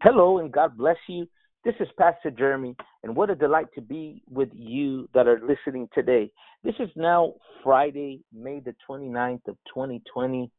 [0.00, 1.26] Hello and God bless you.
[1.64, 5.88] This is Pastor Jeremy, and what a delight to be with you that are listening
[5.92, 6.30] today.
[6.62, 10.52] This is now Friday, May the 29th of 2020,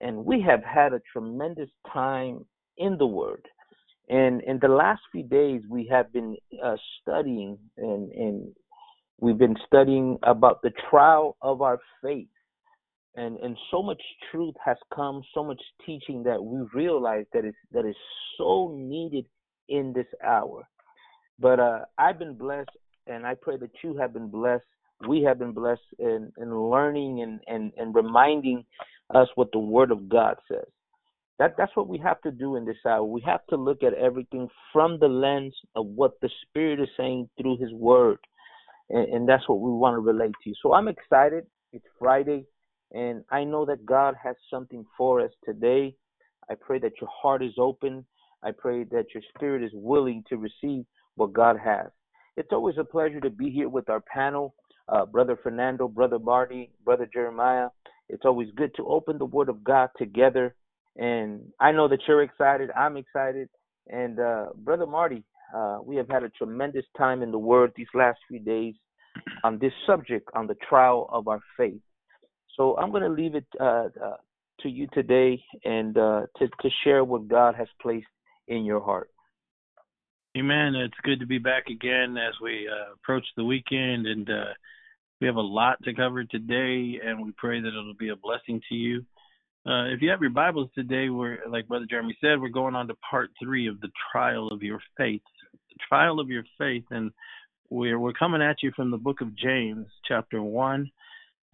[0.00, 2.44] and we have had a tremendous time
[2.76, 3.46] in the Word.
[4.08, 8.48] And in the last few days, we have been uh, studying, and, and
[9.20, 12.26] we've been studying about the trial of our faith
[13.14, 14.00] and and so much
[14.30, 17.96] truth has come, so much teaching that we realize that is that is
[18.38, 19.26] so needed
[19.68, 20.66] in this hour.
[21.38, 22.70] But uh, I've been blessed,
[23.06, 24.64] and I pray that you have been blessed.
[25.08, 28.64] We have been blessed in, in learning and, and, and reminding
[29.12, 30.64] us what the Word of God says.
[31.40, 33.02] That that's what we have to do in this hour.
[33.02, 37.28] We have to look at everything from the lens of what the Spirit is saying
[37.40, 38.18] through His Word,
[38.90, 40.52] and, and that's what we want to relate to.
[40.62, 41.46] So I'm excited.
[41.72, 42.44] It's Friday.
[42.92, 45.96] And I know that God has something for us today.
[46.50, 48.04] I pray that your heart is open.
[48.42, 50.84] I pray that your spirit is willing to receive
[51.16, 51.88] what God has.
[52.36, 54.54] It's always a pleasure to be here with our panel,
[54.88, 57.68] uh, Brother Fernando, Brother Marty, Brother Jeremiah.
[58.08, 60.54] It's always good to open the Word of God together.
[60.96, 62.70] And I know that you're excited.
[62.76, 63.48] I'm excited.
[63.88, 67.86] And uh, Brother Marty, uh, we have had a tremendous time in the Word these
[67.94, 68.74] last few days
[69.44, 71.80] on this subject, on the trial of our faith.
[72.56, 74.16] So I'm going to leave it uh, uh,
[74.60, 78.06] to you today and uh, to, to share what God has placed
[78.48, 79.10] in your heart.
[80.36, 80.74] Amen.
[80.74, 84.52] It's good to be back again as we uh, approach the weekend, and uh,
[85.20, 88.60] we have a lot to cover today, and we pray that it'll be a blessing
[88.68, 89.04] to you.
[89.64, 92.94] If you have your Bibles today, we're like Brother Jeremy said, we're going on to
[93.08, 95.22] part three of the trial of your faith.
[95.52, 97.12] The trial of your faith, and
[97.70, 100.90] we're we're coming at you from the book of James, chapter one,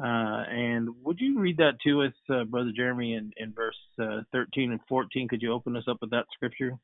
[0.00, 4.20] uh, and would you read that to us, uh, Brother Jeremy, in, in verse uh,
[4.32, 5.28] 13 and 14?
[5.28, 6.78] Could you open us up with that scripture?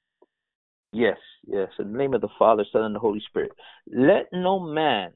[0.92, 1.68] Yes, yes.
[1.78, 3.52] In the name of the Father, Son, and the Holy Spirit.
[3.86, 5.12] Let no man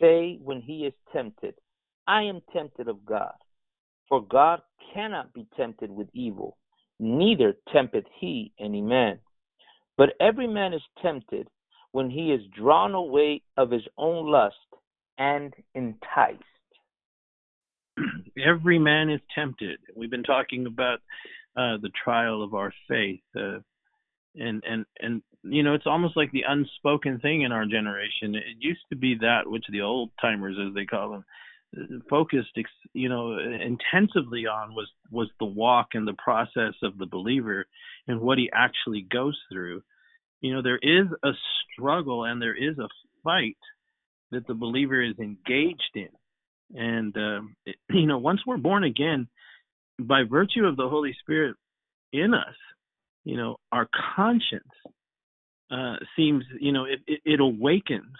[0.00, 1.54] say when he is tempted,
[2.06, 3.34] I am tempted of God.
[4.08, 4.60] For God
[4.92, 6.56] cannot be tempted with evil,
[6.98, 9.18] neither tempteth he any man.
[9.96, 11.48] But every man is tempted
[11.92, 14.56] when he is drawn away of his own lust
[15.18, 16.42] and enticed.
[18.44, 19.78] every man is tempted.
[19.96, 21.00] We've been talking about
[21.56, 23.58] uh, the trial of our faith, uh,
[24.34, 28.34] and and and you know, it's almost like the unspoken thing in our generation.
[28.34, 31.24] It used to be that which the old timers, as they call them,
[32.08, 32.50] focused,
[32.92, 37.66] you know, intensively on was was the walk and the process of the believer
[38.06, 39.82] and what he actually goes through.
[40.40, 41.32] You know, there is a
[41.72, 42.88] struggle and there is a
[43.24, 43.56] fight
[44.30, 46.08] that the believer is engaged in
[46.74, 47.56] and um,
[47.90, 49.28] you know, once we're born again,
[49.98, 51.56] by virtue of the Holy Spirit
[52.12, 52.54] in us,
[53.24, 54.64] you know, our conscience
[55.70, 58.16] uh, seems, you know, it, it, it awakens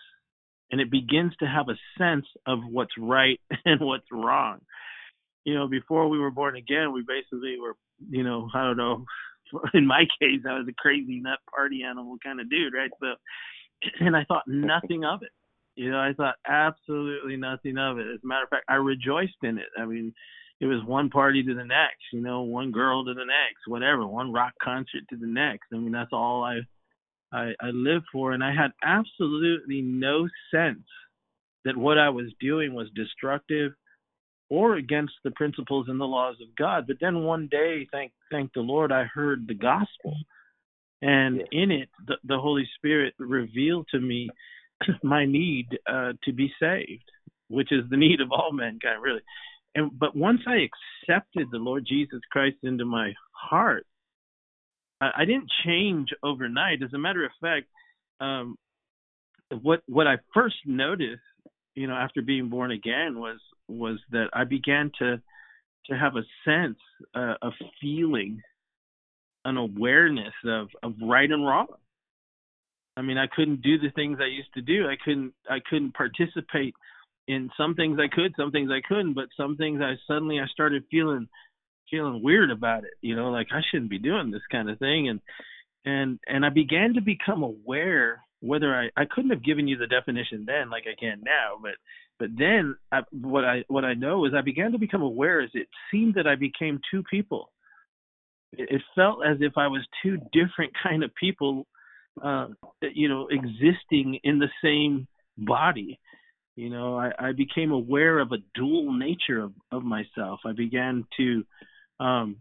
[0.70, 4.60] and it begins to have a sense of what's right and what's wrong.
[5.44, 7.74] You know, before we were born again, we basically were,
[8.08, 9.04] you know, I don't know.
[9.74, 12.90] In my case, I was a crazy nut party animal kind of dude, right?
[13.00, 13.14] So,
[14.06, 15.30] and I thought nothing of it.
[15.76, 18.06] You know, I thought absolutely nothing of it.
[18.06, 19.68] As a matter of fact, I rejoiced in it.
[19.78, 20.12] I mean,
[20.60, 24.06] it was one party to the next, you know, one girl to the next, whatever,
[24.06, 25.66] one rock concert to the next.
[25.72, 26.60] I mean, that's all I
[27.32, 30.84] I, I lived for, and I had absolutely no sense
[31.64, 33.72] that what I was doing was destructive
[34.50, 36.86] or against the principles and the laws of God.
[36.86, 40.14] But then one day, thank thank the Lord, I heard the gospel,
[41.00, 44.28] and in it, the, the Holy Spirit revealed to me
[45.02, 47.10] my need uh, to be saved,
[47.48, 49.22] which is the need of all mankind, really.
[49.74, 50.68] And but once I
[51.08, 53.86] accepted the Lord Jesus Christ into my heart,
[55.00, 56.82] I, I didn't change overnight.
[56.82, 57.66] As a matter of fact,
[58.20, 58.56] um,
[59.62, 61.20] what what I first noticed,
[61.74, 63.38] you know, after being born again, was
[63.68, 65.20] was that I began to
[65.86, 66.78] to have a sense,
[67.14, 67.50] uh, a
[67.80, 68.40] feeling,
[69.44, 71.68] an awareness of of right and wrong
[72.96, 74.86] I mean, I couldn't do the things I used to do.
[74.86, 76.74] I couldn't I couldn't participate
[77.28, 80.46] in some things I could, some things I couldn't, but some things I suddenly I
[80.46, 81.28] started feeling
[81.90, 85.08] feeling weird about it, you know, like I shouldn't be doing this kind of thing
[85.08, 85.20] and
[85.84, 89.86] and and I began to become aware whether I I couldn't have given you the
[89.86, 91.72] definition then like I can now, but
[92.18, 95.50] but then I, what I what I know is I began to become aware as
[95.54, 97.50] it seemed that I became two people.
[98.52, 101.66] It, it felt as if I was two different kind of people
[102.22, 102.48] uh,
[102.82, 105.06] you know, existing in the same
[105.38, 105.98] body.
[106.56, 110.40] You know, I, I became aware of a dual nature of, of myself.
[110.44, 111.44] I began to
[112.00, 112.36] um,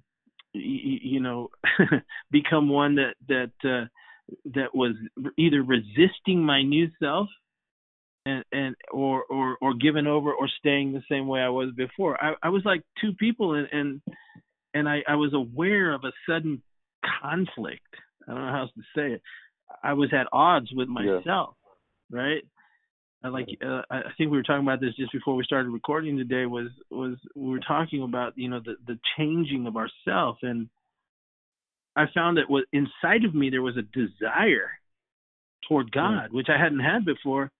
[0.54, 1.50] you, you know
[2.32, 3.88] become one that that uh,
[4.54, 4.96] that was
[5.38, 7.28] either resisting my new self
[8.26, 12.22] and and or or or giving over or staying the same way I was before.
[12.24, 14.02] I, I was like two people and and
[14.74, 16.62] and I, I was aware of a sudden
[17.22, 17.82] conflict.
[18.28, 19.22] I don't know how else to say it.
[19.84, 21.56] I was at odds with myself,
[22.12, 22.20] yeah.
[22.20, 22.44] right?
[23.24, 26.18] I like uh, I think we were talking about this just before we started recording
[26.18, 26.46] today.
[26.46, 30.70] Was was we were talking about you know the the changing of ourself, and
[31.96, 34.72] I found that what inside of me there was a desire
[35.68, 37.52] toward God, which I hadn't had before,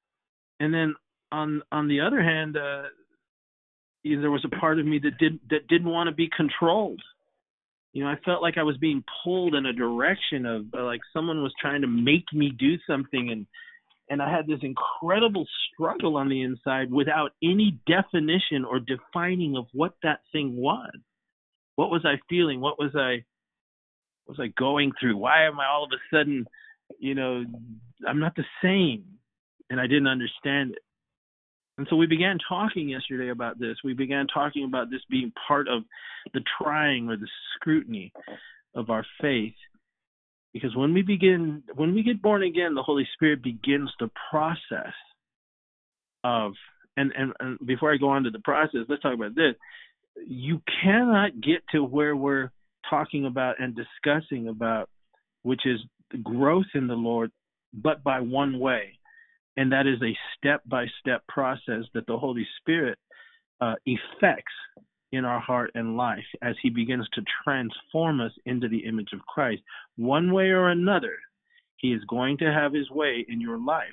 [0.60, 0.96] and then
[1.32, 2.84] on on the other hand, uh,
[4.04, 6.30] you know, there was a part of me that didn't that didn't want to be
[6.36, 7.02] controlled.
[7.94, 11.02] You know, I felt like I was being pulled in a direction of uh, like
[11.14, 13.46] someone was trying to make me do something and
[14.10, 19.68] and I had this incredible struggle on the inside without any definition or defining of
[19.72, 20.92] what that thing was.
[21.78, 22.60] What was I feeling?
[22.60, 23.24] What was I
[24.26, 25.18] what was I going through?
[25.18, 26.46] Why am I all of a sudden,
[27.00, 27.46] you know,
[28.08, 29.06] I'm not the same
[29.70, 30.80] and I didn't understand it.
[31.82, 33.76] And so we began talking yesterday about this.
[33.84, 35.82] We began talking about this being part of
[36.32, 38.14] the trying or the scrutiny
[38.76, 39.56] of our faith.
[40.54, 44.94] Because when we begin, when we get born again, the Holy Spirit begins the process
[46.24, 46.54] of,
[46.98, 49.56] and, and, and before I go on to the process, let's talk about this.
[50.28, 52.52] You cannot get to where we're
[52.92, 54.88] talking about and discussing about,
[55.42, 55.80] which is
[56.22, 57.32] growth in the Lord,
[57.74, 59.00] but by one way
[59.58, 62.98] and that is a step by step process that the Holy Spirit
[63.60, 64.54] uh, effects
[65.12, 69.20] in our heart and life as He begins to transform us into the image of
[69.22, 69.62] Christ.
[69.98, 71.18] One way or another,
[71.78, 73.88] He is going to have His way in your life.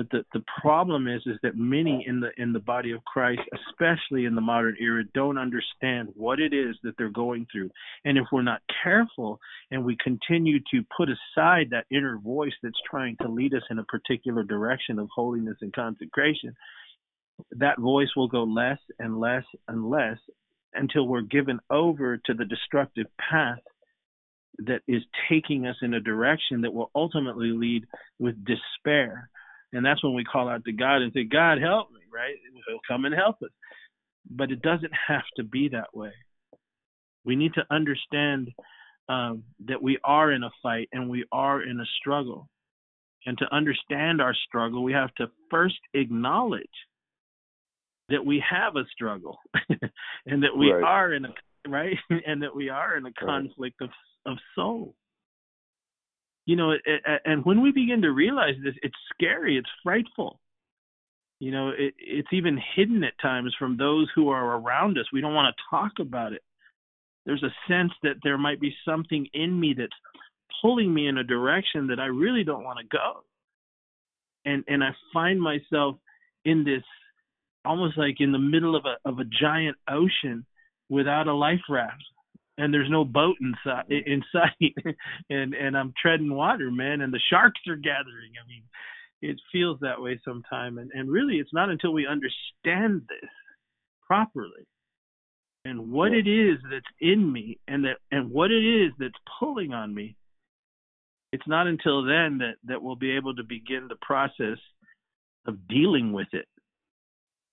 [0.00, 3.42] But the, the problem is is that many in the in the body of Christ,
[3.52, 7.68] especially in the modern era, don't understand what it is that they're going through.
[8.06, 9.38] And if we're not careful
[9.70, 13.78] and we continue to put aside that inner voice that's trying to lead us in
[13.78, 16.56] a particular direction of holiness and consecration,
[17.58, 20.16] that voice will go less and less and less
[20.72, 23.58] until we're given over to the destructive path
[24.60, 27.84] that is taking us in a direction that will ultimately lead
[28.18, 29.28] with despair
[29.72, 32.34] and that's when we call out to God and say, God, help me, right?
[32.66, 33.50] He'll come and help us.
[34.28, 36.12] But it doesn't have to be that way.
[37.24, 38.50] We need to understand
[39.08, 42.48] um, that we are in a fight and we are in a struggle.
[43.26, 46.64] And to understand our struggle, we have to first acknowledge
[48.08, 49.38] that we have a struggle
[50.26, 50.82] and that we right.
[50.82, 51.34] are in a
[51.68, 51.96] right
[52.26, 53.90] and that we are in a conflict right.
[54.26, 54.94] of of soul
[56.46, 60.40] you know, it, it, and when we begin to realize this, it's scary, it's frightful.
[61.38, 65.06] You know, it, it's even hidden at times from those who are around us.
[65.12, 66.42] We don't want to talk about it.
[67.26, 69.92] There's a sense that there might be something in me that's
[70.60, 73.24] pulling me in a direction that I really don't want to go.
[74.44, 75.96] And and I find myself
[76.44, 76.82] in this
[77.64, 80.46] almost like in the middle of a of a giant ocean
[80.88, 82.02] without a life raft
[82.60, 84.74] and there's no boat inside in sight.
[85.30, 88.32] And and I'm treading water man and the sharks are gathering.
[88.42, 88.62] I mean
[89.22, 93.30] it feels that way sometimes and and really it's not until we understand this
[94.06, 94.66] properly
[95.64, 99.72] and what it is that's in me and that and what it is that's pulling
[99.72, 100.16] on me
[101.32, 104.58] it's not until then that that we'll be able to begin the process
[105.46, 106.46] of dealing with it.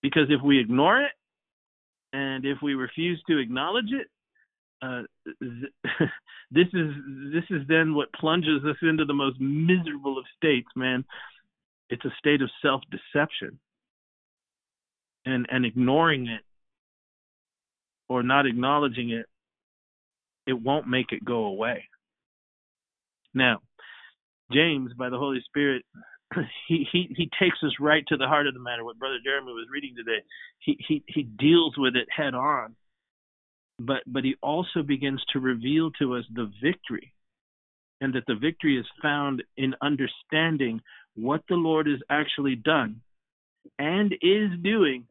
[0.02, 1.12] Because if we ignore it
[2.12, 4.08] and if we refuse to acknowledge it
[4.82, 5.02] uh,
[6.50, 6.90] this is
[7.32, 11.04] this is then what plunges us into the most miserable of states, man.
[11.90, 13.58] It's a state of self-deception,
[15.24, 16.42] and and ignoring it
[18.08, 19.26] or not acknowledging it,
[20.46, 21.84] it won't make it go away.
[23.34, 23.60] Now,
[24.50, 25.84] James, by the Holy Spirit,
[26.68, 28.84] he he he takes us right to the heart of the matter.
[28.84, 30.22] What Brother Jeremy was reading today,
[30.60, 32.76] he he he deals with it head on
[33.78, 37.12] but but he also begins to reveal to us the victory
[38.00, 40.80] and that the victory is found in understanding
[41.14, 43.00] what the Lord has actually done
[43.78, 45.04] and is doing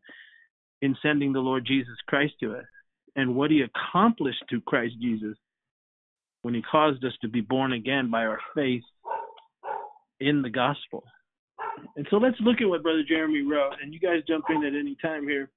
[0.82, 2.66] in sending the Lord Jesus Christ to us
[3.16, 5.36] and what he accomplished through Christ Jesus
[6.44, 8.84] when he caused us to be born again by our faith
[10.20, 11.04] in the gospel.
[11.96, 14.74] And so let's look at what Brother Jeremy wrote, and you guys jump in at
[14.74, 15.50] any time here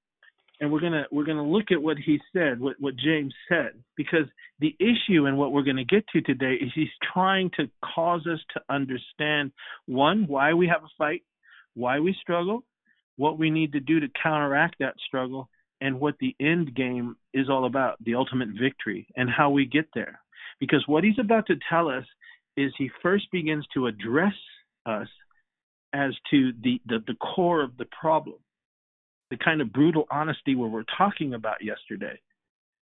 [0.60, 4.26] and we're gonna we're gonna look at what he said, what what James said, because
[4.60, 8.40] the issue and what we're gonna get to today is he's trying to cause us
[8.54, 9.52] to understand
[9.86, 11.22] one why we have a fight,
[11.74, 12.62] why we struggle,
[13.16, 15.48] what we need to do to counteract that struggle,
[15.80, 19.86] and what the end game is all about, the ultimate victory, and how we get
[19.94, 20.20] there.
[20.58, 22.04] Because what he's about to tell us
[22.56, 24.34] is he first begins to address
[24.84, 25.08] us
[25.94, 28.36] as to the, the, the core of the problem,
[29.30, 32.20] the kind of brutal honesty where we're talking about yesterday.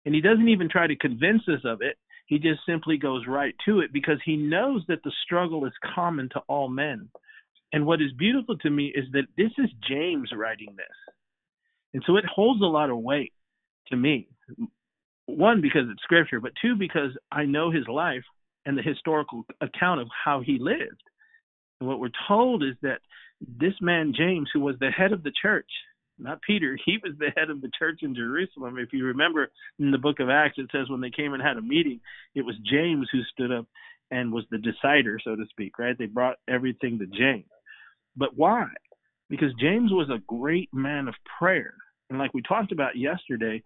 [0.05, 1.97] And he doesn't even try to convince us of it.
[2.27, 6.29] He just simply goes right to it because he knows that the struggle is common
[6.33, 7.09] to all men.
[7.73, 11.13] And what is beautiful to me is that this is James writing this.
[11.93, 13.33] And so it holds a lot of weight
[13.87, 14.27] to me.
[15.25, 18.23] One, because it's scripture, but two, because I know his life
[18.65, 21.03] and the historical account of how he lived.
[21.79, 23.01] And what we're told is that
[23.41, 25.69] this man, James, who was the head of the church,
[26.19, 28.77] not Peter, he was the head of the church in Jerusalem.
[28.77, 29.49] If you remember
[29.79, 32.01] in the book of Acts, it says when they came and had a meeting,
[32.35, 33.65] it was James who stood up
[34.11, 35.97] and was the decider, so to speak, right?
[35.97, 37.49] They brought everything to James.
[38.15, 38.67] But why?
[39.29, 41.75] Because James was a great man of prayer.
[42.09, 43.61] And like we talked about yesterday,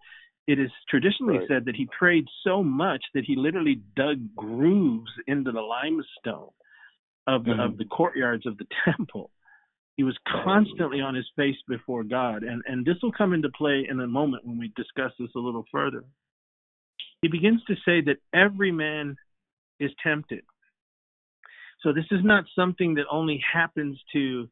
[0.46, 1.48] it is traditionally right.
[1.48, 6.50] said that he prayed so much that he literally dug grooves into the limestone
[7.26, 7.60] of the, mm-hmm.
[7.60, 9.30] of the courtyards of the temple.
[9.96, 13.86] He was constantly on his face before God, and and this will come into play
[13.88, 16.04] in a moment when we discuss this a little further.
[17.22, 19.16] He begins to say that every man
[19.78, 20.42] is tempted.
[21.82, 24.48] So this is not something that only happens to,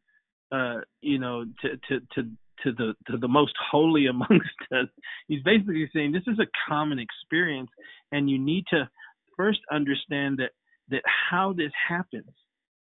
[0.52, 2.30] uh, you know, to to to
[2.62, 4.86] to the to the most holy amongst us.
[5.26, 7.70] He's basically saying this is a common experience,
[8.12, 8.88] and you need to
[9.36, 10.52] first understand that
[10.90, 12.30] that how this happens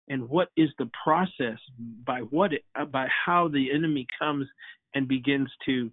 [0.07, 1.57] and what is the process
[2.05, 4.47] by what it, uh, by how the enemy comes
[4.93, 5.91] and begins to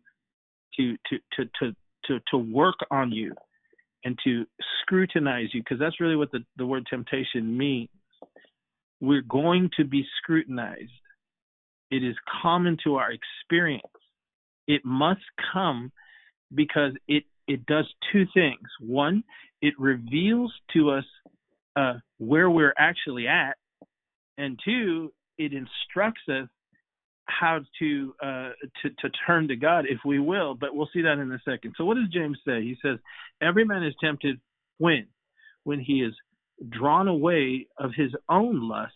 [0.77, 3.35] to to to to to, to work on you
[4.05, 4.45] and to
[4.81, 7.89] scrutinize you because that's really what the, the word temptation means
[9.01, 10.91] we're going to be scrutinized
[11.93, 13.83] it is common to our experience.
[14.67, 15.21] It must
[15.53, 15.93] come
[16.55, 18.67] because it it does two things.
[18.81, 19.23] One,
[19.61, 21.05] it reveals to us
[21.77, 23.57] uh, where we're actually at,
[24.39, 26.49] and two, it instructs us
[27.27, 28.51] how to uh,
[28.83, 30.55] to to turn to God if we will.
[30.55, 31.75] But we'll see that in a second.
[31.77, 32.63] So what does James say?
[32.63, 32.99] He says,
[33.41, 34.41] "Every man is tempted
[34.79, 35.07] when
[35.65, 36.15] when he is
[36.69, 38.93] drawn away of his own lust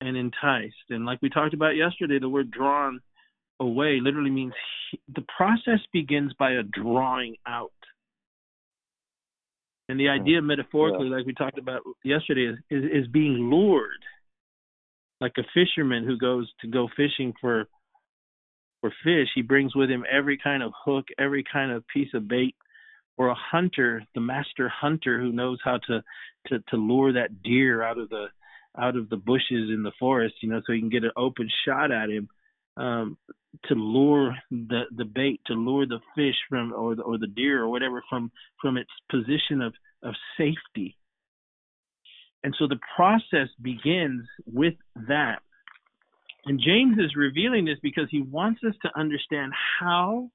[0.00, 0.74] and enticed.
[0.90, 3.00] And like we talked about yesterday, the word drawn
[3.60, 4.52] away literally means
[4.90, 7.72] he, the process begins by a drawing out.
[9.92, 11.16] And the idea metaphorically, yeah.
[11.16, 13.90] like we talked about yesterday, is, is, is being lured.
[15.20, 17.66] Like a fisherman who goes to go fishing for
[18.80, 22.26] for fish, he brings with him every kind of hook, every kind of piece of
[22.26, 22.56] bait,
[23.18, 26.02] or a hunter, the master hunter who knows how to
[26.46, 28.28] to to lure that deer out of the
[28.78, 31.50] out of the bushes in the forest, you know, so you can get an open
[31.66, 32.30] shot at him
[32.76, 33.16] um,
[33.64, 37.62] to lure the the bait, to lure the fish from or the, or the deer
[37.62, 40.96] or whatever from from its position of of safety.
[42.44, 44.74] And so the process begins with
[45.08, 45.42] that.
[46.44, 50.30] And James is revealing this because he wants us to understand how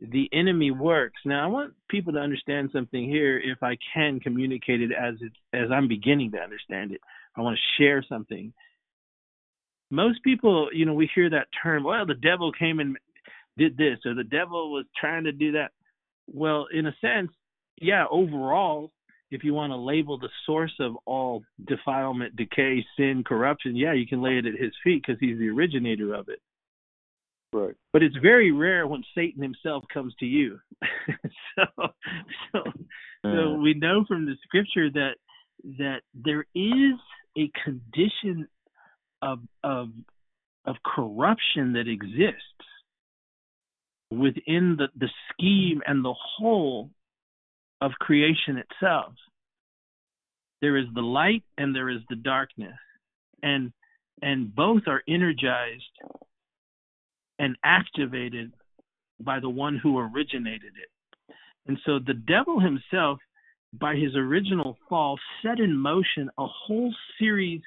[0.00, 1.20] the enemy works.
[1.24, 5.32] Now, I want people to understand something here, if I can communicate it as it,
[5.52, 7.00] as I'm beginning to understand it.
[7.36, 8.52] I want to share something.
[9.90, 12.96] Most people, you know, we hear that term, well, the devil came and
[13.56, 15.70] did this, or the devil was trying to do that.
[16.26, 17.30] Well, in a sense,
[17.80, 18.90] yeah, overall,
[19.30, 24.06] if you want to label the source of all defilement, decay, sin, corruption, yeah, you
[24.06, 26.40] can lay it at his feet because he's the originator of it.
[27.52, 27.74] Right.
[27.92, 30.58] But it's very rare when Satan himself comes to you.
[31.58, 31.64] so,
[32.52, 32.62] so,
[33.22, 35.14] so we know from the scripture that
[35.78, 36.98] that there is
[37.38, 38.46] a condition
[39.26, 39.88] of of
[40.64, 42.42] of corruption that exists
[44.10, 46.90] within the, the scheme and the whole
[47.80, 49.12] of creation itself.
[50.62, 52.78] There is the light and there is the darkness.
[53.42, 53.72] And
[54.22, 55.84] and both are energized
[57.38, 58.52] and activated
[59.20, 61.34] by the one who originated it.
[61.66, 63.18] And so the devil himself
[63.78, 67.60] by his original fall, set in motion a whole series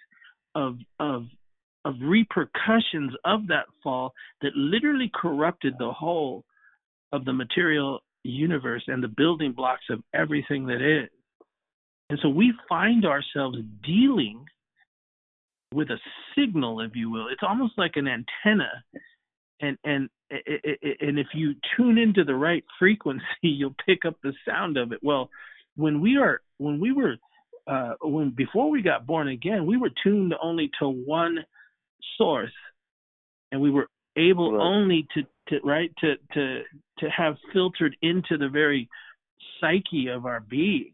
[0.56, 1.26] of of
[1.86, 6.44] of repercussions of that fall that literally corrupted the whole
[7.12, 11.10] of the material universe and the building blocks of everything that is.
[12.10, 14.46] And so we find ourselves dealing
[15.74, 15.98] with a
[16.36, 17.28] signal, if you will.
[17.28, 18.84] It's almost like an antenna.
[19.62, 24.78] And and and if you tune into the right frequency, you'll pick up the sound
[24.78, 25.00] of it.
[25.02, 25.30] Well,
[25.76, 27.16] when we are when we were
[27.68, 31.40] uh, when before we got born again, we were tuned only to one
[32.18, 32.54] source,
[33.52, 34.62] and we were able Right.
[34.62, 36.64] only to, to right to to
[37.00, 38.90] to have filtered into the very
[39.60, 40.94] psyche of our being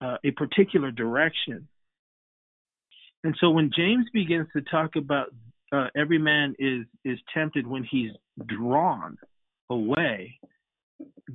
[0.00, 1.68] uh, a particular direction.
[3.22, 5.28] And so when James begins to talk about
[5.72, 8.12] uh, every man is is tempted when he's
[8.46, 9.16] drawn
[9.70, 10.38] away,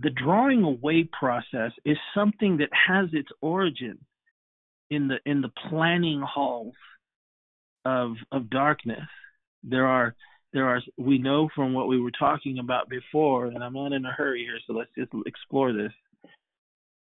[0.02, 3.98] the drawing away process is something that has its origin
[4.90, 6.74] in the in the planning halls
[7.86, 9.08] of of darkness.
[9.64, 10.16] There are
[10.54, 14.06] there are we know from what we were talking about before, and I'm not in
[14.06, 15.92] a hurry here, so let's just explore this.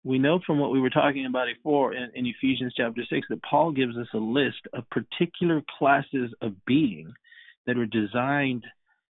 [0.03, 3.43] We know from what we were talking about before in, in Ephesians chapter six that
[3.43, 7.11] Paul gives us a list of particular classes of being
[7.67, 8.65] that are designed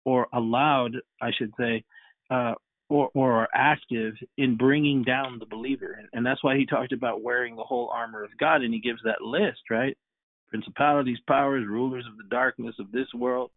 [0.05, 1.85] or allowed, I should say,
[2.31, 2.55] uh,
[2.89, 6.01] or, or are active in bringing down the believer.
[6.15, 9.03] And that's why he talked about wearing the whole armor of God, and he gives
[9.05, 9.97] that list, right?
[10.51, 13.51] Principalities, powers, rulers of the darkness of this world,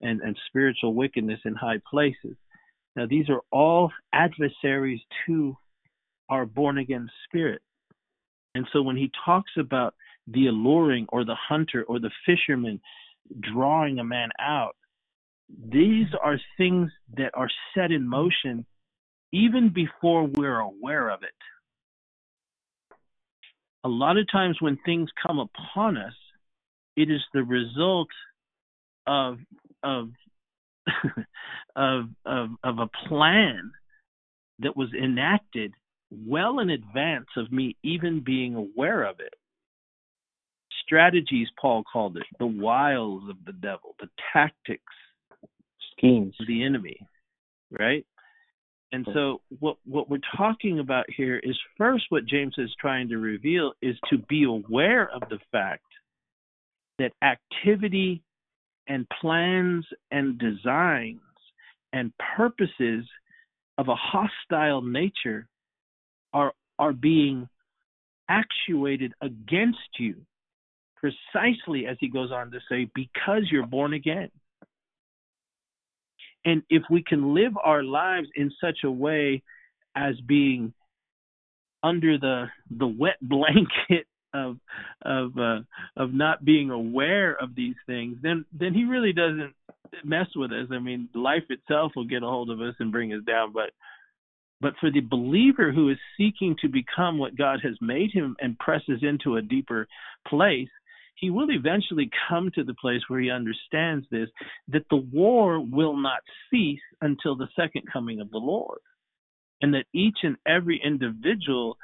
[0.00, 2.36] and, and spiritual wickedness in high places.
[2.96, 5.56] Now, these are all adversaries to
[6.28, 7.62] our born again spirit.
[8.54, 9.94] And so when he talks about
[10.26, 12.80] the alluring or the hunter or the fisherman
[13.40, 14.76] drawing a man out,
[15.48, 18.66] these are things that are set in motion
[19.32, 21.30] even before we're aware of it.
[23.84, 26.14] A lot of times when things come upon us,
[26.96, 28.08] it is the result
[29.06, 29.38] of
[29.82, 30.10] of
[31.76, 33.72] of of, of a plan
[34.60, 35.72] that was enacted
[36.10, 39.34] well in advance of me even being aware of it.
[40.84, 44.82] Strategies, Paul called it, the wiles of the devil, the tactics
[45.96, 46.98] schemes of the enemy,
[47.70, 48.04] right?
[48.92, 53.16] And so what what we're talking about here is first what James is trying to
[53.16, 55.86] reveal is to be aware of the fact
[56.98, 58.22] that activity
[58.86, 61.20] and plans and designs
[61.94, 63.06] and purposes
[63.78, 65.48] of a hostile nature
[66.34, 67.48] are are being
[68.28, 70.16] actuated against you
[70.96, 74.30] precisely as he goes on to say because you're born again
[76.44, 79.42] and if we can live our lives in such a way
[79.94, 80.72] as being
[81.82, 84.56] under the the wet blanket of
[85.02, 85.60] of uh,
[85.96, 89.54] of not being aware of these things, then then he really doesn't
[90.04, 90.68] mess with us.
[90.70, 93.70] I mean, life itself will get a hold of us and bring us down, but
[94.60, 98.58] but for the believer who is seeking to become what God has made him and
[98.58, 99.88] presses into a deeper
[100.28, 100.68] place,
[101.14, 104.28] he will eventually come to the place where he understands this
[104.68, 106.20] that the war will not
[106.50, 108.78] cease until the second coming of the Lord.
[109.60, 111.76] And that each and every individual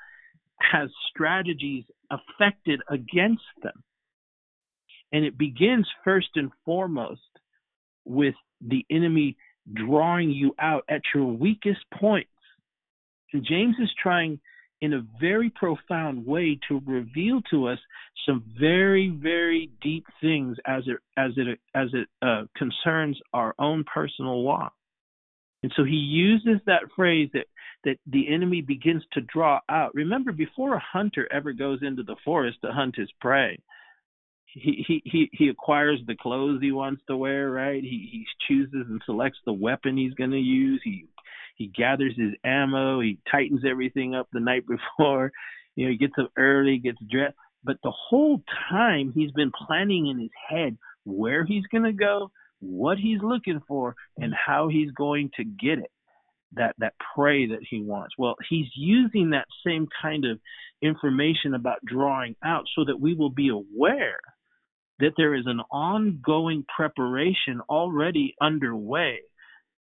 [0.60, 3.84] has strategies affected against them.
[5.12, 7.20] And it begins first and foremost
[8.04, 9.36] with the enemy
[9.72, 12.30] drawing you out at your weakest points.
[13.32, 14.40] And James is trying
[14.80, 17.78] in a very profound way to reveal to us
[18.26, 23.84] some very very deep things as it as it as it uh, concerns our own
[23.92, 24.72] personal walk.
[25.62, 27.46] And so he uses that phrase that
[27.84, 29.94] that the enemy begins to draw out.
[29.94, 33.58] Remember before a hunter ever goes into the forest to hunt his prey
[34.52, 37.82] he he he, he acquires the clothes he wants to wear right?
[37.82, 40.80] He he chooses and selects the weapon he's going to use.
[40.84, 41.06] He
[41.58, 43.00] he gathers his ammo.
[43.00, 44.64] He tightens everything up the night
[44.98, 45.32] before.
[45.76, 47.36] You know, he gets up early, gets dressed.
[47.64, 48.40] But the whole
[48.70, 53.60] time he's been planning in his head where he's going to go, what he's looking
[53.66, 55.90] for, and how he's going to get it.
[56.52, 58.14] That that prey that he wants.
[58.16, 60.38] Well, he's using that same kind of
[60.80, 64.20] information about drawing out so that we will be aware
[64.98, 69.18] that there is an ongoing preparation already underway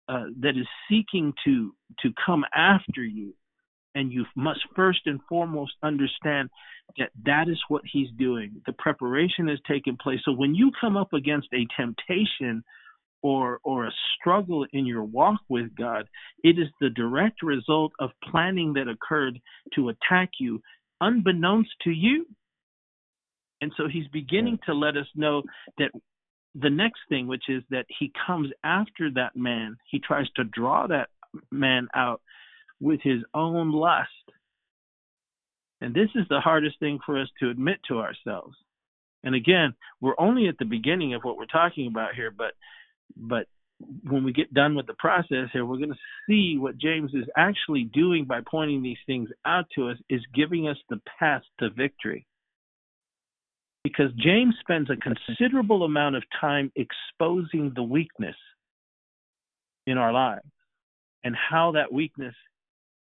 [0.08, 3.34] uh, that is seeking to to come after you.
[3.96, 6.50] And you must first and foremost understand
[6.98, 8.60] that that is what he's doing.
[8.66, 10.18] The preparation has taken place.
[10.24, 12.64] So when you come up against a temptation
[13.22, 16.06] or or a struggle in your walk with God
[16.42, 19.40] it is the direct result of planning that occurred
[19.74, 20.60] to attack you
[21.00, 22.26] unbeknownst to you.
[23.60, 25.42] And so he's beginning to let us know
[25.78, 25.90] that
[26.54, 30.86] the next thing, which is that he comes after that man, he tries to draw
[30.86, 31.08] that
[31.50, 32.20] man out
[32.80, 34.08] with his own lust.
[35.80, 38.56] And this is the hardest thing for us to admit to ourselves.
[39.24, 42.52] And again, we're only at the beginning of what we're talking about here, but
[43.16, 43.46] but
[44.04, 45.96] when we get done with the process here, we're going to
[46.28, 50.68] see what James is actually doing by pointing these things out to us is giving
[50.68, 52.26] us the path to victory
[53.84, 58.34] because James spends a considerable amount of time exposing the weakness
[59.86, 60.48] in our lives
[61.22, 62.34] and how that weakness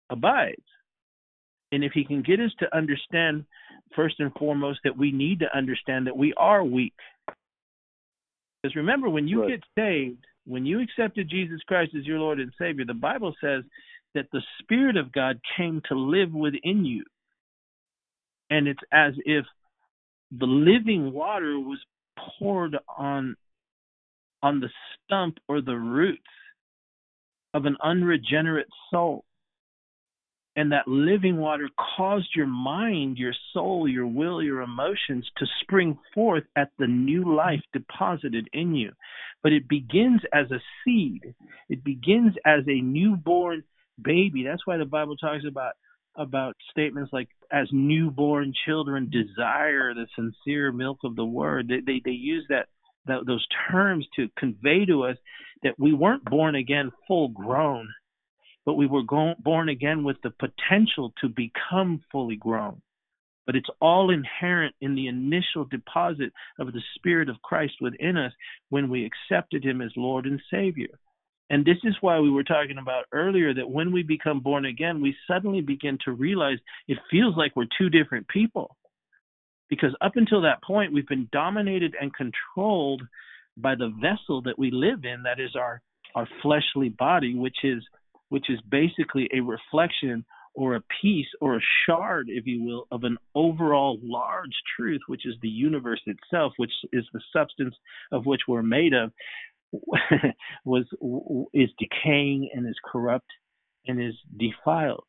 [0.09, 0.61] abides.
[1.71, 3.45] And if he can get us to understand,
[3.95, 6.93] first and foremost, that we need to understand that we are weak.
[8.61, 9.51] Because remember, when you right.
[9.51, 13.63] get saved, when you accepted Jesus Christ as your Lord and Savior, the Bible says
[14.13, 17.03] that the Spirit of God came to live within you.
[18.49, 19.45] And it's as if
[20.39, 21.79] the living water was
[22.39, 23.35] poured on
[24.41, 24.69] on the
[25.05, 26.21] stump or the roots
[27.53, 29.23] of an unregenerate soul.
[30.55, 35.97] And that living water caused your mind, your soul, your will, your emotions to spring
[36.13, 38.91] forth at the new life deposited in you.
[39.41, 41.33] But it begins as a seed,
[41.69, 43.63] it begins as a newborn
[44.01, 44.43] baby.
[44.43, 45.73] That's why the Bible talks about
[46.15, 52.01] about statements like as newborn children desire the sincere milk of the word they they,
[52.03, 52.67] they use that,
[53.05, 55.17] that those terms to convey to us
[55.63, 57.87] that we weren't born again full grown
[58.65, 62.81] but we were go- born again with the potential to become fully grown.
[63.45, 68.31] But it's all inherent in the initial deposit of the Spirit of Christ within us
[68.69, 70.99] when we accepted Him as Lord and Savior.
[71.49, 75.01] And this is why we were talking about earlier that when we become born again,
[75.01, 78.75] we suddenly begin to realize it feels like we're two different people.
[79.69, 83.01] Because up until that point, we've been dominated and controlled
[83.57, 85.81] by the vessel that we live in, that is our,
[86.15, 87.83] our fleshly body, which is
[88.29, 90.25] which is basically a reflection
[90.55, 95.27] or a piece or a shard, if you will, of an overall large truth, which
[95.27, 97.75] is the universe itself, which is the substance
[98.11, 99.11] of which we're made of,
[100.65, 100.85] was
[101.53, 103.29] is decaying and is corrupt
[103.87, 105.03] and is defiled.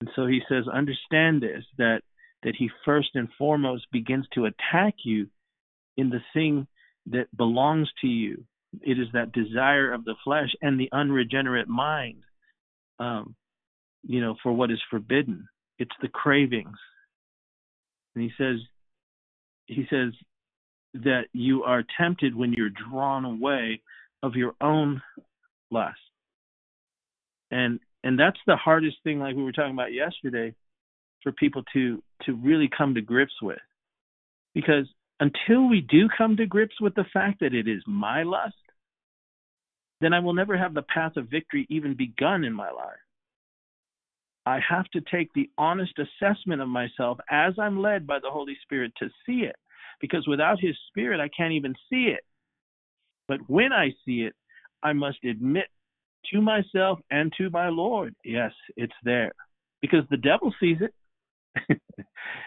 [0.00, 2.00] And so he says, understand this that
[2.42, 5.28] that he first and foremost begins to attack you
[5.96, 6.66] in the thing
[7.06, 8.44] that belongs to you,
[8.82, 12.22] it is that desire of the flesh and the unregenerate mind,
[12.98, 13.34] um,
[14.02, 15.46] you know, for what is forbidden.
[15.78, 16.78] It's the cravings.
[18.14, 18.56] And he says,
[19.66, 20.12] he says
[20.94, 23.80] that you are tempted when you're drawn away
[24.22, 25.00] of your own
[25.70, 25.98] lust.
[27.50, 30.54] And and that's the hardest thing, like we were talking about yesterday,
[31.22, 33.58] for people to to really come to grips with,
[34.54, 34.86] because
[35.20, 38.54] until we do come to grips with the fact that it is my lust,
[40.00, 42.96] then I will never have the path of victory even begun in my life.
[44.46, 48.56] I have to take the honest assessment of myself as I'm led by the Holy
[48.62, 49.56] Spirit to see it,
[50.00, 52.24] because without His Spirit, I can't even see it.
[53.28, 54.34] But when I see it,
[54.82, 55.66] I must admit
[56.32, 59.32] to myself and to my Lord, yes, it's there,
[59.80, 60.94] because the devil sees it.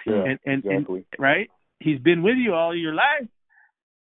[0.05, 0.97] yeah, and, and, exactly.
[0.97, 3.27] and right, he's been with you all your life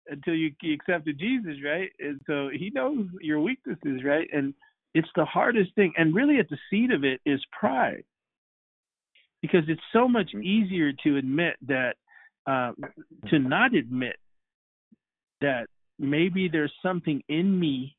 [0.09, 1.91] until you, accepted Jesus, right?
[1.99, 4.29] And so he knows your weaknesses, right?
[4.33, 4.55] And
[4.95, 5.93] it's the hardest thing.
[5.97, 8.05] And really at the seed of it is pride.
[9.43, 10.43] Because it's so much mm-hmm.
[10.43, 11.97] easier to admit that
[12.47, 12.73] uh,
[13.29, 14.17] to not admit
[15.41, 15.67] that
[15.99, 17.97] maybe there's something in me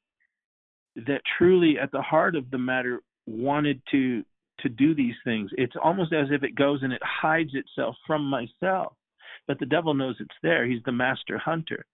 [0.95, 4.23] that truly at the heart of the matter wanted to
[4.61, 5.51] to do these things.
[5.55, 8.93] It's almost as if it goes and it hides itself from myself
[9.47, 10.65] but the devil knows it's there.
[10.65, 11.85] He's the master hunter.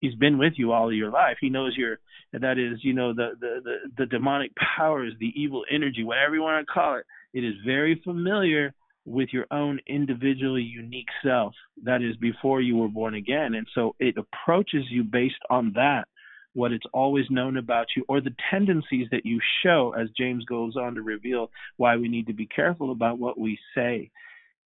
[0.00, 1.36] He's been with you all your life.
[1.40, 1.98] He knows your
[2.32, 6.42] that is, you know, the the the, the demonic powers, the evil energy, whatever you
[6.42, 7.04] want to call it.
[7.32, 8.72] It is very familiar
[9.04, 11.54] with your own individually unique self.
[11.84, 16.06] That is before you were born again, and so it approaches you based on that
[16.52, 20.74] what it's always known about you or the tendencies that you show as James goes
[20.76, 24.10] on to reveal why we need to be careful about what we say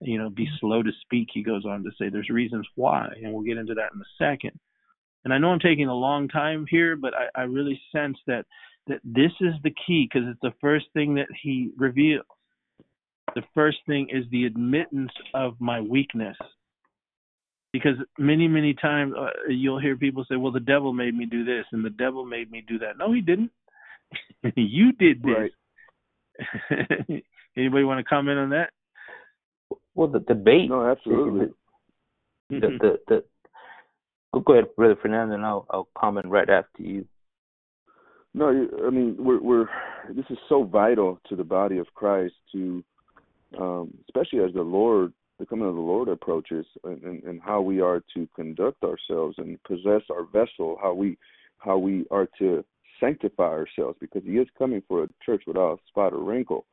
[0.03, 0.55] you know, be mm-hmm.
[0.59, 3.73] slow to speak, he goes on to say there's reasons why, and we'll get into
[3.75, 4.59] that in a second.
[5.23, 8.45] And I know I'm taking a long time here, but I, I really sense that
[8.87, 12.25] that this is the key because it's the first thing that he reveals.
[13.35, 16.37] The first thing is the admittance of my weakness.
[17.71, 21.43] Because many, many times uh, you'll hear people say, well, the devil made me do
[21.43, 22.97] this and the devil made me do that.
[22.99, 23.51] No, he didn't.
[24.55, 25.49] you did this.
[26.69, 27.23] Right.
[27.57, 28.69] Anybody want to comment on that?
[29.95, 30.69] Well, the debate.
[30.69, 31.47] No, absolutely.
[32.49, 33.23] The, the, the,
[34.33, 37.05] the, go ahead, Brother Fernando, and I'll, I'll comment right after you.
[38.35, 38.47] No,
[38.85, 39.67] I mean we're we're
[40.09, 42.83] this is so vital to the body of Christ to,
[43.59, 47.61] um, especially as the Lord, the coming of the Lord approaches, and, and, and how
[47.61, 51.17] we are to conduct ourselves and possess our vessel, how we
[51.59, 52.63] how we are to
[52.99, 56.65] sanctify ourselves, because He is coming for a church without spot or wrinkle.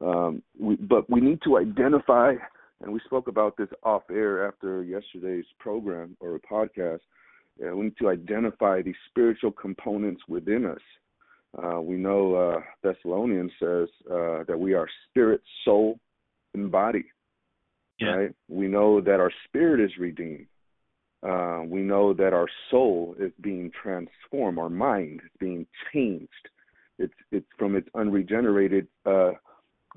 [0.00, 2.34] Um, we, but we need to identify,
[2.82, 7.00] and we spoke about this off air after yesterday's program or podcast.
[7.64, 10.80] Uh, we need to identify the spiritual components within us.
[11.62, 15.98] Uh, we know uh, Thessalonians says uh, that we are spirit, soul,
[16.56, 17.04] and body.
[17.98, 18.08] Yeah.
[18.08, 18.34] Right?
[18.48, 20.46] We know that our spirit is redeemed.
[21.26, 24.58] Uh, we know that our soul is being transformed.
[24.58, 26.30] Our mind is being changed.
[26.98, 29.32] It's it's from its unregenerated, uh,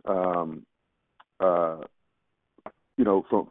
[0.06, 0.65] um,
[1.39, 1.80] uh,
[2.98, 3.50] you know, from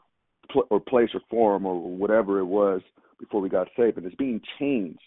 [0.51, 2.81] pl- or place or form or whatever it was
[3.21, 5.01] before we got saved, and it's being changed.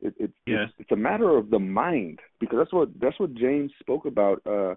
[0.00, 0.68] It, it, yes.
[0.68, 4.42] it's, it's a matter of the mind because that's what that's what James spoke about
[4.46, 4.74] uh,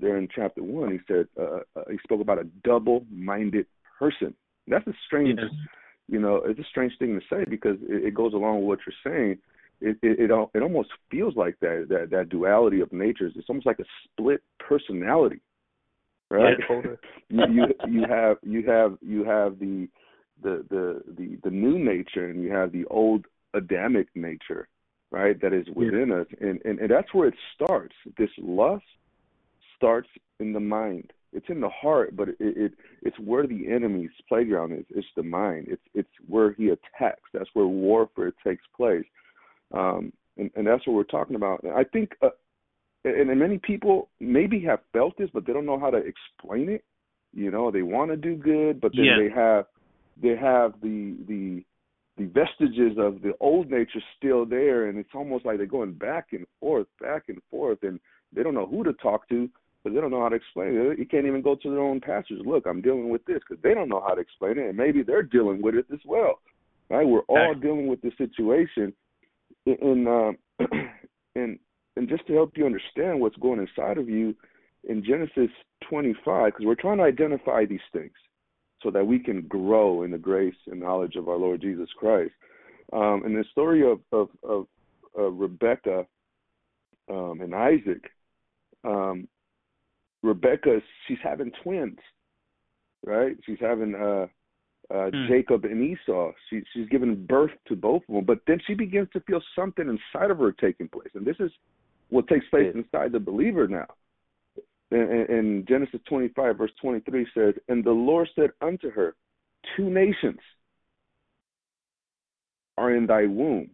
[0.00, 0.92] there in chapter one.
[0.92, 3.66] He said uh, uh, he spoke about a double-minded
[3.98, 4.34] person.
[4.66, 5.50] That's a strange, yes.
[6.08, 8.78] you know, it's a strange thing to say because it, it goes along with what
[8.86, 9.38] you're saying.
[9.80, 13.32] It, it it it almost feels like that that that duality of natures.
[13.36, 15.40] It's almost like a split personality,
[16.30, 16.56] right?
[17.28, 19.88] you, you you have you have you have the
[20.42, 24.68] the the the the new nature and you have the old Adamic nature,
[25.10, 25.40] right?
[25.40, 26.20] That is within yeah.
[26.20, 27.94] us, and, and and that's where it starts.
[28.16, 28.84] This lust
[29.76, 30.08] starts
[30.40, 31.12] in the mind.
[31.32, 34.84] It's in the heart, but it, it it's where the enemy's playground is.
[34.90, 35.66] It's the mind.
[35.68, 37.28] It's it's where he attacks.
[37.32, 39.04] That's where warfare takes place,
[39.72, 41.64] um, and and that's what we're talking about.
[41.66, 42.28] I think, uh,
[43.04, 46.68] and, and many people maybe have felt this, but they don't know how to explain
[46.68, 46.84] it.
[47.32, 49.16] You know, they want to do good, but then yeah.
[49.18, 49.66] they have
[50.22, 51.64] they have the the
[52.16, 56.28] the vestiges of the old nature still there and it's almost like they're going back
[56.32, 57.98] and forth back and forth and
[58.32, 59.48] they don't know who to talk to
[59.84, 60.98] because they don't know how to explain it.
[60.98, 62.40] You can't even go to their own pastors.
[62.44, 65.02] Look i'm dealing with this because they don't know how to explain it and maybe
[65.02, 66.40] they're dealing with it as well
[66.90, 67.06] right?
[67.06, 68.92] We're all dealing with the situation
[69.66, 70.38] and um
[71.34, 71.58] and
[71.96, 74.34] and just to help you understand what's going inside of you
[74.88, 75.50] in genesis
[75.88, 78.12] 25 because we're trying to identify these things
[78.82, 82.32] so that we can grow in the grace and knowledge of our Lord Jesus Christ.
[82.92, 84.66] Um, and the story of of, of,
[85.16, 86.06] of Rebecca
[87.08, 88.10] um, and Isaac,
[88.84, 89.26] um,
[90.24, 91.98] Rebecca she's having twins,
[93.04, 93.36] right?
[93.44, 94.26] She's having uh,
[94.92, 95.26] uh, Hmm.
[95.28, 96.32] Jacob and Esau.
[96.50, 99.88] She, she's giving birth to both of them, but then she begins to feel something
[99.88, 101.50] inside of her taking place, and this is
[102.10, 103.86] what takes place inside the believer now
[104.94, 109.14] in Genesis 25, verse 23 says, And the Lord said unto her,
[109.76, 110.38] Two nations
[112.76, 113.70] are in thy womb.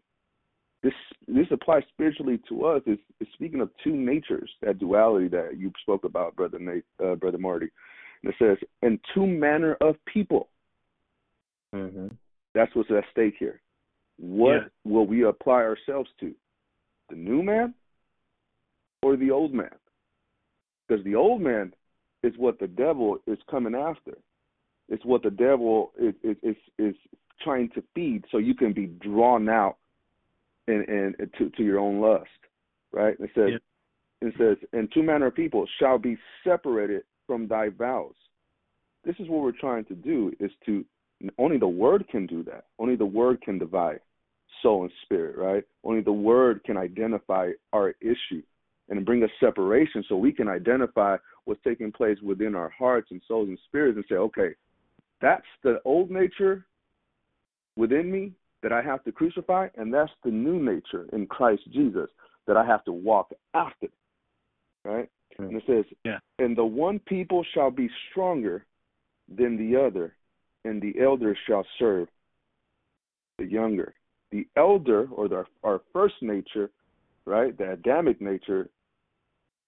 [0.83, 0.95] This
[1.29, 2.83] this applies spiritually to us.
[2.87, 7.17] It's, it's speaking of two natures, that duality that you spoke about, brother Nate, uh,
[7.17, 7.69] brother Marty.
[8.23, 10.49] And it says, and two manner of people.
[11.75, 12.09] Mm-hmm.
[12.55, 13.61] That's what's at stake here.
[14.19, 14.69] What Yeah.
[14.85, 16.35] will we apply ourselves to?
[17.11, 17.75] The new man
[19.03, 19.75] or the old man?
[20.87, 21.73] Because the old man
[22.23, 24.17] is what the devil is coming after.
[24.89, 26.95] It's what the devil is is is, is
[27.41, 29.77] trying to feed, so you can be drawn out
[30.71, 32.29] and and to to your own lust,
[32.93, 33.17] right?
[33.19, 34.29] It says Yeah.
[34.29, 38.15] it says, and two manner of people shall be separated from thy vows.
[39.05, 40.85] This is what we're trying to do: is to
[41.39, 42.67] only the word can do that.
[42.79, 44.01] Only the word can divide
[44.63, 45.65] soul and spirit, right?
[45.85, 48.43] Only the word can identify our issue
[48.89, 53.23] and bring us separation so we can identify what's taking place within our hearts and
[53.27, 54.55] souls and spirits and say, okay,
[55.21, 56.67] that's the old nature
[57.77, 62.09] within me that I have to crucify, and that's the new nature in Christ Jesus
[62.47, 63.89] that I have to walk after.
[64.85, 65.09] Right?
[65.39, 66.19] And it says, Yeah.
[66.39, 68.67] and the one people shall be stronger
[69.29, 70.15] than the other,
[70.65, 72.09] and the elder shall serve
[73.39, 73.95] the younger.
[74.31, 76.71] The elder, or the, our first nature,
[77.25, 78.69] right, the Adamic nature,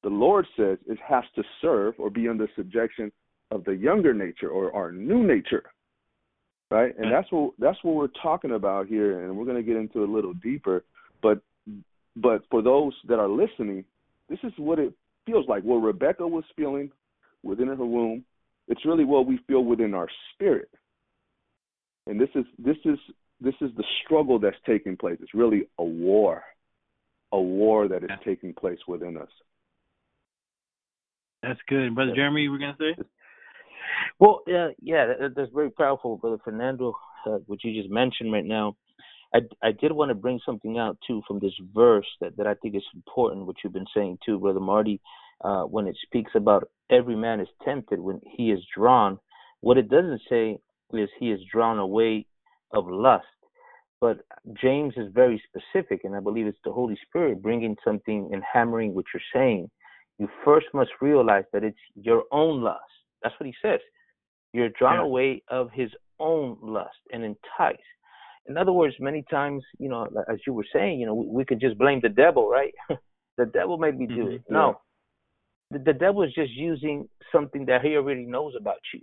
[0.03, 3.11] the Lord says it has to serve or be under subjection
[3.51, 5.65] of the younger nature or our new nature.
[6.73, 6.99] Right?
[6.99, 10.03] And that's what that's what we're talking about here and we're going to get into
[10.03, 10.85] it a little deeper,
[11.23, 11.41] but
[12.17, 13.85] but for those that are listening,
[14.29, 14.93] this is what it
[15.27, 15.63] feels like.
[15.63, 16.91] What Rebecca was feeling
[17.43, 18.25] within her womb,
[18.69, 20.69] it's really what we feel within our spirit.
[22.07, 22.99] And this is this is
[23.41, 25.19] this is the struggle that's taking place.
[25.21, 26.43] It's really a war.
[27.33, 29.29] A war that is taking place within us.
[31.43, 32.43] That's good, brother Jeremy.
[32.43, 33.03] You were gonna say?
[34.19, 36.95] Well, uh, yeah, that, that's very powerful, brother Fernando.
[37.27, 38.77] Uh, what you just mentioned right now.
[39.35, 42.55] I, I did want to bring something out too from this verse that, that I
[42.55, 43.47] think is important.
[43.47, 45.01] What you've been saying too, brother Marty,
[45.43, 49.19] uh, when it speaks about every man is tempted when he is drawn.
[49.61, 50.59] What it doesn't say
[50.93, 52.27] is he is drawn away
[52.73, 53.27] of lust.
[54.01, 54.19] But
[54.61, 58.95] James is very specific, and I believe it's the Holy Spirit bringing something and hammering
[58.95, 59.71] what you're saying.
[60.19, 62.83] You first must realize that it's your own lust.
[63.23, 63.81] That's what he says.
[64.53, 65.05] You're drawn Yeah.
[65.05, 67.83] away of his own lust and enticed.
[68.47, 71.45] In other words, many times, you know, as you were saying, you know, we, we
[71.45, 72.75] could just blame the devil, right?
[73.39, 74.35] The devil made me do Mhm.
[74.35, 74.43] it.
[74.51, 74.79] No,
[75.71, 79.01] the, the devil is just using something that he already knows about you.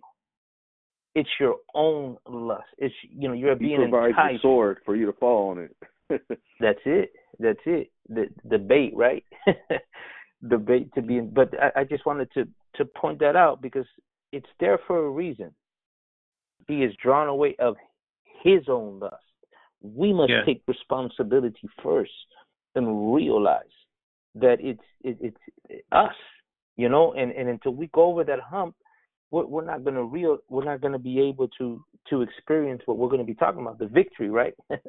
[1.15, 2.67] It's your own lust.
[2.77, 4.41] It's you know you're He being provides enticed.
[4.43, 5.75] sword for you to fall on it.
[6.60, 7.12] That's it.
[7.39, 7.89] That's it.
[8.08, 9.25] The the bait, right?
[10.41, 11.32] the bait to be in.
[11.34, 13.88] But I, I just wanted to to point that out because
[14.32, 15.54] it's there for a reason.
[16.68, 17.76] He is drawn away of
[18.44, 19.15] his own lust.
[19.82, 20.44] We must Yeah.
[20.46, 22.12] take responsibility first
[22.76, 23.63] and realize
[24.36, 26.15] that it's it, it's us,
[26.78, 27.13] you know.
[27.13, 28.76] And and until we go over that hump,
[29.32, 33.10] we're, we're not gonna real we're not gonna be able to to experience what we're
[33.10, 34.54] gonna be talking about, the victory, right?
[34.70, 34.80] and,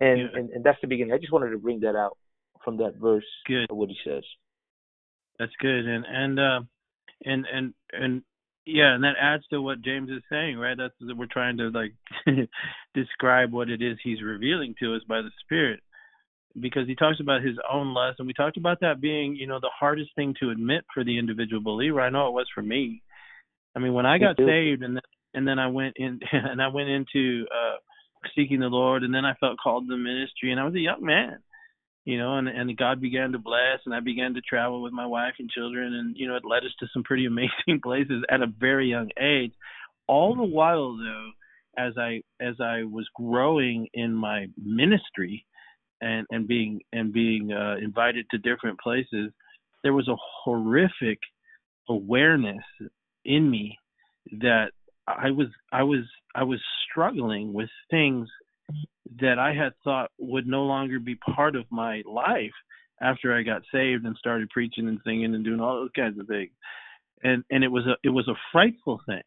[0.00, 0.28] Yeah.
[0.34, 1.12] and and that's the beginning.
[1.12, 2.18] I just wanted to bring that out
[2.64, 3.70] from that verse Good.
[3.70, 4.24] what he says.
[5.38, 6.60] That's good, and and uh,
[7.24, 8.22] and and and
[8.68, 10.76] yeah, and that adds to what James is saying, right?
[10.76, 11.94] That's that we're trying to like
[12.94, 15.80] describe what it is he's revealing to us by the Spirit,
[16.60, 19.58] because he talks about his own lust, and we talked about that being, you know,
[19.58, 22.02] the hardest thing to admit for the individual believer.
[22.02, 23.02] I know it was for me.
[23.74, 25.02] I mean, when I got saved, and then
[25.32, 27.76] and then I went in, and I went into uh
[28.36, 31.02] seeking the Lord, and then I felt called to ministry, and I was a young
[31.02, 31.38] man
[32.08, 35.04] you know, and and God began to bless, and I began to travel with my
[35.04, 38.40] wife and children, and you know, it led us to some pretty amazing places at
[38.40, 39.52] a very young age.
[40.06, 41.28] All the while, though,
[41.76, 45.44] as I as I was growing in my ministry,
[46.00, 49.30] and and being and being uh, invited to different places,
[49.82, 51.18] there was a horrific
[51.90, 52.64] awareness
[53.26, 53.76] in me
[54.40, 54.68] that
[55.06, 58.30] I was I was I was struggling with things
[59.20, 62.52] that I had thought would no longer be part of my life
[63.00, 66.26] after I got saved and started preaching and singing and doing all those kinds of
[66.26, 66.50] things.
[67.22, 69.22] And and it was a it was a frightful thing.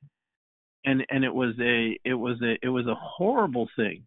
[0.86, 4.04] And and it was a it was a it was a horrible thing.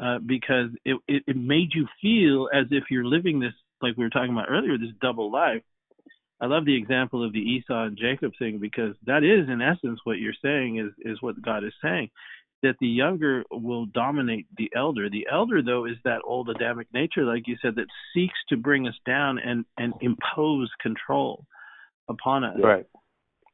[0.00, 4.04] Uh, because it, it it made you feel as if you're living this like we
[4.04, 5.62] were talking about earlier this double life.
[6.40, 9.98] I love the example of the Esau and Jacob thing because that is in essence
[10.04, 12.10] what you're saying is is what God is saying
[12.62, 15.08] that the younger will dominate the elder.
[15.08, 18.88] The elder, though, is that old Adamic nature, like you said, that seeks to bring
[18.88, 21.44] us down and and impose control
[22.08, 22.56] upon us.
[22.62, 22.86] Right.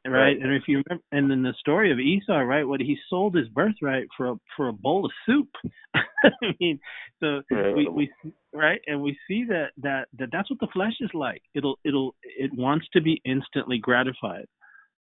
[0.07, 0.13] Right.
[0.13, 0.37] Right.
[0.39, 2.65] And if you remember, and then the story of Esau, right?
[2.65, 5.49] What he sold his birthright for a for a bowl of soup.
[5.95, 6.79] I mean,
[7.21, 8.11] so we we
[8.53, 11.41] right, and we see that that that that's what the flesh is like.
[11.55, 14.47] It'll it'll it wants to be instantly gratified.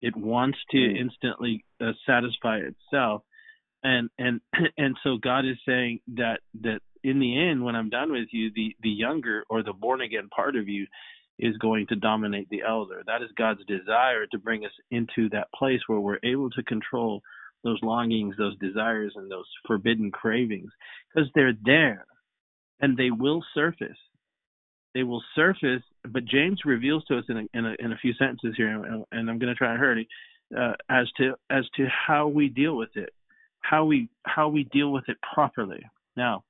[0.02, 0.98] It wants to Mm.
[0.98, 3.22] instantly uh, satisfy itself
[3.82, 4.40] and and
[4.76, 8.50] and so God is saying that that in the end, when I'm done with you,
[8.54, 10.86] the the younger or the born again part of you
[11.38, 13.02] is going to dominate the elder.
[13.06, 17.22] That is God's desire to bring us into that place where we're able to control
[17.64, 20.70] those longings, those desires, and those forbidden cravings,
[21.14, 22.06] because they're there,
[22.80, 23.96] and they will surface.
[24.94, 28.12] They will surface, but James reveals to us in a, in a, in a few
[28.14, 30.08] sentences here, and I'm going to try and hurry,
[30.58, 33.10] uh, as to as to how we deal with it
[33.60, 35.82] how we how we deal with it properly.
[36.16, 36.44] Now,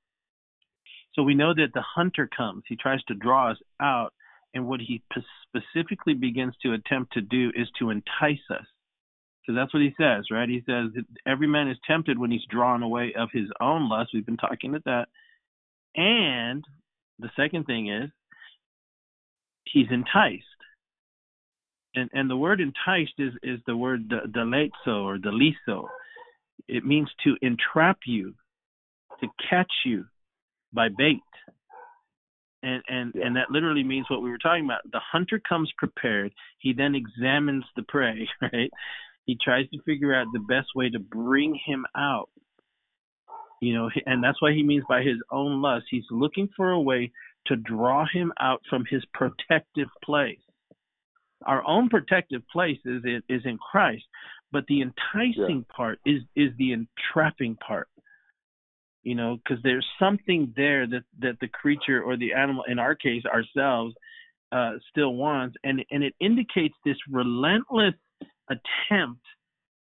[1.13, 2.63] so we know that the hunter comes.
[2.67, 4.13] He tries to draw us out,
[4.53, 5.01] and what he
[5.47, 8.65] specifically begins to attempt to do is to entice us.
[9.41, 10.47] Because that's what he says, right?
[10.47, 10.91] He says
[11.25, 14.11] every man is tempted when he's drawn away of his own lust.
[14.13, 15.07] We've been talking about that.
[15.99, 16.63] And
[17.19, 18.09] the second thing is
[19.65, 20.45] he's enticed.
[21.95, 25.87] And and the word enticed is is the word de- delezo or deliso.
[26.67, 28.33] It means to entrap you,
[29.21, 30.05] to catch you
[30.73, 31.19] by bait.
[32.63, 33.25] And and Yeah.
[33.27, 34.81] and that literally means what we were talking about.
[34.91, 36.33] The hunter comes prepared.
[36.59, 38.71] He then examines the prey, right?
[39.25, 42.29] He tries to figure out the best way to bring him out.
[43.61, 45.85] You know, and that's what he means by his own lust.
[45.89, 47.11] He's looking for a way
[47.47, 50.39] to draw him out from his protective place.
[51.45, 54.03] Our own protective place is in, is in Christ,
[54.51, 57.87] but the enticing part is is the entrapping part.
[59.03, 62.95] You know, because there's something there that that the creature or the animal, in our
[62.95, 63.95] case ourselves,
[64.51, 67.95] uh, still wants, and and it indicates this relentless
[68.49, 69.21] attempt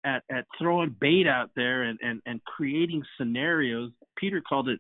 [0.06, 3.91] at at throwing bait out there and and and creating scenarios.
[4.18, 4.80] Peter called it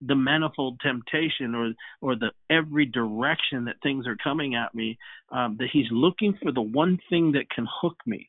[0.00, 4.98] the manifold temptation or or the every direction that things are coming at me
[5.30, 8.28] um, that he's looking for the one thing that can hook me.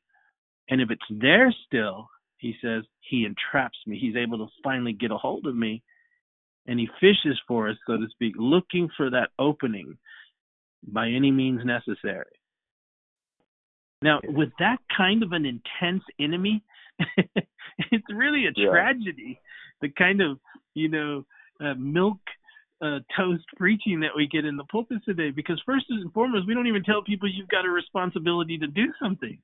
[0.69, 3.97] And if it's there still he says he entraps me.
[3.99, 5.81] He's able to finally get a hold of me.
[6.67, 9.97] And he fishes for us so to speak looking for that opening
[10.87, 12.25] by any means necessary.
[14.01, 16.63] Now with that kind of an intense enemy
[17.91, 18.69] it's really a Yeah.
[18.69, 19.39] tragedy.
[19.81, 20.39] The kind of
[20.73, 21.25] you know
[21.61, 22.17] uh, milk
[22.81, 25.31] uh, toast preaching that we get in the pulpit today.
[25.31, 28.85] Because first and foremost, we don't even tell people you've got a responsibility to do
[29.01, 29.37] something,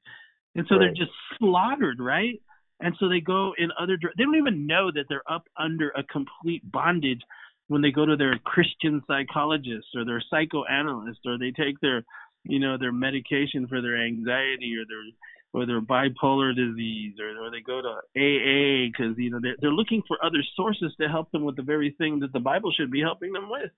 [0.55, 0.85] and so right.
[0.85, 2.41] they're just slaughtered, right?
[2.79, 3.97] And so they go in other.
[4.17, 7.21] They don't even know that they're up under a complete bondage
[7.67, 12.03] when they go to their Christian psychologist or their psychoanalyst or they take their,
[12.43, 15.07] you know, their medication for their anxiety or their
[15.53, 19.71] or their bipolar disease or, or they go to AA because you know they're, they're
[19.71, 22.91] looking for other sources to help them with the very thing that the Bible should
[22.91, 23.71] be helping them with.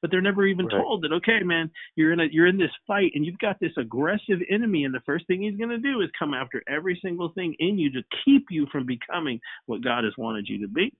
[0.00, 0.76] But they're never even right.
[0.76, 3.72] told that okay, man, you're in a you're in this fight and you've got this
[3.76, 7.30] aggressive enemy, and the first thing he's going to do is come after every single
[7.34, 10.94] thing in you to keep you from becoming what God has wanted you to be.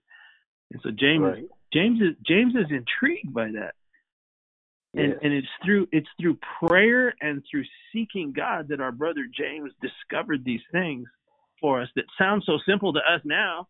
[0.71, 1.45] And so James right.
[1.73, 3.73] James is James is intrigued by that
[4.95, 6.37] and and it's through it's through
[6.67, 7.63] prayer and through
[7.93, 11.07] seeking God that our brother James discovered these things
[11.61, 13.67] for us that sound so simple to us now.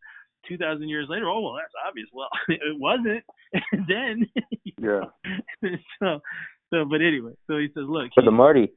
[0.47, 2.07] Two thousand years later, oh well, that's obvious.
[2.13, 3.23] Well, it wasn't
[3.87, 4.25] then.
[4.81, 5.01] yeah.
[6.01, 6.19] so,
[6.69, 8.09] so, but anyway, so he says, look.
[8.15, 8.71] But the Marty,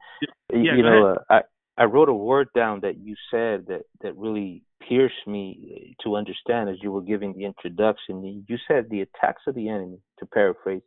[0.53, 1.41] yeah, you know, uh, I
[1.79, 6.69] I wrote a word down that you said that that really pierced me to understand
[6.69, 8.45] as you were giving the introduction.
[8.49, 10.83] You said the attacks of the enemy, to paraphrase,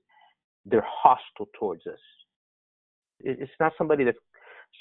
[0.66, 2.00] they're hostile towards us.
[3.20, 4.16] It's not somebody that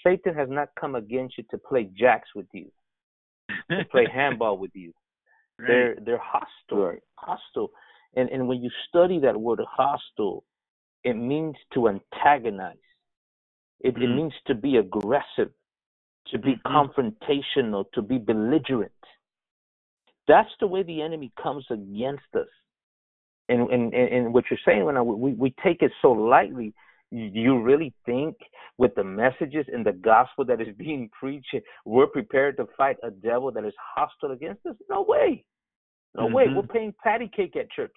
[0.05, 2.71] Satan has not come against you to play jacks with you,
[3.71, 4.93] to play handball with you.
[5.59, 5.69] Right.
[5.69, 7.03] They're they're hostile, right.
[7.15, 7.71] hostile,
[8.17, 10.43] and and when you study that word hostile,
[11.05, 12.77] it means to antagonize.
[13.81, 14.03] It, mm-hmm.
[14.03, 15.53] it means to be aggressive,
[16.29, 16.75] to be mm-hmm.
[16.75, 18.93] confrontational, to be belligerent.
[20.27, 22.49] That's the way the enemy comes against us
[23.49, 26.73] and and and what you're saying when I, we we take it so lightly.
[27.11, 28.37] You really think
[28.77, 33.11] with the messages and the gospel that is being preached we're prepared to fight a
[33.11, 34.75] devil that is hostile against us?
[34.89, 35.45] No way.
[36.17, 36.35] No mm-hmm.
[36.35, 36.45] way.
[36.55, 37.95] We're playing patty cake at church.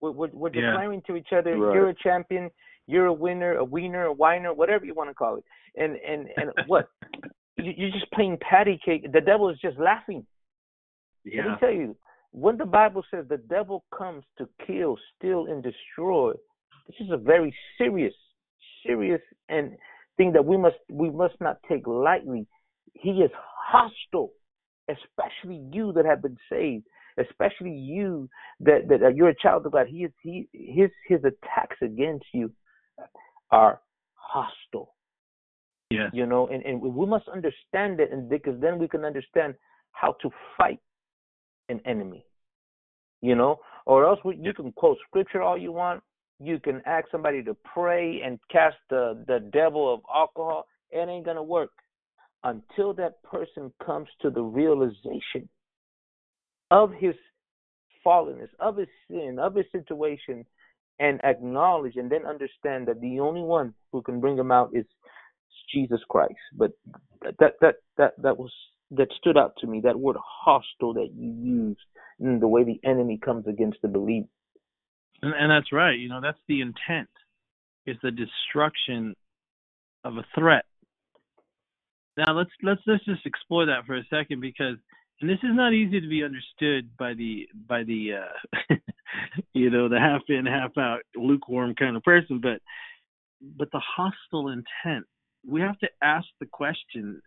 [0.00, 0.70] We're we're, we're yeah.
[0.70, 1.74] declaring to each other right.
[1.74, 2.50] you're a champion.
[2.86, 5.44] You're a winner a wiener a whiner whatever you want to call it.
[5.76, 6.88] And and and what?
[7.58, 9.12] You, you're just playing patty cake.
[9.12, 10.26] The devil is just laughing.
[11.24, 11.42] Yeah.
[11.42, 11.96] let me tell you
[12.32, 16.32] when the Bible says the devil comes to kill, steal, and destroy,
[16.86, 18.14] this is a very serious,
[18.86, 19.72] serious and
[20.16, 22.46] thing that we must we must not take lightly.
[22.94, 23.30] He is
[23.70, 24.32] hostile,
[24.88, 26.84] especially you that have been saved,
[27.18, 28.28] especially you
[28.60, 29.86] that that uh, you're a child of God.
[29.88, 32.52] He is he his his attacks against you
[33.50, 33.80] are
[34.14, 34.94] hostile.
[35.90, 36.08] Yeah.
[36.12, 39.54] You know, and, and we must understand it and because then we can understand
[39.92, 40.80] how to fight
[41.68, 42.24] an enemy.
[43.20, 46.02] You know, or else we, you can quote scripture all you want.
[46.40, 50.66] You can ask somebody to pray and cast the, the devil of alcohol.
[50.90, 51.70] It ain't gonna work
[52.44, 55.48] until that person comes to the realization
[56.70, 57.14] of his
[58.06, 60.44] fallenness, of his sin, of his situation,
[61.00, 64.84] and acknowledge and then understand that the only one who can bring him out is
[65.72, 66.34] Jesus Christ.
[66.56, 66.72] But
[67.22, 68.52] that that that that was
[68.90, 71.80] that stood out to me, that word hostile that you used,
[72.20, 74.28] and the way the enemy comes against the believer.
[75.22, 75.98] And, and that's right.
[75.98, 77.08] You know, that's the intent.
[77.86, 79.14] It's the destruction
[80.04, 80.64] of a threat.
[82.16, 84.76] Now let's let's let's just explore that for a second because
[85.20, 88.74] and this is not easy to be understood by the by the uh
[89.54, 92.60] you know the half in half out lukewarm kind of person but
[93.56, 95.06] but the hostile intent
[95.46, 97.22] we have to ask the question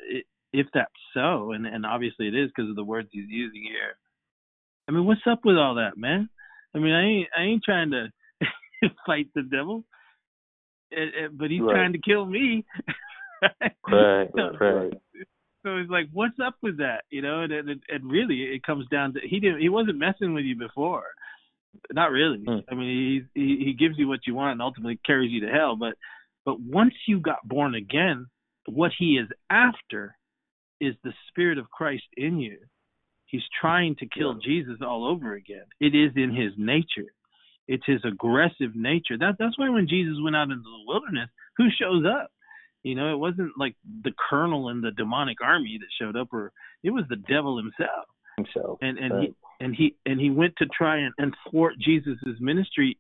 [0.54, 3.98] if that's so, and and obviously it is because of the words he's using here.
[4.88, 6.30] I mean, what's up with all that, man?
[6.76, 8.08] I mean, I ain't I ain't trying to
[9.06, 9.86] fight the devil,
[10.92, 11.74] it, it, but he's right.
[11.74, 12.66] trying to kill me.
[13.92, 14.30] right,
[14.60, 14.94] right.
[15.64, 17.04] So it's like, what's up with that?
[17.10, 20.34] You know, and, and and really, it comes down to he didn't he wasn't messing
[20.34, 21.06] with you before,
[21.94, 22.44] not really.
[22.46, 22.60] Hmm.
[22.70, 25.52] I mean, he, he he gives you what you want and ultimately carries you to
[25.52, 25.76] hell.
[25.76, 25.94] But
[26.46, 28.28] but once you got born again,
[28.68, 30.16] what he is after
[30.82, 32.58] is the Spirit of Christ in you.
[33.26, 34.46] He's trying to kill yeah.
[34.46, 35.64] Jesus all over again.
[35.80, 37.14] It is in his nature.
[37.68, 39.18] It's his aggressive nature.
[39.18, 42.32] That that's why when Jesus went out into the wilderness, who shows up?
[42.84, 46.52] You know, it wasn't like the colonel in the demonic army that showed up, or
[46.84, 48.08] it was the devil himself.
[48.36, 48.80] Himself.
[48.82, 49.30] And and right.
[49.30, 52.98] he and he and he went to try and, and thwart Jesus's ministry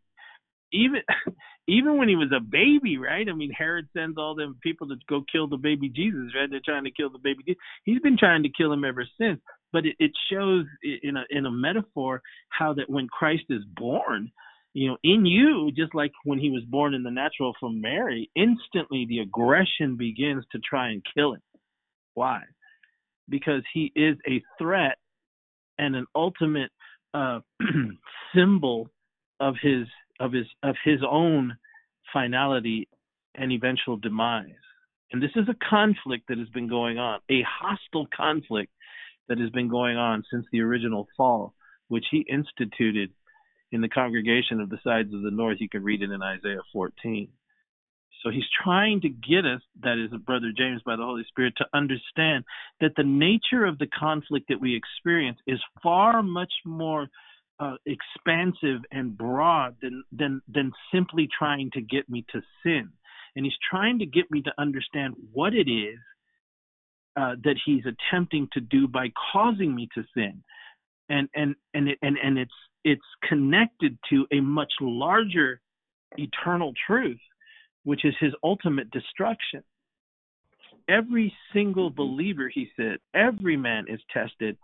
[0.71, 1.01] even
[1.67, 3.27] even when he was a baby, right?
[3.29, 6.49] I mean, Herod sends all them people to go kill the baby Jesus, right?
[6.49, 7.43] They're trying to kill the baby.
[7.45, 7.61] Jesus.
[7.85, 9.39] He's been trying to kill him ever since.
[9.71, 14.31] But it, it shows in a in a metaphor how that when Christ is born,
[14.73, 18.29] you know, in you, just like when he was born in the natural from Mary,
[18.35, 21.41] instantly the aggression begins to try and kill him.
[22.15, 22.41] Why?
[23.29, 24.97] Because he is a threat
[25.77, 26.71] and an ultimate
[27.13, 27.39] uh,
[28.35, 28.89] symbol
[29.39, 29.87] of his
[30.21, 31.57] of his of his own
[32.13, 32.87] finality
[33.35, 34.49] and eventual demise.
[35.11, 38.71] And this is a conflict that has been going on, a hostile conflict
[39.27, 41.53] that has been going on since the original fall,
[41.87, 43.11] which he instituted
[43.71, 45.57] in the congregation of the sides of the north.
[45.59, 47.27] You can read it in Isaiah 14.
[48.23, 51.65] So he's trying to get us, that is, Brother James, by the Holy Spirit, to
[51.73, 52.43] understand
[52.79, 57.07] that the nature of the conflict that we experience is far much more
[57.61, 62.89] uh, expansive and broad than, than than simply trying to get me to sin.
[63.35, 65.99] And he's trying to get me to understand what it is
[67.15, 70.43] uh, that he's attempting to do by causing me to sin,
[71.09, 72.51] and and and it, and and it's
[72.83, 75.61] it's connected to a much larger
[76.17, 77.19] eternal truth
[77.83, 79.63] which is his ultimate destruction.
[80.87, 81.97] Every single mm-hmm.
[81.97, 84.57] believer, he said, every man is tested.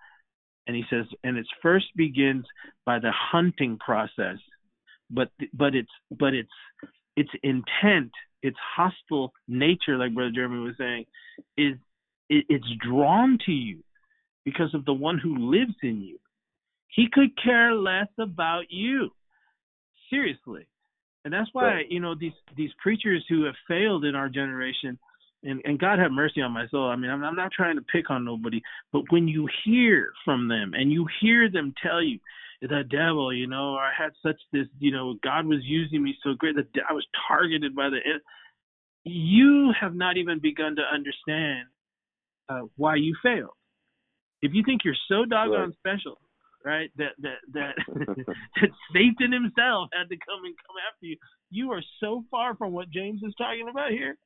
[0.68, 2.45] And he says, and it first begins
[2.86, 4.38] by the hunting process,
[5.09, 6.49] but but it's but it's
[7.15, 8.11] its intent,
[8.43, 11.05] its hostile nature, like Brother Jeremy was saying,
[11.57, 11.78] is
[12.30, 13.84] it, it's drawn to you
[14.45, 16.20] because of the one who lives in you.
[16.89, 19.09] He could care less about you.
[20.09, 20.68] Seriously.
[21.26, 21.86] And that's why right.
[21.91, 24.97] you know these these preachers who have failed in our generation,
[25.43, 26.89] and and God have mercy on my soul.
[26.89, 28.61] I mean, I'm, I'm not trying to pick on nobody,
[28.91, 32.19] but when you hear from them and you hear them tell you
[32.61, 36.33] the devil, you know, I had such this, you know, God was using me so
[36.33, 37.99] great that I was targeted by the.
[39.03, 41.67] You have not even begun to understand
[42.49, 43.51] uh, why you failed.
[44.41, 45.73] If you think you're so doggone right.
[45.79, 46.19] special,
[46.65, 46.89] right?
[46.97, 51.17] That that that that Satan himself had to come and come after you.
[51.49, 54.17] You are so far from what James is talking about here,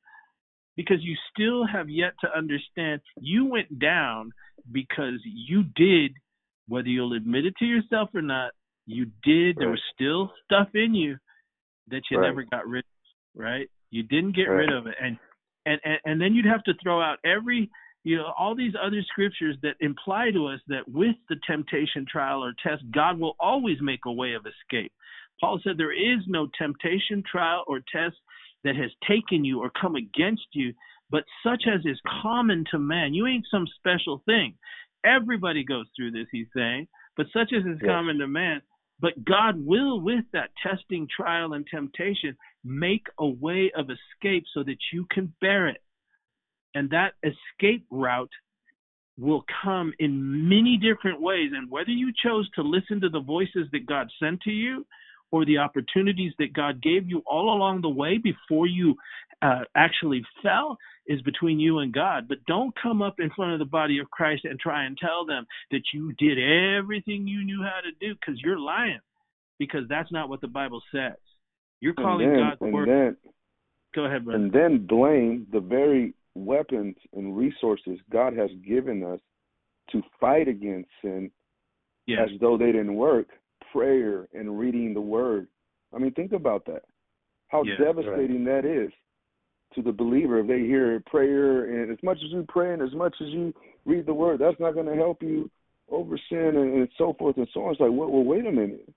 [0.76, 3.00] because you still have yet to understand.
[3.20, 4.32] You went down
[4.70, 6.12] because you did,
[6.68, 8.52] whether you'll admit it to yourself or not.
[8.86, 9.56] You did.
[9.56, 9.56] Right.
[9.58, 11.16] There was still stuff in you
[11.88, 12.28] that you right.
[12.28, 13.68] never got rid of, right?
[13.90, 14.60] You didn't get right.
[14.60, 15.16] rid of it, and
[15.66, 17.70] and and, and then you'd have to throw out every
[18.04, 22.42] you know, all these other scriptures that imply to us that with the temptation, trial,
[22.42, 24.92] or test, God will always make a way of escape.
[25.40, 28.16] Paul said there is no temptation, trial, or test
[28.64, 30.72] that has taken you or come against you,
[31.10, 33.14] but such as is common to man.
[33.14, 34.54] You ain't some special thing.
[35.04, 37.90] Everybody goes through this, he's saying, but such as is yes.
[37.90, 38.62] common to man.
[39.00, 44.62] But God will, with that testing, trial, and temptation, make a way of escape so
[44.62, 45.82] that you can bear it.
[46.74, 48.30] And that escape route
[49.18, 51.50] will come in many different ways.
[51.52, 54.86] And whether you chose to listen to the voices that God sent to you
[55.32, 58.94] or the opportunities that God gave you all along the way before you
[59.40, 62.28] uh, actually fell is between you and God.
[62.28, 65.26] But don't come up in front of the body of Christ and try and tell
[65.26, 69.00] them that you did everything you knew how to do because you're lying.
[69.58, 71.16] Because that's not what the Bible says.
[71.80, 72.88] You're calling then, God's word.
[72.88, 73.16] Then,
[73.94, 74.42] Go ahead, brother.
[74.42, 79.20] And then blame the very weapons and resources God has given us
[79.90, 81.30] to fight against sin
[82.10, 83.28] as though they didn't work,
[83.72, 85.48] prayer and reading the word.
[85.94, 86.82] I mean, think about that.
[87.48, 88.62] How devastating right.
[88.62, 88.90] that is
[89.74, 92.92] to the believer if they hear prayer and as much as you pray and as
[92.94, 93.52] much as you
[93.84, 95.50] read the word, that's not going to help you
[95.90, 97.72] over sin and, and so forth and so on.
[97.72, 98.88] It's like, well, well wait a minute.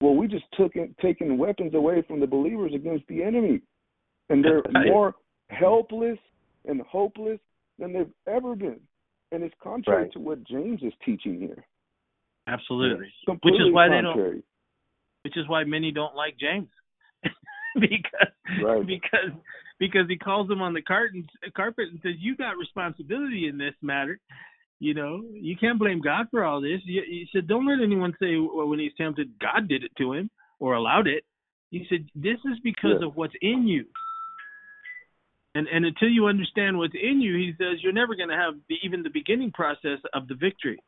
[0.00, 3.60] Well, we just took it, taken weapons away from the believers against the enemy,
[4.28, 5.14] and they're more
[5.50, 6.18] helpless
[6.66, 7.38] and hopeless
[7.78, 8.80] than they've ever been.
[9.32, 10.12] And it's contrary right.
[10.12, 11.64] to what James is teaching here.
[12.48, 13.12] Absolutely.
[13.26, 14.14] Which is why contrary.
[14.14, 14.44] they don't
[15.22, 16.68] which is why many don't like James.
[17.74, 18.28] because
[18.64, 18.86] right.
[18.86, 19.36] because
[19.78, 23.74] because he calls them on the carton, carpet and says you got responsibility in this
[23.82, 24.18] matter.
[24.80, 26.80] You know, you can't blame God for all this.
[26.86, 30.30] He said, don't let anyone say well, when he's tempted, God did it to him
[30.60, 31.24] or allowed it.
[31.70, 33.08] He said, this is because yeah.
[33.08, 33.84] of what's in you.
[35.54, 38.54] And and until you understand what's in you, he says you're never going to have
[38.68, 40.78] the, even the beginning process of the victory.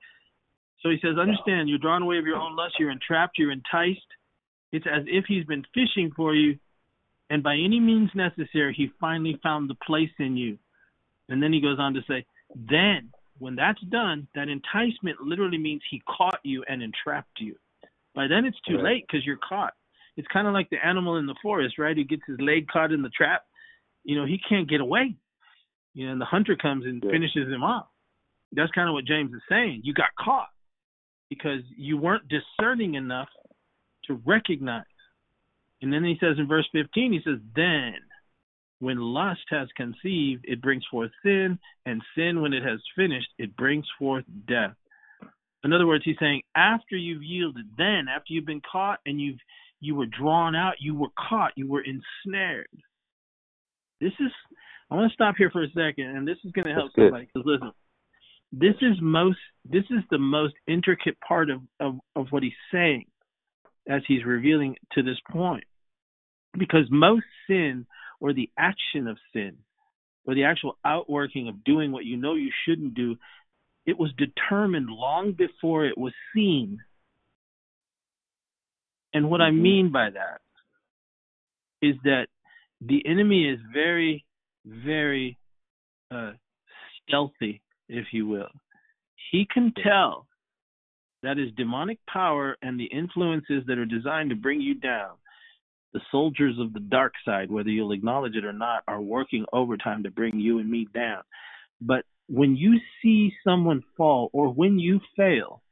[0.82, 4.00] So he says, understand, you're drawn away of your own lust, you're entrapped, you're enticed.
[4.72, 6.58] It's as if he's been fishing for you,
[7.28, 10.58] and by any means necessary, he finally found the place in you.
[11.28, 12.24] And then he goes on to say,
[12.54, 17.56] then when that's done, that enticement literally means he caught you and entrapped you.
[18.14, 18.84] By then it's too right.
[18.84, 19.74] late because you're caught.
[20.16, 21.96] It's kind of like the animal in the forest, right?
[21.96, 23.44] Who gets his leg caught in the trap
[24.04, 25.14] you know, he can't get away.
[25.94, 27.10] You know, and the hunter comes and yeah.
[27.10, 27.86] finishes him off.
[28.52, 29.82] That's kind of what James is saying.
[29.84, 30.48] You got caught
[31.30, 33.28] because you weren't discerning enough
[34.06, 34.84] to recognize.
[35.80, 37.94] And then he says in verse 15, he says, Then
[38.80, 43.56] when lust has conceived, it brings forth sin, and sin, when it has finished, it
[43.56, 44.74] brings forth death.
[45.62, 49.38] In other words, he's saying, after you've yielded, then after you've been caught and you've
[49.82, 52.68] you were drawn out, you were caught, you were ensnared.
[54.00, 54.30] This is
[54.90, 57.28] I want to stop here for a second, and this is going to help somebody.
[57.32, 57.72] Because listen,
[58.52, 63.04] this is most this is the most intricate part of, of of what he's saying
[63.88, 65.64] as he's revealing to this point,
[66.58, 67.86] because most sin
[68.20, 69.56] or the action of sin
[70.26, 73.16] or the actual outworking of doing what you know you shouldn't do,
[73.86, 76.78] it was determined long before it was seen.
[79.14, 79.58] And what mm-hmm.
[79.58, 80.40] I mean by that
[81.82, 82.26] is that
[82.80, 84.24] the enemy is very
[84.64, 85.38] very
[86.10, 86.32] uh,
[87.02, 88.48] stealthy, if you will.
[89.30, 90.26] He can tell
[91.22, 95.10] that his demonic power and the influences that are designed to bring you down,
[95.92, 100.04] the soldiers of the dark side, whether you'll acknowledge it or not, are working overtime
[100.04, 101.22] to bring you and me down.
[101.80, 105.62] But when you see someone fall or when you fail,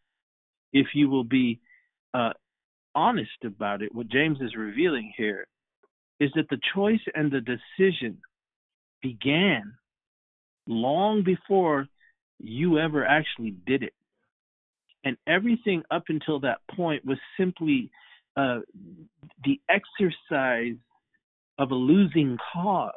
[0.73, 1.61] if you will be
[2.13, 2.33] uh,
[2.95, 5.47] honest about it, what James is revealing here
[6.21, 8.19] is that the choice and the decision
[9.01, 9.75] began
[10.67, 11.87] long before
[12.39, 13.95] you ever actually did it.
[15.05, 17.91] And everything up until that point was simply
[18.37, 18.61] uh,
[19.45, 20.77] the exercise
[21.59, 22.93] of a losing cause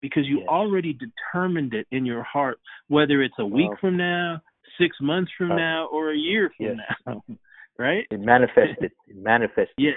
[0.00, 0.48] because you yes.
[0.48, 4.40] already determined it in your heart, whether it's a week from now,
[4.80, 6.76] six months from uh, now, or a year from yes.
[7.06, 7.22] now,
[7.78, 8.06] right?
[8.10, 8.92] It manifested.
[9.06, 9.74] It manifested.
[9.76, 9.90] Yeah,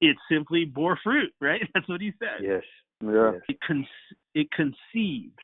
[0.00, 1.60] it simply bore fruit, right?
[1.74, 2.42] That's what he said.
[2.42, 2.62] Yes.
[3.02, 3.32] Yeah.
[3.48, 3.86] It con-
[4.34, 5.38] it conceived.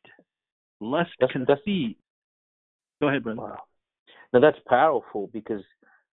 [0.80, 1.96] Lust that's, conceived.
[3.00, 3.40] Go ahead, brother.
[3.40, 3.58] Wow.
[4.32, 5.62] Now that's powerful because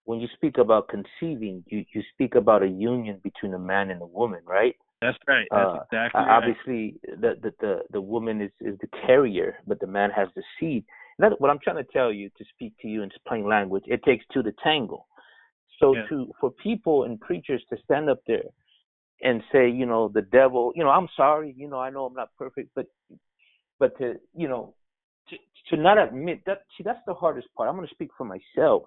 [0.05, 4.01] when you speak about conceiving, you, you speak about a union between a man and
[4.01, 4.75] a woman, right?
[5.01, 5.47] That's right.
[5.51, 6.37] That's uh, exactly right.
[6.37, 10.43] Obviously, the, the the the woman is is the carrier, but the man has the
[10.59, 10.85] seed.
[11.17, 13.83] And that's what I'm trying to tell you to speak to you in plain language.
[13.87, 15.07] It takes two to tangle.
[15.79, 16.03] So yeah.
[16.09, 18.43] to for people and preachers to stand up there
[19.23, 22.13] and say, you know, the devil, you know, I'm sorry, you know, I know I'm
[22.13, 22.85] not perfect, but
[23.79, 24.75] but to, you know,
[25.31, 27.69] to to not admit that see that's the hardest part.
[27.69, 28.83] I'm going to speak for myself.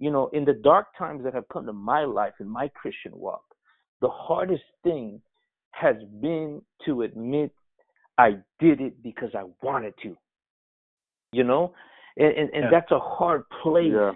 [0.00, 3.12] You know, in the dark times that have come to my life in my Christian
[3.14, 3.44] walk,
[4.00, 5.20] the hardest thing
[5.70, 7.52] has been to admit
[8.18, 10.16] I did it because I wanted to.
[11.32, 11.74] You know,
[12.16, 12.70] and and, and yeah.
[12.70, 14.12] that's a hard place yeah.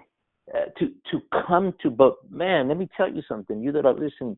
[0.53, 1.89] uh, to to come to.
[1.89, 3.61] But man, let me tell you something.
[3.61, 4.37] You that are listening,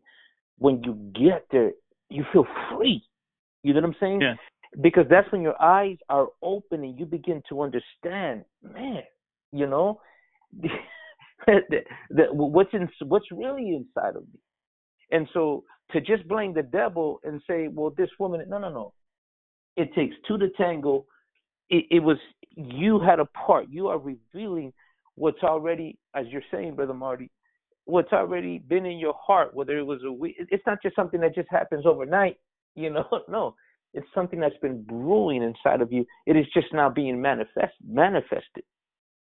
[0.57, 1.71] when you get there,
[2.09, 3.03] you feel free.
[3.63, 4.21] You know what I'm saying?
[4.21, 4.35] Yeah.
[4.79, 9.01] Because that's when your eyes are open and you begin to understand, man,
[9.51, 9.99] you know,
[10.61, 10.69] the,
[11.45, 14.39] the, the, what's in, what's really inside of me.
[15.11, 18.93] And so to just blame the devil and say, well, this woman, no, no, no.
[19.75, 21.05] It takes two to tango.
[21.69, 22.17] It, it was
[22.55, 23.67] you had a part.
[23.69, 24.73] You are revealing
[25.15, 27.29] what's already, as you're saying, brother Marty,
[27.85, 30.15] what's already been in your heart, whether it was a.
[30.53, 32.37] It's not just something that just happens overnight,
[32.75, 33.07] you know.
[33.29, 33.55] No,
[33.93, 36.05] it's something that's been brewing inside of you.
[36.25, 38.63] It is just now being manifest manifested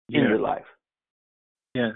[0.08, 0.64] in your life.
[1.74, 1.94] Yes,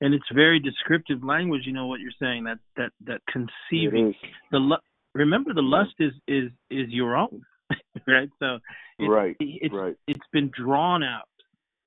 [0.00, 1.62] and it's very descriptive language.
[1.64, 4.14] You know what you're saying that that that conceiving
[4.50, 4.78] the
[5.14, 5.70] remember the mm-hmm.
[5.70, 7.42] lust is is is your own,
[8.06, 8.30] right?
[8.38, 8.58] So
[8.98, 9.96] it's, right, it's right.
[10.06, 11.28] it's been drawn out.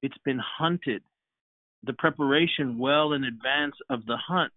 [0.02, 1.02] It's been hunted
[1.84, 4.52] the preparation well in advance of the hunt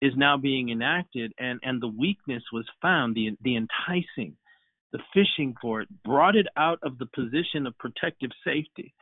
[0.00, 4.36] is now being enacted and and the weakness was found the the enticing
[4.92, 8.94] the fishing for it brought it out of the position of protective safety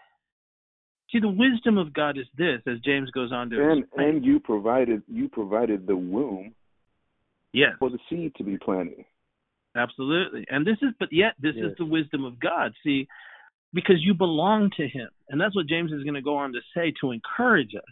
[1.11, 4.09] see the wisdom of god is this as james goes on to and explain.
[4.09, 6.55] and you provided you provided the womb
[7.53, 9.05] yes for the seed to be planted
[9.77, 11.67] absolutely and this is but yet this yes.
[11.67, 13.07] is the wisdom of god see
[13.75, 15.09] because you belong to him.
[15.29, 17.83] And that's what James is going to go on to say to encourage us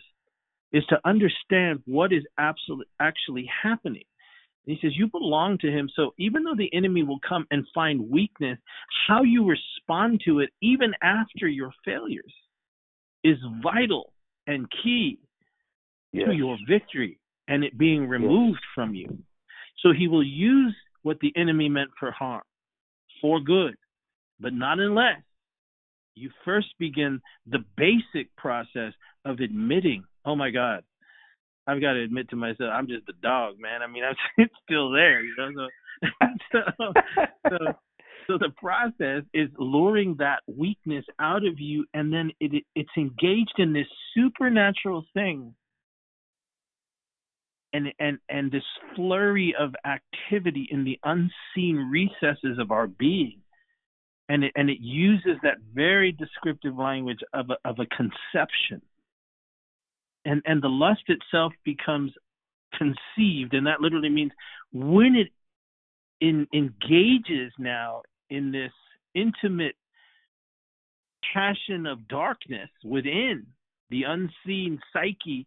[0.73, 4.05] is to understand what is absolutely actually happening.
[4.65, 5.91] He says you belong to him.
[5.95, 8.59] So even though the enemy will come and find weakness,
[9.09, 12.33] how you respond to it even after your failures
[13.25, 14.13] is vital
[14.47, 15.19] and key
[16.13, 16.29] yes.
[16.29, 18.71] to your victory and it being removed yes.
[18.75, 19.19] from you.
[19.83, 22.43] So he will use what the enemy meant for harm
[23.21, 23.77] for good,
[24.41, 25.23] but not unless
[26.15, 28.93] you first begin the basic process
[29.25, 30.83] of admitting, oh my God,
[31.67, 33.83] I've got to admit to myself, I'm just a dog, man.
[33.83, 35.51] I mean, I'm it's still there, you know.
[35.55, 36.29] So,
[36.79, 36.93] so,
[37.49, 37.59] so,
[38.27, 43.55] so the process is luring that weakness out of you, and then it, it's engaged
[43.59, 45.55] in this supernatural thing,
[47.73, 48.65] and and and this
[48.97, 53.43] flurry of activity in the unseen recesses of our being
[54.29, 58.81] and it, and it uses that very descriptive language of a, of a conception
[60.25, 62.13] and and the lust itself becomes
[62.75, 64.33] conceived, and that literally means
[64.73, 65.29] when it
[66.21, 68.73] in, engages now in this
[69.15, 69.75] intimate
[71.35, 73.47] passion of darkness within
[73.91, 75.47] the unseen psyche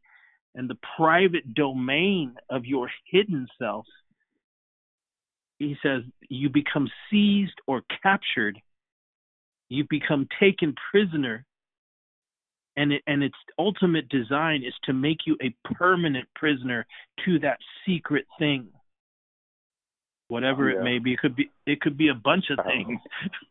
[0.53, 3.85] and the private domain of your hidden self,
[5.59, 8.59] he says you become seized or captured,
[9.69, 11.45] you become taken prisoner,
[12.77, 16.85] and it, and its ultimate design is to make you a permanent prisoner
[17.25, 18.67] to that secret thing.
[20.27, 20.79] Whatever yeah.
[20.79, 22.99] it may be, it could be it could be a bunch of things,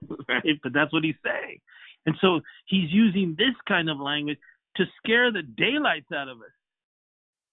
[0.29, 0.61] right?
[0.62, 1.59] But that's what he's saying,
[2.07, 4.39] and so he's using this kind of language
[4.77, 6.53] to scare the daylights out of us.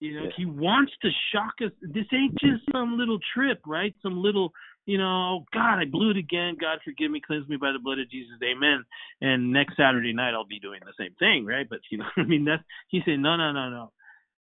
[0.02, 0.30] You know, yeah.
[0.36, 1.70] he wants to shock us.
[1.80, 3.94] This ain't just some little trip, right?
[4.02, 4.52] Some little,
[4.86, 6.56] you know, oh, God, I blew it again.
[6.60, 8.34] God forgive me, cleanse me by the blood of Jesus.
[8.42, 8.84] Amen.
[9.20, 11.66] And next Saturday night I'll be doing the same thing, right?
[11.68, 13.92] But you know, I mean, that's he said, no, no, no, no.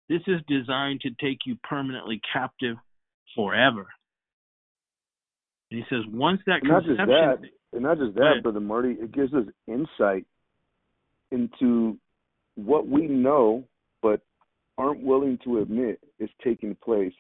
[0.08, 2.76] This is designed to take you permanently captive
[3.34, 3.86] forever.
[5.70, 8.42] And he says, once that conception, not just that, and not just that, right.
[8.42, 10.24] brother Marty, it gives us insight
[11.30, 11.98] into
[12.54, 13.64] what we know,
[14.02, 14.20] but
[14.78, 17.12] aren't willing to admit is taking place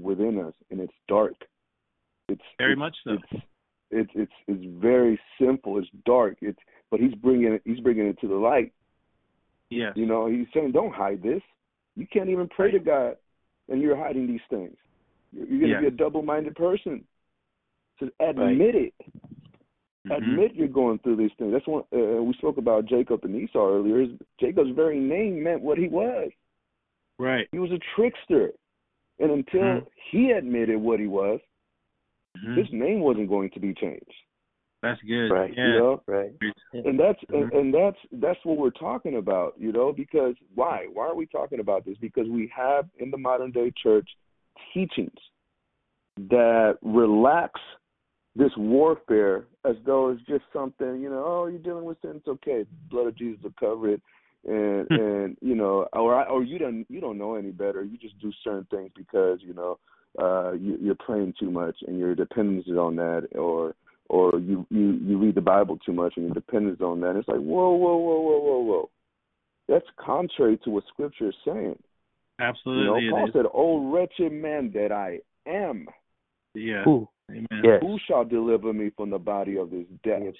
[0.00, 1.34] within us, and it's dark.
[2.30, 3.12] It's very it's, much so.
[3.12, 3.42] It's,
[3.90, 5.78] it's it's it's very simple.
[5.78, 6.36] It's dark.
[6.40, 6.58] It's
[6.90, 7.62] but he's bringing it.
[7.64, 8.72] He's bringing it to the light.
[9.68, 9.90] Yeah.
[9.94, 11.42] You know, he's saying, "Don't hide this.
[11.96, 12.72] You can't even pray right.
[12.72, 13.16] to God,
[13.68, 14.76] and you're hiding these things.
[15.32, 17.04] You're, you're going to be a double-minded person.
[17.98, 18.84] So admit right.
[18.86, 18.94] it.
[20.08, 20.12] Mm-hmm.
[20.12, 21.52] Admit you're going through these things.
[21.52, 24.00] That's one uh, we spoke about Jacob and Esau earlier.
[24.00, 24.10] His,
[24.40, 26.30] Jacob's very name meant what he was.
[27.18, 27.48] Right.
[27.52, 28.50] He was a trickster.
[29.18, 29.86] And until mm-hmm.
[30.10, 31.40] he admitted what he was,
[32.38, 32.58] mm-hmm.
[32.58, 34.04] his name wasn't going to be changed.
[34.82, 35.28] That's good.
[35.28, 35.52] Right.
[35.54, 35.66] Yeah.
[35.66, 36.02] You know?
[36.06, 36.32] Right.
[36.72, 37.34] And that's mm-hmm.
[37.34, 40.86] and, and that's that's what we're talking about, you know, because why?
[40.92, 41.96] Why are we talking about this?
[42.00, 44.08] Because we have in the modern day church
[44.72, 45.18] teachings
[46.30, 47.60] that relax
[48.36, 52.28] this warfare as though it's just something, you know, oh, you're dealing with sin, it's
[52.28, 52.62] okay.
[52.62, 54.00] The blood of Jesus will cover it
[54.44, 54.94] and hmm.
[54.94, 58.18] and you know or I, or you don't you don't know any better you just
[58.20, 59.78] do certain things because you know
[60.18, 63.74] uh you you're praying too much and you're dependent on that or
[64.08, 67.28] or you you you read the bible too much and you're dependent on that it's
[67.28, 68.90] like whoa whoa whoa whoa whoa whoa
[69.68, 71.78] that's contrary to what scripture is saying
[72.40, 75.86] absolutely you know paul said oh wretched man that i am
[76.54, 77.62] yeah who Amen.
[77.62, 77.78] Yes.
[77.80, 80.34] who shall deliver me from the body of this death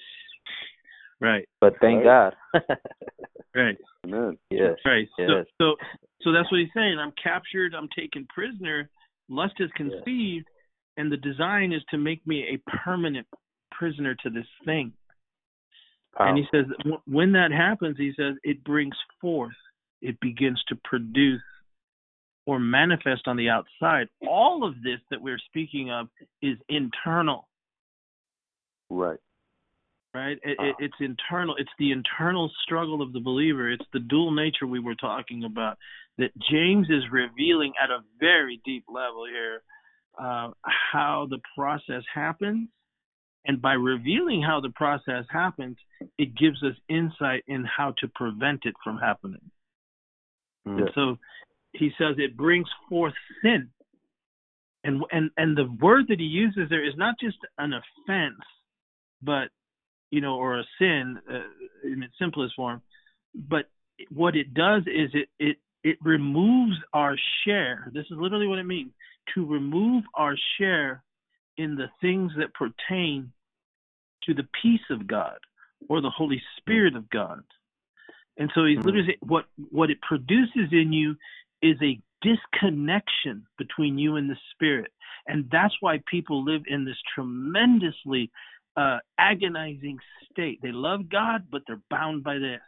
[1.21, 1.47] Right.
[1.61, 2.33] But thank right.
[2.53, 2.67] God.
[3.55, 3.77] right.
[4.05, 4.37] Amen.
[4.49, 4.73] Yes.
[4.83, 5.07] Right.
[5.19, 5.29] Yes.
[5.29, 5.75] So so
[6.23, 6.97] so that's what he's saying.
[6.99, 8.89] I'm captured, I'm taken prisoner,
[9.31, 10.05] lust is conceived,
[10.47, 10.97] yes.
[10.97, 13.27] and the design is to make me a permanent
[13.71, 14.93] prisoner to this thing.
[16.19, 16.29] Wow.
[16.29, 16.65] And he says
[17.07, 19.53] when that happens, he says it brings forth,
[20.01, 21.41] it begins to produce
[22.45, 24.07] or manifest on the outside.
[24.27, 26.07] All of this that we're speaking of
[26.41, 27.47] is internal.
[28.89, 29.19] Right
[30.13, 30.37] right?
[30.43, 31.55] It, it, it's internal.
[31.57, 33.71] It's the internal struggle of the believer.
[33.71, 35.77] It's the dual nature we were talking about
[36.21, 39.61] that James is revealing at a very deep level here
[40.19, 40.51] uh,
[40.91, 42.69] how the process happens.
[43.45, 45.77] And by revealing how the process happens,
[46.19, 49.49] it gives us insight in how to prevent it from happening.
[50.67, 50.77] Mm.
[50.77, 51.17] And so
[51.73, 53.69] he says it brings forth sin.
[54.83, 58.43] And, and and the word that he uses there is not just an offense,
[59.21, 59.49] but
[60.11, 62.81] you know, or a sin uh, in its simplest form.
[63.33, 63.65] But
[64.09, 67.15] what it does is it it it removes our
[67.45, 67.89] share.
[67.93, 68.91] This is literally what it means
[69.35, 71.03] to remove our share
[71.57, 73.31] in the things that pertain
[74.23, 75.37] to the peace of God
[75.89, 77.43] or the Holy Spirit of God.
[78.37, 78.87] And so he's mm-hmm.
[78.87, 81.15] literally saying what what it produces in you
[81.61, 84.91] is a disconnection between you and the spirit.
[85.27, 88.31] And that's why people live in this tremendously
[88.75, 89.99] uh, agonizing
[90.31, 90.59] state.
[90.61, 92.61] They love God, but they're bound by this.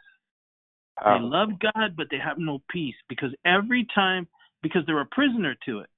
[1.02, 4.28] They love God, but they have no peace because every time,
[4.62, 5.90] because they're a prisoner to it.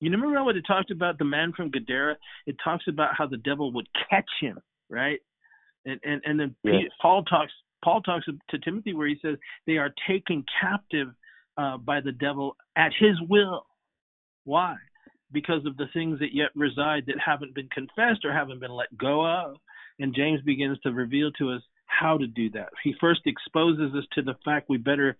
[0.00, 2.16] You remember what it talked about the man from Gadara?
[2.46, 4.58] It talks about how the devil would catch him,
[4.88, 5.20] right?
[5.84, 6.90] And and and then yes.
[7.00, 7.52] Paul talks
[7.84, 11.08] Paul talks to Timothy where he says they are taken captive
[11.56, 13.66] uh, by the devil at his will.
[14.44, 14.76] Why?
[15.32, 18.96] because of the things that yet reside that haven't been confessed or haven't been let
[18.96, 19.56] go of.
[19.98, 22.70] And James begins to reveal to us how to do that.
[22.82, 25.16] He first exposes us to the fact we better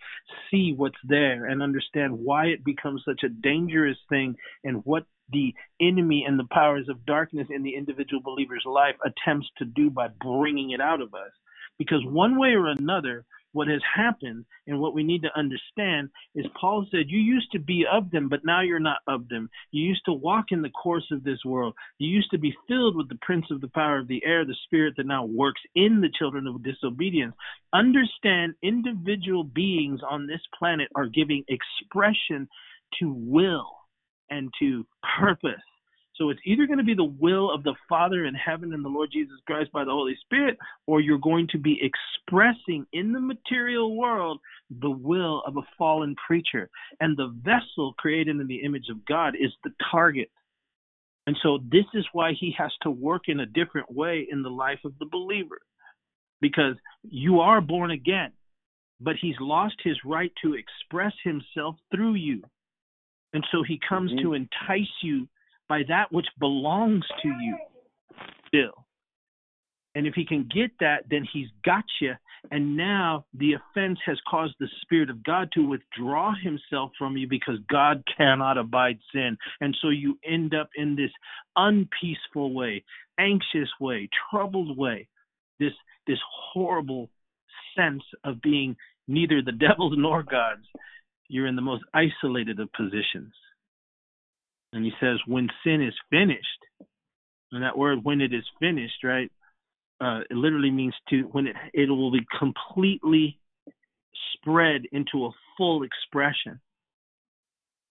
[0.51, 5.55] see what's there and understand why it becomes such a dangerous thing and what the
[5.81, 10.09] enemy and the powers of darkness in the individual believer's life attempts to do by
[10.21, 11.33] bringing it out of us.
[11.79, 16.47] Because one way or another, what has happened and what we need to understand is
[16.61, 19.51] Paul said, You used to be of them, but now you're not of them.
[19.73, 21.75] You used to walk in the course of this world.
[21.99, 24.57] You used to be filled with the prince of the power of the air, the
[24.65, 27.35] spirit that now works in the children of disobedience.
[27.73, 32.49] Understand individual beings on this planet are giving expression
[33.01, 33.71] to will
[34.31, 34.87] and to
[35.19, 35.63] purpose
[36.21, 38.91] so it's either going to be the will of the Father in heaven and the
[38.91, 43.21] Lord Jesus Christ by the Holy Spirit, or you're going to be expressing in the
[43.21, 44.39] material world
[44.83, 46.69] the will of a fallen creature.
[47.01, 50.31] And the vessel created in the image of God is the target.
[51.27, 54.51] And so this is why he has to work in a different way in the
[54.51, 55.61] life of the believer.
[56.43, 58.33] Because you are born again,
[59.01, 62.43] but he's lost his right to express himself through you.
[63.33, 64.23] And so he comes mm-hmm.
[64.23, 65.27] to entice you
[65.71, 67.57] by that which belongs to you
[68.49, 68.85] still.
[69.95, 72.13] And if he can get that, then he's got you.
[72.51, 77.29] And now the offense has caused the Spirit of God to withdraw himself from you
[77.29, 79.37] because God cannot abide sin.
[79.61, 81.11] And so you end up in this
[81.55, 82.85] unpeaceful way,
[83.19, 85.09] anxious way, troubled way,
[85.61, 85.73] this,
[86.07, 86.19] this
[86.53, 87.11] horrible
[87.77, 90.67] sense of being neither the devil's nor God's.
[91.29, 93.33] You're in the most isolated of positions.
[94.73, 96.47] And he says, when sin is finished,
[97.53, 99.31] and that word when it is finished, right?
[100.01, 103.39] Uh, it literally means to when it it will be completely
[104.35, 106.61] spread into a full expression.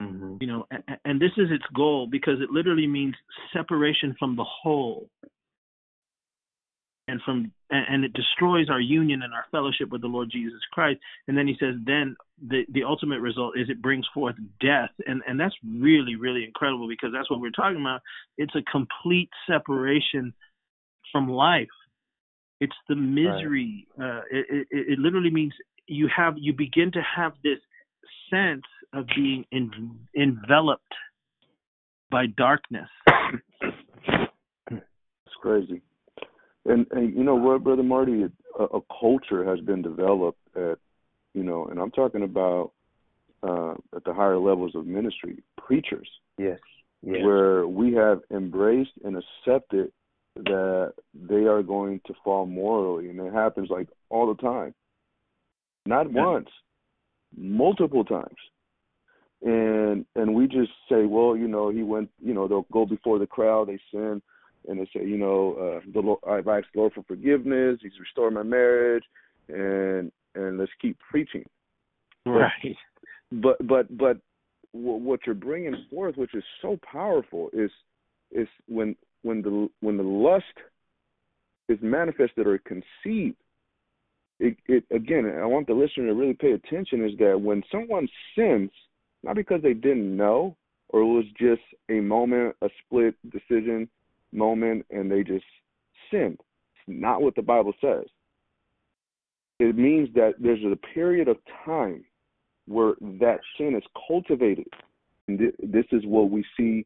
[0.01, 0.37] Mm-hmm.
[0.39, 3.15] You know, and, and this is its goal because it literally means
[3.53, 5.09] separation from the whole
[7.09, 10.99] and from and it destroys our union and our fellowship with the Lord Jesus Christ.
[11.27, 12.15] And then he says, then
[12.47, 16.87] the the ultimate result is it brings forth death, and and that's really really incredible
[16.87, 18.01] because that's what we're talking about.
[18.37, 20.33] It's a complete separation
[21.11, 21.67] from life.
[22.59, 23.87] It's the misery.
[23.97, 24.17] Right.
[24.17, 25.53] Uh, it, it it literally means
[25.87, 27.59] you have you begin to have this
[28.29, 29.71] sense of being in,
[30.15, 30.93] enveloped
[32.11, 32.89] by darkness.
[34.71, 35.81] It's crazy.
[36.65, 40.77] And, and you know what, brother Marty, a, a culture has been developed at,
[41.33, 42.71] you know, and I'm talking about
[43.43, 46.09] uh, at the higher levels of ministry, preachers.
[46.37, 46.59] Yes.
[47.01, 47.23] yes.
[47.23, 49.91] Where we have embraced and accepted
[50.35, 54.73] that they are going to fall morally, and it happens like all the time.
[55.85, 56.23] Not yeah.
[56.23, 56.49] once,
[57.35, 58.37] multiple times.
[59.41, 63.19] And and we just say, well, you know, he went, you know, they'll go before
[63.19, 64.21] the crowd, they sin,
[64.67, 67.79] and they say, you know, uh, the Lord, I've asked the Lord for forgiveness.
[67.81, 69.03] He's restored my marriage,
[69.47, 71.45] and and let's keep preaching.
[72.25, 72.75] Right.
[73.31, 74.17] But but but
[74.71, 77.71] what you're bringing forth, which is so powerful, is
[78.31, 80.45] is when when the when the lust
[81.67, 83.37] is manifested or conceived.
[84.39, 87.05] It, it again, I want the listener to really pay attention.
[87.05, 88.07] Is that when someone
[88.37, 88.71] sins,
[89.23, 90.55] not because they didn't know,
[90.89, 93.89] or it was just a moment, a split decision,
[94.33, 95.45] moment and they just
[96.11, 96.39] sinned.
[96.39, 98.05] It's not what the Bible says.
[99.59, 102.05] It means that there's a period of time
[102.67, 104.67] where that sin is cultivated.
[105.27, 106.85] And this is what we see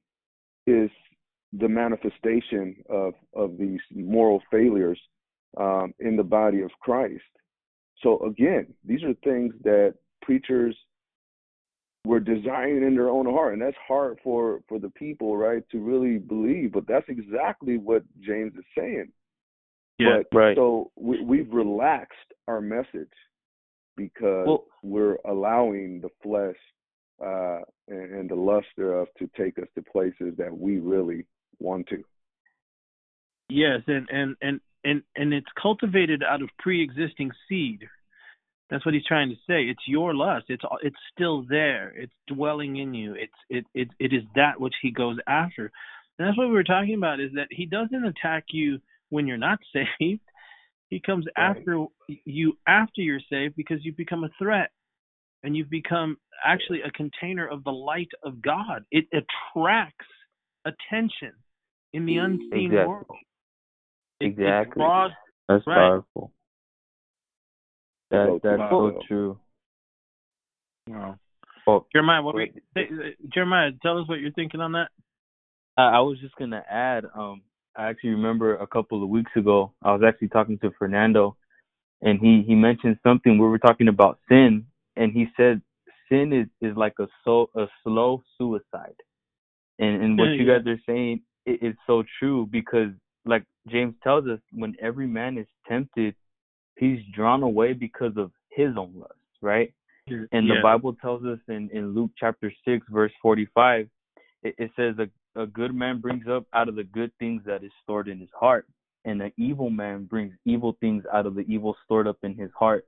[0.66, 0.90] is
[1.54, 5.00] the manifestation of, of these moral failures
[5.58, 7.22] um, in the body of Christ.
[8.02, 10.76] So again, these are things that preachers
[12.06, 15.80] were desiring in their own heart and that's hard for for the people right to
[15.80, 19.10] really believe but that's exactly what james is saying.
[20.00, 20.58] Yeah but, right.
[20.58, 23.14] so we, we've relaxed our message
[23.96, 26.58] because well, we're allowing the flesh
[27.24, 31.26] uh and, and the lust thereof to take us to places that we really
[31.60, 32.04] want to.
[33.50, 37.88] Yes and and and and, and it's cultivated out of pre-existing seed
[38.70, 39.64] that's what he's trying to say.
[39.64, 40.46] It's your lust.
[40.50, 41.94] It's it's still there.
[41.96, 43.14] It's dwelling in you.
[43.14, 45.72] It's it it it is that which he goes after.
[46.18, 49.38] And that's what we were talking about is that he doesn't attack you when you're
[49.38, 50.22] not saved.
[50.90, 51.50] He comes right.
[51.50, 54.72] after you after you're saved because you've become a threat
[55.44, 58.86] and you've become actually a container of the light of God.
[58.92, 60.06] It attracts
[60.66, 61.34] attention
[61.94, 62.88] in the unseen exactly.
[62.88, 63.18] world.
[64.20, 64.82] It, exactly.
[64.82, 65.12] It draws,
[65.50, 65.76] That's right.
[65.76, 66.32] powerful.
[68.14, 69.40] That that's so true.
[70.88, 71.18] Wow.
[71.66, 72.54] Well, Jeremiah, what wait,
[73.34, 74.90] Jeremiah, tell us what you're thinking on that.
[75.78, 77.06] I, I was just gonna add.
[77.16, 77.42] Um,
[77.76, 81.38] I actually remember a couple of weeks ago, I was actually talking to Fernando,
[82.04, 83.40] and he he mentioned something.
[83.40, 85.64] We were talking about sin, and he said
[86.08, 89.00] sin is is like a so a slow suicide,
[89.80, 92.90] and and what yeah, you guys are saying it, is so true because
[93.26, 96.14] like James tells us, when every man is tempted,
[96.78, 99.74] he's drawn away because of his own lust, right?
[100.08, 100.26] Yeah.
[100.32, 103.88] And the Bible tells us in, in Luke chapter 6, verse 45,
[104.44, 107.64] it, it says, a, a good man brings up out of the good things that
[107.64, 108.68] is stored in his heart,
[109.06, 112.52] and an evil man brings evil things out of the evil stored up in his
[112.58, 112.86] heart.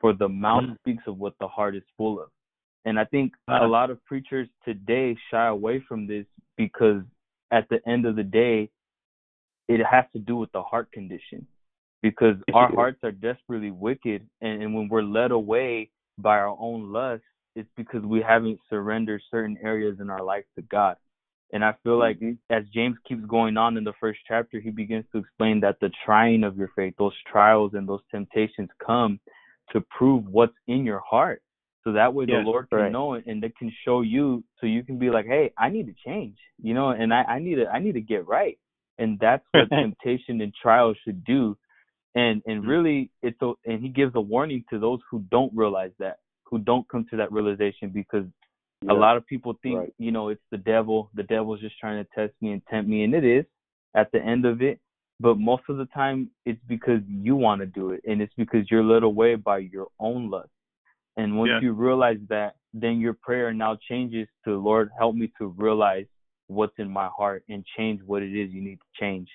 [0.00, 0.78] For the mouth Mm.
[0.78, 2.30] speaks of what the heart is full of.
[2.84, 6.24] And I think a lot of preachers today shy away from this
[6.56, 7.02] because
[7.50, 8.70] at the end of the day,
[9.68, 11.46] it has to do with the heart condition.
[12.02, 16.92] Because our hearts are desperately wicked, and, and when we're led away by our own
[16.92, 17.22] lust,
[17.54, 20.96] it's because we haven't surrendered certain areas in our life to God.
[21.52, 22.38] And I feel like Mhm.
[22.50, 25.90] as James keeps going on in the first chapter, he begins to explain that the
[26.04, 29.18] trying of your faith, those trials and those temptations come
[29.70, 31.42] to prove what's in your heart.
[31.84, 32.92] So that way the Lord can right.
[32.92, 35.86] know it and it can show you so you can be like, Hey, I need
[35.86, 38.58] to change, you know, and I, I need to I need to get right.
[38.98, 41.56] And that's what temptation and trials should do.
[42.14, 42.68] And and Mhm.
[42.68, 46.58] really it's a, and he gives a warning to those who don't realize that, who
[46.58, 48.26] don't come to that realization because
[48.82, 48.92] Yeah.
[48.92, 49.94] a lot of people think, Right.
[49.98, 51.10] you know, it's the devil.
[51.14, 53.44] The devil's just trying to test me and tempt me, and it is
[53.94, 54.80] at the end of it.
[55.20, 58.70] But most of the time, it's because you want to do it, and it's because
[58.70, 60.50] you're led away by your own lust.
[61.16, 61.60] And once Yeah.
[61.60, 66.06] you realize that, then your prayer now changes to, Lord, help me to realize
[66.46, 69.28] what's in my heart and change what it is you need to change.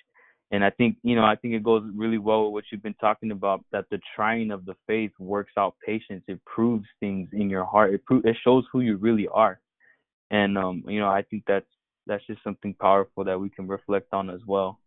[0.53, 2.93] And I think, you know, I think it goes really well with what you've been
[3.01, 6.23] talking about that the trying of the faith works out patience.
[6.27, 7.93] It proves things in your heart.
[7.93, 9.59] It pro- it shows who you really are.
[10.29, 11.65] And um, you know, I think that's
[12.05, 14.79] that's just something powerful that we can reflect on as well.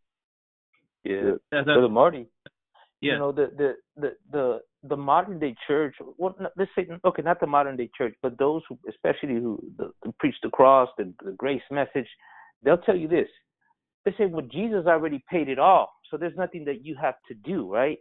[1.03, 1.15] Yeah.
[1.15, 2.29] Yeah, that- Brother Marty,
[3.01, 3.13] yeah.
[3.13, 7.41] you know the the the the the modern day church well let's say okay not
[7.41, 11.13] the modern day church but those who especially who the, the preach the cross the,
[11.25, 12.07] the grace message
[12.63, 13.29] they'll tell you this
[14.07, 15.93] they say well jesus already paid it all.
[16.11, 17.99] So there's nothing that you have to do right?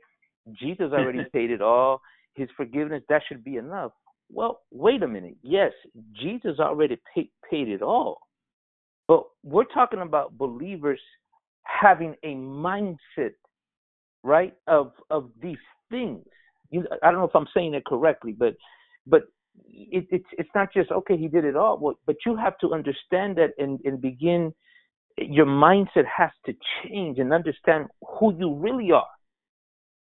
[0.53, 2.01] Jesus already paid it all.
[2.35, 3.91] His forgiveness that should be enough.
[4.31, 5.35] Well wait a minute.
[5.41, 5.73] Yes
[6.13, 8.19] jesus already paid paid it all.
[9.07, 11.01] But we're talking about believers
[11.63, 13.33] having a mindset
[14.23, 15.57] right of of these
[15.89, 16.23] things.
[16.69, 18.55] You i don't know if i'm saying it correctly but
[19.07, 19.23] but
[19.67, 21.77] it, it's it's not just okay he did it all.
[21.79, 24.53] Well, but you have to understand that and and begin
[25.17, 26.53] your mindset has to
[26.83, 27.87] change and understand
[28.19, 29.07] who you really are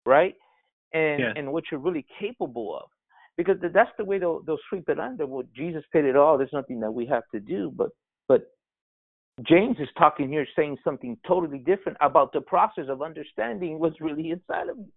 [0.07, 0.35] right
[0.95, 1.33] and Yes.
[1.37, 2.89] and what you're really capable of
[3.37, 6.53] because that's the way they'll they'll sweep it under well jesus paid it all there's
[6.53, 7.91] nothing that we have to do but
[8.29, 8.49] but
[9.49, 14.31] James is talking here saying something totally different about the process of understanding what's really
[14.31, 14.93] inside of you.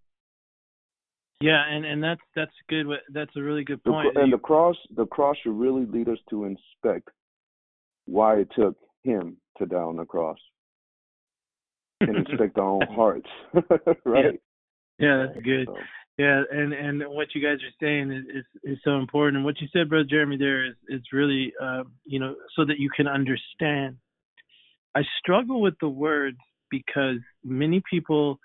[1.39, 2.85] Yeah, and and that's that's good.
[3.13, 4.13] That's a really good point.
[4.13, 7.09] cr- and You- the cross, the cross should really lead us to inspect
[8.05, 10.37] why it took him to die on the cross
[12.01, 13.29] and inspect our own hearts,
[14.05, 14.39] right?
[14.99, 15.67] yeah, that's good.
[15.67, 15.77] So,
[16.17, 19.37] Yeah, and and what you guys are saying is is, is so important.
[19.37, 22.79] And what you said, brother Jeremy, there is is really uh, you know so that
[22.79, 23.97] you can understand.
[24.95, 26.37] I struggle with the words
[26.69, 28.39] because many people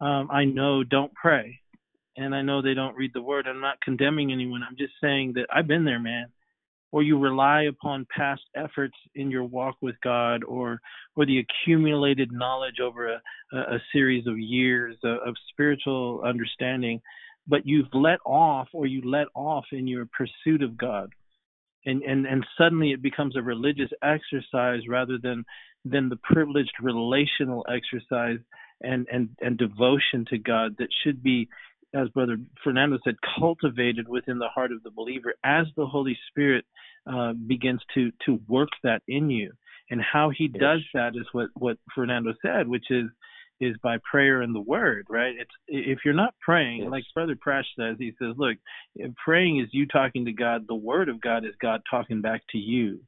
[0.00, 1.60] um, I know don't pray,
[2.16, 3.46] and I know they don't read the word.
[3.46, 4.62] I'm not condemning anyone.
[4.68, 6.26] I'm just saying that I've been there, man.
[6.94, 10.80] Or you rely upon past efforts in your walk with God, or
[11.16, 13.20] or the accumulated knowledge over a,
[13.52, 17.00] a, series of years of, of spiritual understanding,
[17.48, 21.10] but you've let off, or you let off in your pursuit of God,
[21.84, 25.44] and and and suddenly it becomes a religious exercise rather than
[25.84, 28.38] than the privileged relational exercise
[28.82, 31.48] and and and devotion to God that should be
[31.94, 36.64] as brother Fernando said cultivated within the heart of the believer as the Holy Spirit
[37.10, 39.52] uh, begins to to work that in you.
[39.90, 43.06] And how he does that is what what Fernando said which is
[43.60, 45.34] is by prayer and the word right?
[45.38, 46.90] It's if you're not praying Yes.
[46.90, 48.56] like brother Prash says he says look
[49.24, 50.66] praying is you talking to God.
[50.66, 53.00] The word of God is God talking back to you.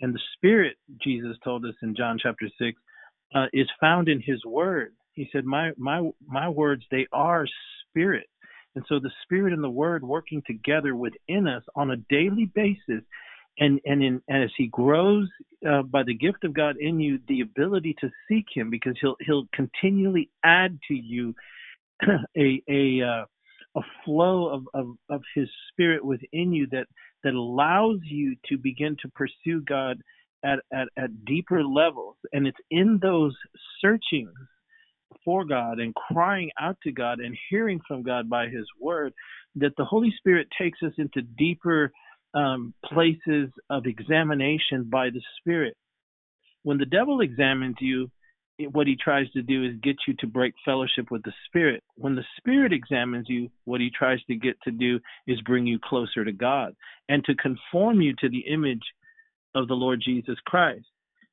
[0.00, 2.78] And the spirit jesus told us in john chapter 6
[3.34, 4.94] uh, is found in his word.
[5.12, 7.46] He said my my my words they are
[7.96, 8.26] spirit
[8.74, 13.02] and so the spirit and the word working together within us on a daily basis
[13.58, 15.28] and and in and as he grows
[15.68, 19.16] uh, by the gift of god in you the ability to seek him because he'll
[19.20, 21.34] he'll continually add to you
[22.36, 23.24] a a uh,
[23.76, 26.86] a flow of, of of his spirit within you that
[27.24, 30.00] that allows you to begin to pursue God
[30.44, 32.16] at, at, at deeper levels.
[32.32, 33.34] And it's in those
[33.80, 34.30] searchings
[35.24, 39.12] for God and crying out to God and hearing from God by His Word
[39.56, 41.92] that the Holy Spirit takes us into deeper
[42.34, 45.76] um, places of examination by the Spirit.
[46.62, 48.10] When the devil examines you,
[48.72, 51.82] what he tries to do is get you to break fellowship with the Spirit.
[51.96, 55.78] When the Spirit examines you, what he tries to get to do is bring you
[55.82, 56.74] closer to God
[57.08, 58.82] and to conform you to the image
[59.54, 60.86] of the Lord Jesus Christ.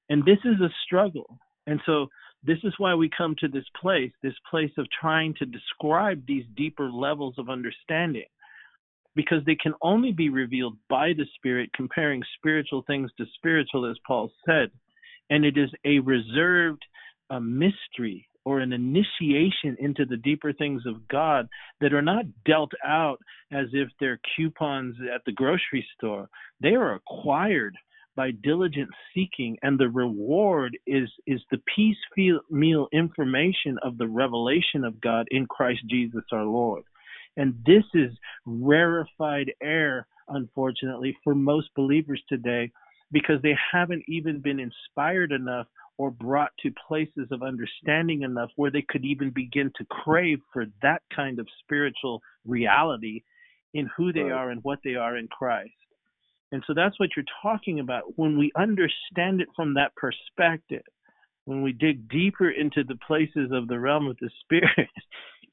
[0.10, 1.38] And this is a struggle.
[1.66, 2.08] And so
[2.44, 6.46] this is why we come to this place, this place of trying to describe these
[6.56, 8.26] deeper levels of understanding,
[9.16, 13.98] because they can only be revealed by the Spirit, comparing spiritual things to spiritual, as
[14.06, 14.72] Paul said.
[15.30, 16.84] And it is a reserved
[17.30, 21.48] a mystery or an initiation into the deeper things of God
[21.80, 23.18] that are not dealt out
[23.52, 26.30] as if they're coupons at the grocery store.
[26.62, 27.76] They are acquired
[28.16, 31.97] by diligent seeking and the reward is is the peace
[32.49, 36.84] meal information of the revelation of God in Christ Jesus our Lord.
[37.38, 38.11] And this is
[38.45, 42.72] rarefied air unfortunately for most believers today
[43.11, 48.72] because they haven't even been inspired enough or brought to places of understanding enough where
[48.72, 53.22] they could even begin to crave for that kind of spiritual reality
[53.74, 55.72] in who they are and what they are in Christ.
[56.54, 58.04] And so that's what you're talking about.
[58.16, 60.84] When we understand it from that perspective,
[61.45, 64.89] when we dig deeper into the places of the realm of the Spirit,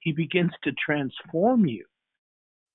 [0.00, 1.86] He begins to transform you.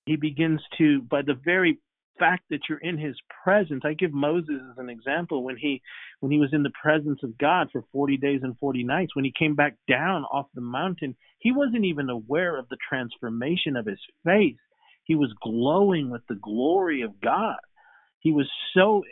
[0.08, 1.78] He begins to, by the very
[2.18, 3.84] fact that you're in his presence.
[3.86, 5.82] I give Moses as an example when he
[6.22, 9.26] when he was in the presence of God for 40 days and 40 nights when
[9.26, 13.86] he came back down off the mountain, he wasn't even aware of the transformation of
[13.86, 14.56] his face.
[15.04, 17.58] He was glowing with the glory of God.
[18.26, 19.04] He was so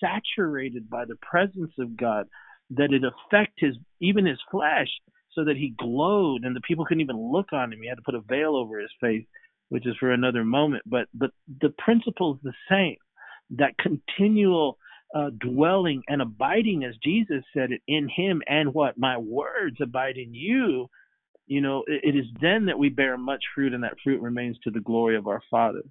[0.00, 2.28] saturated by the presence of God
[2.70, 4.88] that it affected his even his flesh
[5.32, 7.80] so that he glowed and the people couldn't even look on him.
[7.82, 9.24] He had to put a veil over his face
[9.70, 10.82] which is for another moment.
[10.84, 11.30] But but
[11.62, 12.96] the principle is the same.
[13.58, 14.78] That continual
[15.14, 20.18] uh, dwelling and abiding, as Jesus said it, in Him, and what my words abide
[20.18, 20.88] in you.
[21.46, 24.58] You know, it, it is then that we bear much fruit, and that fruit remains
[24.64, 25.82] to the glory of our Father.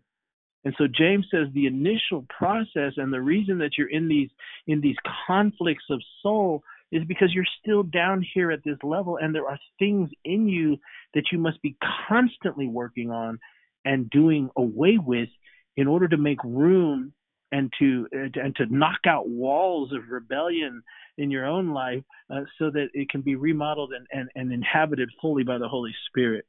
[0.66, 4.30] And so James says the initial process and the reason that you're in these
[4.68, 4.98] in these
[5.28, 9.60] conflicts of soul is because you're still down here at this level and there are
[9.78, 10.78] things in you
[11.14, 13.40] that you must be constantly working on
[13.86, 15.30] and doing away with
[15.78, 17.14] in order to make room
[17.52, 20.84] and to and to knock out walls of rebellion
[21.18, 25.10] in your own life uh, so that it can be remodeled and, and, and inhabited
[25.22, 26.46] fully by the Holy Spirit.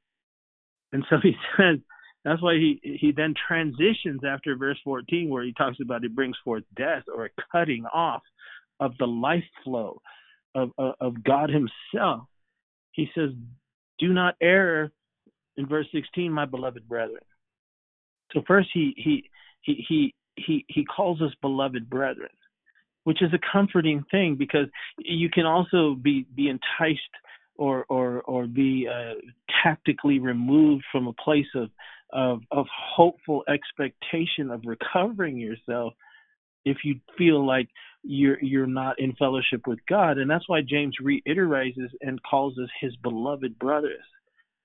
[0.92, 1.78] And so he says
[2.24, 6.36] that's why he he then transitions after verse 14 where he talks about it brings
[6.44, 8.22] forth death or a cutting off
[8.78, 10.00] of the life flow
[10.54, 12.24] of, of, of God himself.
[12.92, 13.30] He says,
[13.98, 14.92] "Do not err
[15.56, 17.20] in verse 16, my beloved brethren.
[18.32, 19.30] So first he he
[19.62, 22.30] he he he he calls us beloved brethren,
[23.04, 24.66] which is a comforting thing because
[24.98, 27.00] you can also be be enticed
[27.61, 29.14] or or or be uh,
[29.62, 31.68] tactically removed from a place of
[32.12, 35.92] of of hopeful expectation of recovering yourself
[36.64, 37.68] if you feel like
[38.02, 42.70] you're you're not in fellowship with God and that's why James reiterates and calls us
[42.80, 44.04] his beloved brothers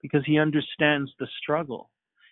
[0.02, 1.90] because he understands the struggle.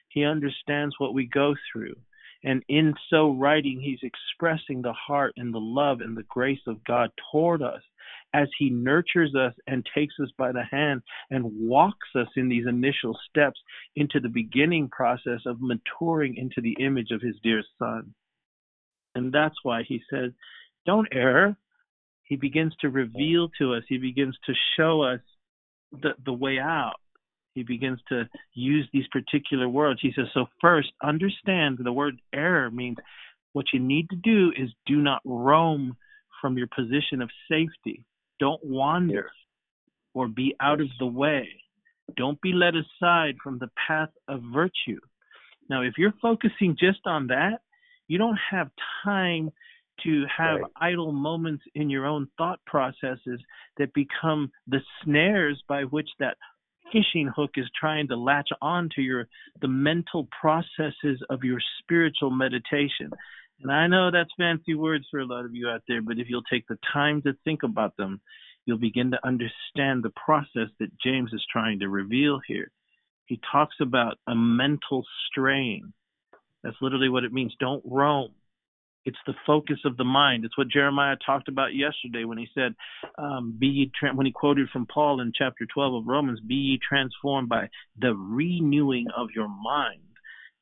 [0.07, 1.95] He understands what we go through.
[2.43, 6.83] And in so writing, he's expressing the heart and the love and the grace of
[6.83, 7.81] God toward us
[8.33, 12.65] as he nurtures us and takes us by the hand and walks us in these
[12.67, 13.59] initial steps
[13.95, 18.13] into the beginning process of maturing into the image of his dear son.
[19.15, 20.31] And that's why he says,
[20.85, 21.55] Don't err.
[22.23, 25.19] He begins to reveal to us, he begins to show us
[25.91, 26.95] the, the way out
[27.53, 29.99] he begins to use these particular words.
[30.01, 32.97] He says, So, first, understand the word error means
[33.53, 35.95] what you need to do is do not roam
[36.41, 38.05] from your position of safety.
[38.43, 39.31] Don't wander
[40.13, 41.47] or be out of the way.
[42.17, 44.99] Don't be led aside from the path of virtue.
[45.69, 47.61] Now, if you're focusing just on that,
[48.09, 48.69] you don't have
[49.05, 49.49] time
[50.03, 50.71] to have right.
[50.91, 53.39] idle moments in your own thought processes
[53.77, 56.35] that become the snares by which that
[56.91, 59.29] fishing hook is trying to latch on to your
[59.61, 63.09] the mental processes of your spiritual meditation.
[63.61, 66.29] And I know that's fancy words for a lot of you out there, but if
[66.29, 68.21] you'll take the time to think about them,
[68.65, 72.71] you'll begin to understand the process that James is trying to reveal here.
[73.25, 75.93] He talks about a mental strain.
[76.63, 77.55] That's literally what it means.
[77.59, 78.31] Don't roam.
[79.05, 80.45] It's the focus of the mind.
[80.45, 82.73] It's what Jeremiah talked about yesterday when he said,
[83.17, 86.55] um, "Be ye tra- when he quoted from Paul in chapter 12 of Romans, "Be
[86.55, 90.01] ye transformed by the renewing of your mind."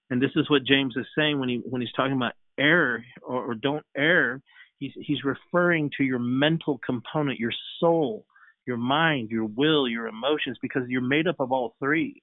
[0.09, 3.51] And this is what James is saying when he when he's talking about error or,
[3.51, 4.41] or don't err.
[4.79, 8.25] He's he's referring to your mental component, your soul,
[8.65, 12.21] your mind, your will, your emotions, because you're made up of all three.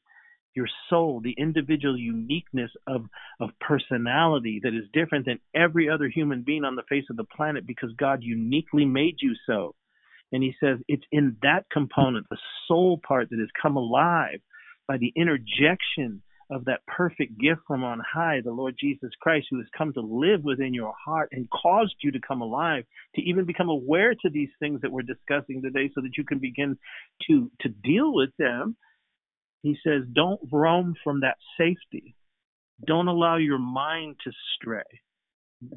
[0.55, 3.05] Your soul, the individual uniqueness of,
[3.39, 7.23] of personality that is different than every other human being on the face of the
[7.25, 9.77] planet because God uniquely made you so.
[10.33, 14.41] And he says it's in that component, the soul part, that has come alive
[14.89, 19.59] by the interjection of that perfect gift from on high, the Lord Jesus Christ, who
[19.59, 22.85] has come to live within your heart and caused you to come alive,
[23.17, 26.39] to even become aware to these things that we're discussing today so that you can
[26.39, 26.79] begin
[27.29, 28.77] to, to deal with them.
[29.63, 32.15] He says, don't roam from that safety.
[32.87, 34.83] Don't allow your mind to stray.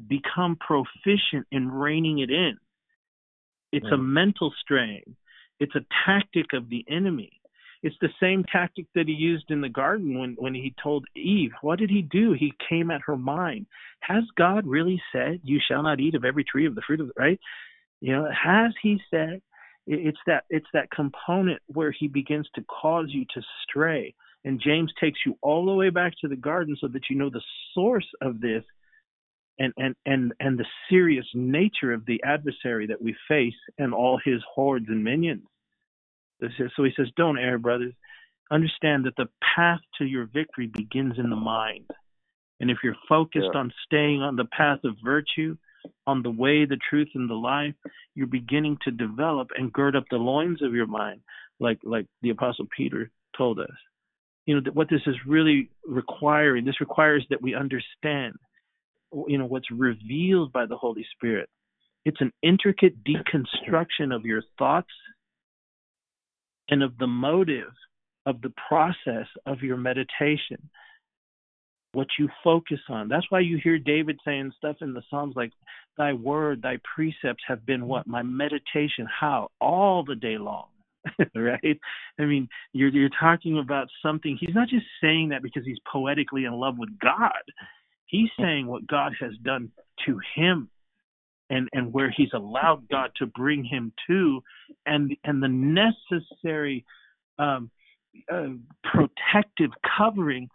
[0.08, 2.56] Become proficient in reining it in.
[3.72, 4.04] It's a mm.
[4.04, 5.16] mental strain.
[5.58, 7.32] It's a tactic of the enemy
[7.82, 11.50] it's the same tactic that he used in the garden when, when he told Eve.
[11.62, 12.32] What did he do?
[12.32, 13.66] He came at her mind.
[14.00, 17.08] Has God really said, You shall not eat of every tree of the fruit of
[17.08, 17.40] the right?
[18.00, 19.42] You know, has he said?
[19.84, 24.14] It's that it's that component where he begins to cause you to stray.
[24.44, 27.30] And James takes you all the way back to the garden so that you know
[27.30, 27.42] the
[27.74, 28.62] source of this
[29.58, 34.20] and, and, and, and the serious nature of the adversary that we face and all
[34.24, 35.42] his hordes and minions.
[36.76, 37.94] So he says, Don't err, brothers.
[38.50, 41.86] Understand that the path to your victory begins in the mind.
[42.60, 43.60] And if you're focused yeah.
[43.60, 45.56] on staying on the path of virtue,
[46.06, 47.74] on the way, the truth, and the life,
[48.14, 51.20] you're beginning to develop and gird up the loins of your mind,
[51.60, 53.70] like like the Apostle Peter told us.
[54.46, 56.64] You know what this is really requiring.
[56.64, 58.34] This requires that we understand,
[59.26, 61.48] you know, what's revealed by the Holy Spirit.
[62.04, 64.90] It's an intricate deconstruction of your thoughts
[66.68, 67.72] and of the motive
[68.26, 70.70] of the process of your meditation,
[71.92, 73.08] what you focus on.
[73.08, 75.52] That's why you hear David saying stuff in the Psalms like,
[75.98, 78.06] Thy word, thy precepts have been what?
[78.06, 79.06] My meditation.
[79.20, 79.48] How?
[79.60, 80.66] All the day long.
[81.34, 81.78] right?
[82.18, 84.38] I mean, you're you're talking about something.
[84.40, 87.32] He's not just saying that because he's poetically in love with God.
[88.06, 89.70] He's saying what God has done
[90.06, 90.70] to him
[91.52, 94.42] and and where he's allowed God to bring him to,
[94.86, 96.84] and and the necessary
[97.38, 97.70] um,
[98.32, 98.48] uh,
[98.82, 100.48] protective covering.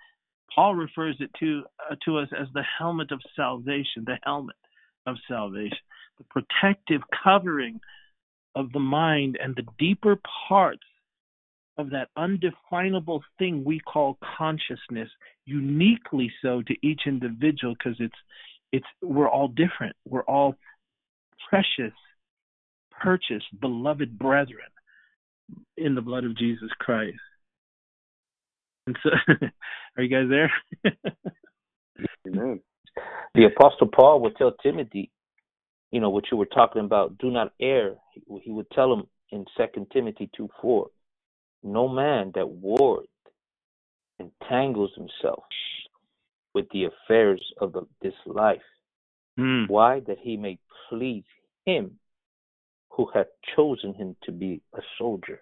[0.54, 4.56] Paul refers it to uh, to us as the helmet of salvation, the helmet
[5.06, 5.78] of salvation,
[6.18, 7.80] the protective covering
[8.56, 10.20] of the mind and the deeper
[10.50, 10.82] parts
[11.78, 15.10] of that undefinable thing we call consciousness,
[15.46, 18.16] uniquely so to each individual because it's
[18.72, 19.96] it's we're all different.
[20.08, 20.56] We're all
[21.50, 21.94] precious,
[22.92, 24.68] purchased, beloved brethren
[25.78, 27.18] in the blood of Jesus Christ.
[28.86, 29.10] And so,
[29.98, 30.52] are you guys there?
[32.28, 32.62] Amen.
[33.36, 35.12] The Apostle Paul would tell Timothy,
[35.92, 37.96] you know, what you were talking about, do not err.
[38.42, 40.88] He would tell him in Second Timothy 2 4,
[41.64, 43.08] no man that wars
[44.20, 45.44] entangles himself
[46.54, 48.62] with the affairs of the, this life.
[49.40, 49.70] Mm.
[49.70, 50.00] Why?
[50.08, 50.58] That he may
[50.90, 51.24] please
[51.68, 52.00] him
[52.90, 55.42] who had chosen him to be a soldier.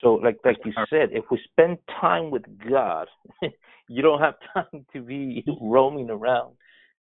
[0.00, 3.08] So, like like you said, if we spend time with God,
[3.88, 6.54] you don't have time to be roaming around,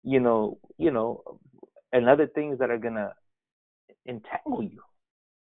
[0.04, 1.22] you know, you know,
[1.92, 3.14] and other things that are gonna
[4.06, 4.80] entangle you.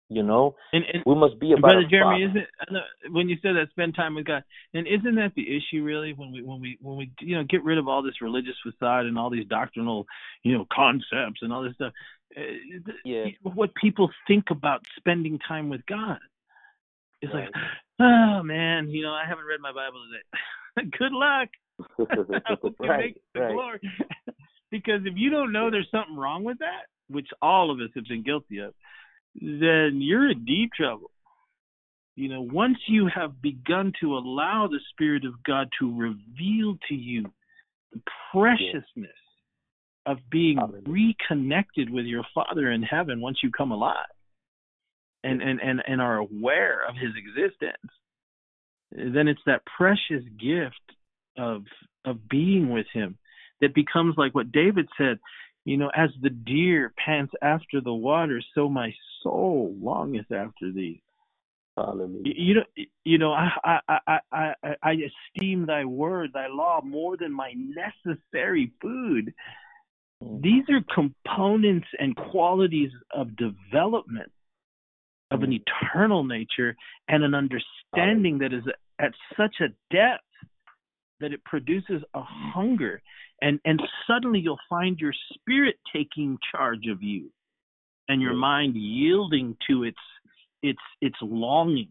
[0.09, 1.63] You know, and, and we must be about.
[1.63, 4.41] Brother Jeremy, isn't when you said that spend time with God,
[4.73, 7.61] and isn't that the issue really when we when we when we you know get
[7.65, 10.05] rid of all this religious facade and all these doctrinal
[10.43, 11.91] you know concepts and all this stuff?
[12.35, 12.41] Uh,
[13.05, 13.25] yeah.
[13.41, 16.19] What people think about spending time with God
[17.21, 17.45] is right.
[17.45, 17.63] like,
[17.99, 20.89] oh man, you know, I haven't read my Bible today.
[20.97, 21.49] Good luck.
[21.99, 23.79] I hope you right, right.
[24.71, 28.05] because if you don't know there's something wrong with that, which all of us have
[28.05, 28.73] been guilty of
[29.39, 31.11] then you're in deep trouble.
[32.15, 36.95] You know, once you have begun to allow the Spirit of God to reveal to
[36.95, 37.31] you
[37.93, 38.01] the
[38.31, 39.11] preciousness
[40.07, 40.57] of being
[40.88, 43.95] reconnected with your Father in heaven once you come alive
[45.23, 47.91] and, and, and, and are aware of his existence,
[48.91, 50.75] then it's that precious gift
[51.38, 51.63] of
[52.05, 53.17] of being with him
[53.59, 55.19] that becomes like what David said,
[55.65, 61.03] you know, as the deer pants after the water, so my soul longeth after thee.
[61.75, 62.34] Hallelujah.
[62.35, 62.63] You know,
[63.03, 64.97] you know, I, I, I, I, I
[65.35, 69.34] esteem thy word, thy law, more than my necessary food.
[70.23, 70.41] Mm.
[70.41, 74.31] These are components and qualities of development
[75.31, 75.61] of an mm.
[75.61, 76.76] eternal nature
[77.07, 78.64] and an understanding that is
[78.99, 80.23] at such a depth
[81.19, 83.02] that it produces a hunger
[83.41, 87.31] and and suddenly you'll find your spirit taking charge of you
[88.07, 89.98] and your mind yielding to its
[90.61, 91.89] it's it's longing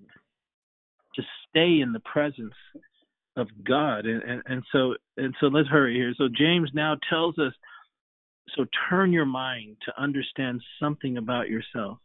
[1.15, 2.55] to stay in the presence
[3.36, 4.07] of God.
[4.07, 6.15] And, and, and so and so let's hurry here.
[6.16, 7.53] So James now tells us
[8.55, 11.98] so turn your mind to understand something about yourself.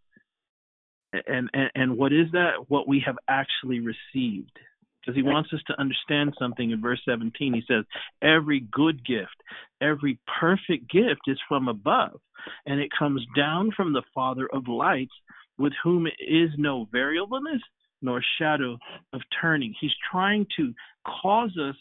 [1.13, 2.65] And and, and what is that?
[2.67, 4.57] What we have actually received.
[5.01, 7.53] Because he wants us to understand something in verse 17.
[7.55, 7.85] He says,
[8.21, 9.35] Every good gift,
[9.81, 12.21] every perfect gift is from above,
[12.67, 15.13] and it comes down from the Father of lights,
[15.57, 17.61] with whom is no variableness
[18.01, 18.77] nor shadow
[19.13, 19.73] of turning.
[19.79, 20.73] He's trying to
[21.05, 21.75] cause us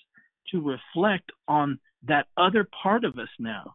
[0.52, 3.72] to reflect on that other part of us now.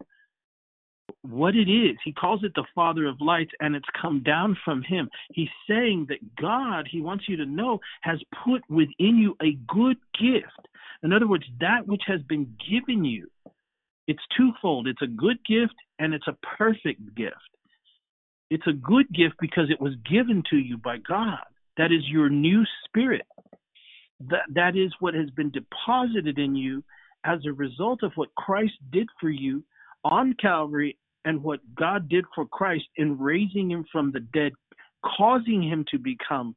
[1.22, 1.98] What it is.
[2.04, 5.10] He calls it the Father of lights, and it's come down from Him.
[5.34, 9.98] He's saying that God, He wants you to know, has put within you a good
[10.20, 10.68] gift.
[11.04, 13.30] In other words, that which has been given you.
[14.08, 17.36] It's twofold it's a good gift and it's a perfect gift.
[18.50, 21.40] It's a good gift because it was given to you by God.
[21.78, 23.26] That is your new spirit.
[24.30, 26.84] That, that is what has been deposited in you
[27.26, 29.64] as a result of what Christ did for you
[30.06, 34.54] on Calvary and what God did for Christ in raising him from the dead,
[35.18, 36.54] causing him to become,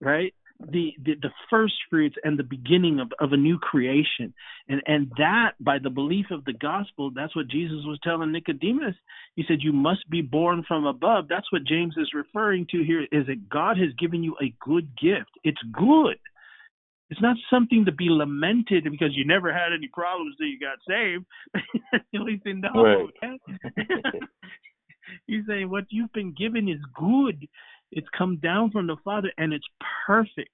[0.00, 0.32] right?
[0.60, 4.32] the, the, the first fruits and the beginning of, of a new creation.
[4.68, 8.94] And and that by the belief of the gospel, that's what Jesus was telling Nicodemus.
[9.34, 11.26] He said, You must be born from above.
[11.28, 14.88] That's what James is referring to here, is that God has given you a good
[14.96, 15.30] gift.
[15.44, 16.16] It's good.
[17.10, 20.78] It's not something to be lamented because you never had any problems till you got
[20.88, 21.24] saved.
[21.94, 22.70] At least in no.
[22.82, 23.40] Right.
[25.26, 27.46] He's saying what you've been given is good.
[27.92, 29.66] It's come down from the Father and it's
[30.06, 30.50] perfect.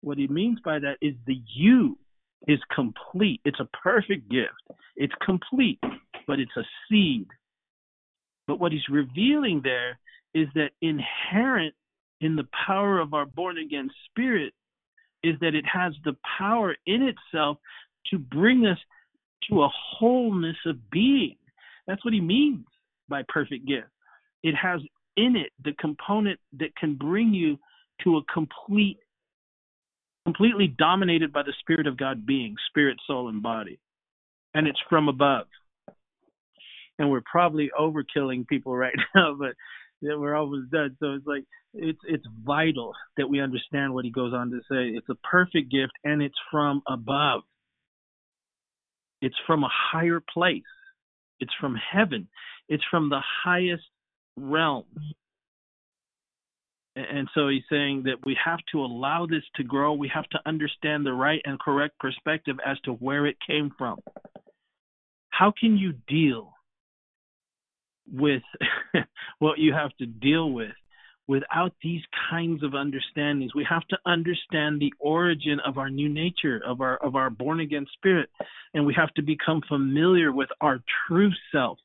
[0.00, 1.98] What he means by that is the you
[2.46, 3.40] is complete.
[3.44, 4.78] It's a perfect gift.
[4.96, 5.80] It's complete,
[6.26, 7.26] but it's a seed.
[8.46, 9.98] But what he's revealing there
[10.34, 11.74] is that inherent
[12.20, 14.54] in the power of our born again spirit
[15.22, 17.58] is that it has the power in itself
[18.10, 18.78] to bring us
[19.48, 21.36] to a wholeness of being.
[21.86, 22.66] That's what he means
[23.08, 23.88] by perfect gift.
[24.42, 24.80] It has
[25.16, 27.58] in it the component that can bring you
[28.04, 28.98] to a complete
[30.24, 33.80] completely dominated by the spirit of God being, spirit, soul, and body.
[34.54, 35.46] And it's from above.
[36.98, 39.54] And we're probably overkilling people right now, but
[40.02, 40.96] we're almost done.
[41.00, 41.44] So it's like
[41.74, 44.96] it's it's vital that we understand what he goes on to say.
[44.96, 47.42] It's a perfect gift and it's from above.
[49.22, 50.62] It's from a higher place.
[51.40, 52.28] It's from heaven.
[52.68, 53.84] It's from the highest
[54.36, 54.84] realm.
[56.96, 59.92] And so he's saying that we have to allow this to grow.
[59.92, 63.98] We have to understand the right and correct perspective as to where it came from.
[65.30, 66.52] How can you deal
[68.12, 68.42] with
[69.38, 70.72] what you have to deal with
[71.26, 73.54] without these kinds of understandings?
[73.54, 77.60] We have to understand the origin of our new nature, of our of our born
[77.60, 78.28] again spirit,
[78.74, 81.78] and we have to become familiar with our true self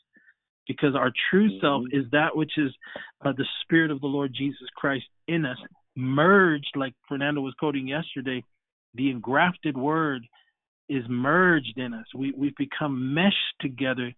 [0.67, 1.65] because our true mm-hmm.
[1.65, 2.71] self is that which is
[3.23, 5.57] uh, the spirit of the Lord Jesus Christ in us,
[5.95, 8.43] merged, like Fernando was quoting yesterday.
[8.95, 10.23] The engrafted word
[10.89, 12.05] is merged in us.
[12.15, 14.13] We, we've become meshed together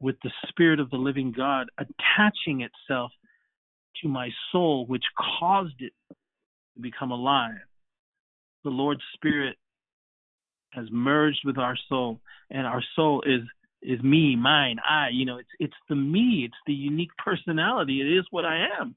[0.00, 3.12] with the spirit of the living God, attaching itself
[4.02, 5.04] to my soul, which
[5.38, 7.54] caused it to become alive.
[8.64, 9.56] The Lord's Spirit
[10.70, 12.20] has merged with our soul,
[12.50, 13.42] and our soul is
[13.82, 15.08] is me, mine, I.
[15.12, 16.44] You know, it's it's the me.
[16.46, 18.00] It's the unique personality.
[18.00, 18.94] It is what I am.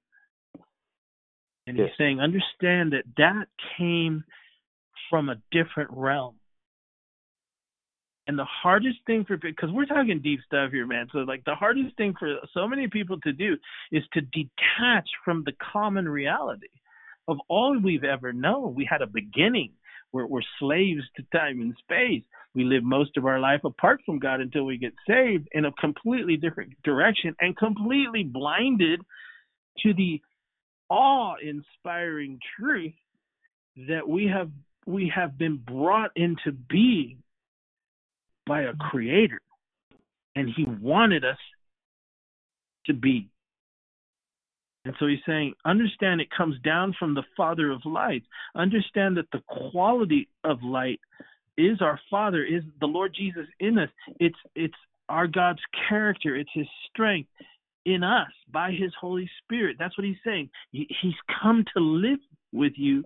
[1.67, 1.87] And yes.
[1.87, 3.47] he's saying, understand that that
[3.77, 4.23] came
[5.09, 6.35] from a different realm.
[8.27, 11.07] And the hardest thing for because we're talking deep stuff here, man.
[11.11, 13.55] So like the hardest thing for so many people to do
[13.91, 16.67] is to detach from the common reality
[17.27, 18.73] of all we've ever known.
[18.75, 19.73] We had a beginning.
[20.11, 22.23] We're, we're slaves to time and space.
[22.55, 25.71] We live most of our life apart from God until we get saved in a
[25.73, 29.01] completely different direction and completely blinded
[29.83, 30.21] to the
[30.89, 32.93] awe-inspiring truth
[33.87, 34.49] that we have
[34.85, 37.17] we have been brought into being
[38.45, 39.41] by a creator
[40.35, 41.37] and he wanted us
[42.85, 43.29] to be
[44.85, 48.21] and so he's saying, understand it comes down from the Father of light.
[48.55, 49.41] Understand that the
[49.71, 50.99] quality of light
[51.57, 53.89] is our Father, is the Lord Jesus in us.
[54.19, 54.75] It's it's
[55.09, 57.29] our God's character, it's his strength
[57.85, 59.77] in us by his Holy Spirit.
[59.79, 60.49] That's what he's saying.
[60.71, 62.19] He's come to live
[62.51, 63.03] with you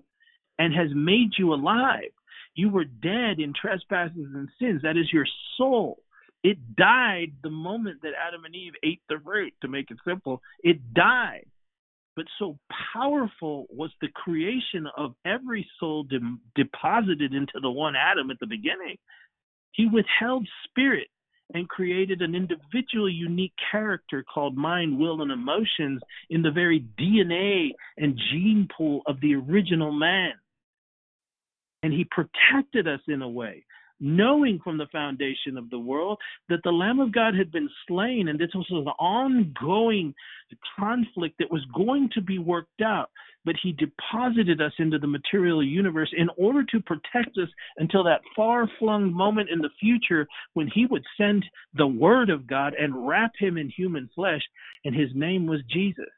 [0.57, 2.11] and has made you alive.
[2.55, 4.81] You were dead in trespasses and sins.
[4.83, 5.25] That is your
[5.57, 6.03] soul.
[6.43, 10.41] It died the moment that Adam and Eve ate the fruit, to make it simple.
[10.63, 11.45] It died.
[12.15, 12.57] But so
[12.93, 16.19] powerful was the creation of every soul de-
[16.55, 18.97] deposited into the one Adam at the beginning.
[19.71, 21.07] He withheld spirit
[21.53, 27.69] and created an individual unique character called mind, will, and emotions in the very DNA
[27.97, 30.33] and gene pool of the original man.
[31.83, 33.63] And he protected us in a way
[33.99, 38.29] knowing from the foundation of the world that the Lamb of God had been slain,
[38.29, 40.13] and this was an ongoing
[40.77, 43.11] conflict that was going to be worked out.
[43.45, 48.21] But He deposited us into the material universe in order to protect us until that
[48.35, 53.07] far flung moment in the future when He would send the Word of God and
[53.07, 54.41] wrap Him in human flesh,
[54.85, 56.09] and His name was Jesus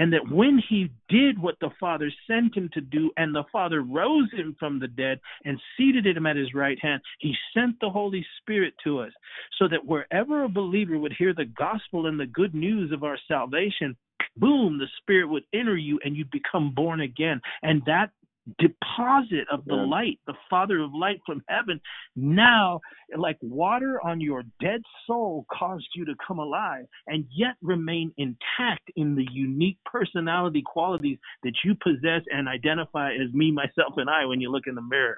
[0.00, 3.82] and that when he did what the Father sent him to do, and the Father
[3.82, 7.90] rose him from the dead and seated him at his right hand, he sent the
[7.90, 9.12] Holy Spirit to us,
[9.58, 13.18] so that wherever a believer would hear the gospel and the good news of our
[13.28, 13.94] salvation,
[14.38, 17.38] boom, the Spirit would enter you and you'd become born again.
[17.62, 18.10] And that
[18.58, 21.80] deposit of the light, the Father of light from heaven,
[22.16, 22.80] now,
[23.16, 28.90] like water on your dead soul, caused you to come alive and yet remain intact
[28.96, 34.24] in the unique personality qualities that you possess and identify as me, myself, and I
[34.26, 35.16] when you look in the mirror.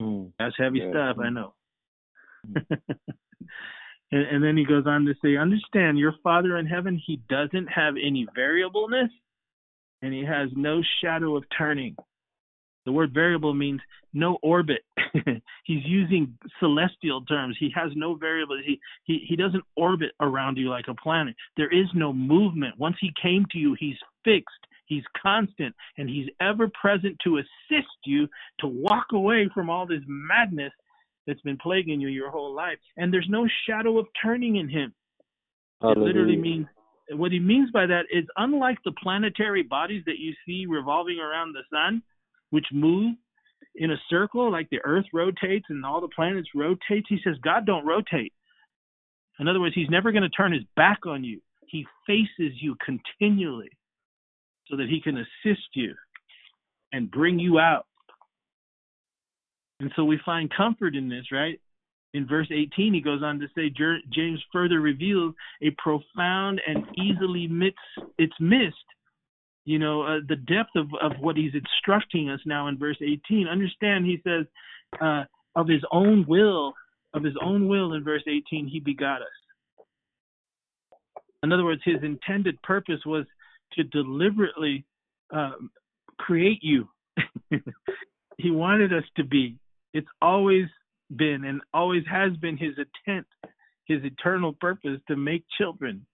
[0.00, 0.32] Mm.
[0.38, 0.90] That's heavy yeah.
[0.90, 1.54] stuff, I know.
[4.10, 7.66] and, and then he goes on to say, Understand, your Father in heaven, he doesn't
[7.66, 9.10] have any variableness
[10.02, 11.96] and he has no shadow of turning.
[12.86, 13.80] The word variable means
[14.14, 14.82] no orbit.
[15.64, 17.56] He's using celestial terms.
[17.60, 18.58] He has no variable.
[18.64, 21.34] He, he he doesn't orbit around you like a planet.
[21.56, 22.78] There is no movement.
[22.78, 24.66] Once he came to you, he's fixed.
[24.86, 28.26] He's constant and he's ever present to assist you
[28.60, 30.72] to walk away from all this madness
[31.26, 32.78] that's been plaguing you your whole life.
[32.96, 34.94] And there's no shadow of turning in him.
[35.82, 36.00] Hallelujah.
[36.00, 36.66] It literally means
[37.12, 41.54] what he means by that is unlike the planetary bodies that you see revolving around
[41.54, 42.02] the sun,
[42.50, 43.14] which move
[43.74, 47.66] in a circle like the earth rotates and all the planets rotate he says god
[47.66, 48.32] don't rotate.
[49.38, 51.40] In other words he's never going to turn his back on you.
[51.66, 53.70] He faces you continually
[54.68, 55.94] so that he can assist you
[56.92, 57.86] and bring you out.
[59.80, 61.60] And so we find comfort in this right
[62.14, 67.46] in verse 18 he goes on to say james further reveals a profound and easily
[67.46, 67.76] missed
[68.18, 68.74] it's missed
[69.68, 73.46] you know, uh, the depth of, of what he's instructing us now in verse 18.
[73.46, 74.46] Understand, he says,
[74.98, 75.24] uh,
[75.56, 76.72] of his own will,
[77.12, 79.28] of his own will in verse 18, he begot us.
[81.42, 83.26] In other words, his intended purpose was
[83.74, 84.86] to deliberately
[85.36, 85.52] uh,
[86.18, 86.88] create you.
[88.38, 89.58] he wanted us to be.
[89.92, 90.64] It's always
[91.14, 93.26] been and always has been his intent,
[93.86, 96.06] his eternal purpose to make children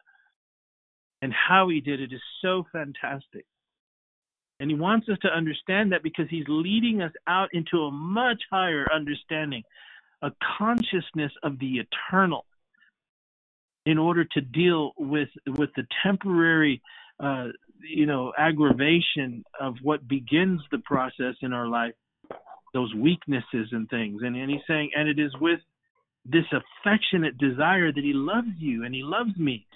[1.23, 3.47] and how he did it is so fantastic.
[4.61, 8.43] And he wants us to understand that because he's leading us out into a much
[8.51, 9.63] higher understanding,
[10.23, 12.45] a consciousness of the eternal,
[13.87, 16.81] in order to deal with with the temporary,
[17.21, 17.49] uh,
[17.83, 21.95] you know, aggravation of what begins the process in our life,
[22.75, 24.21] those weaknesses and things.
[24.23, 25.61] And, and he's saying, and it is with
[26.27, 29.67] this affectionate desire that he loves you and he loves me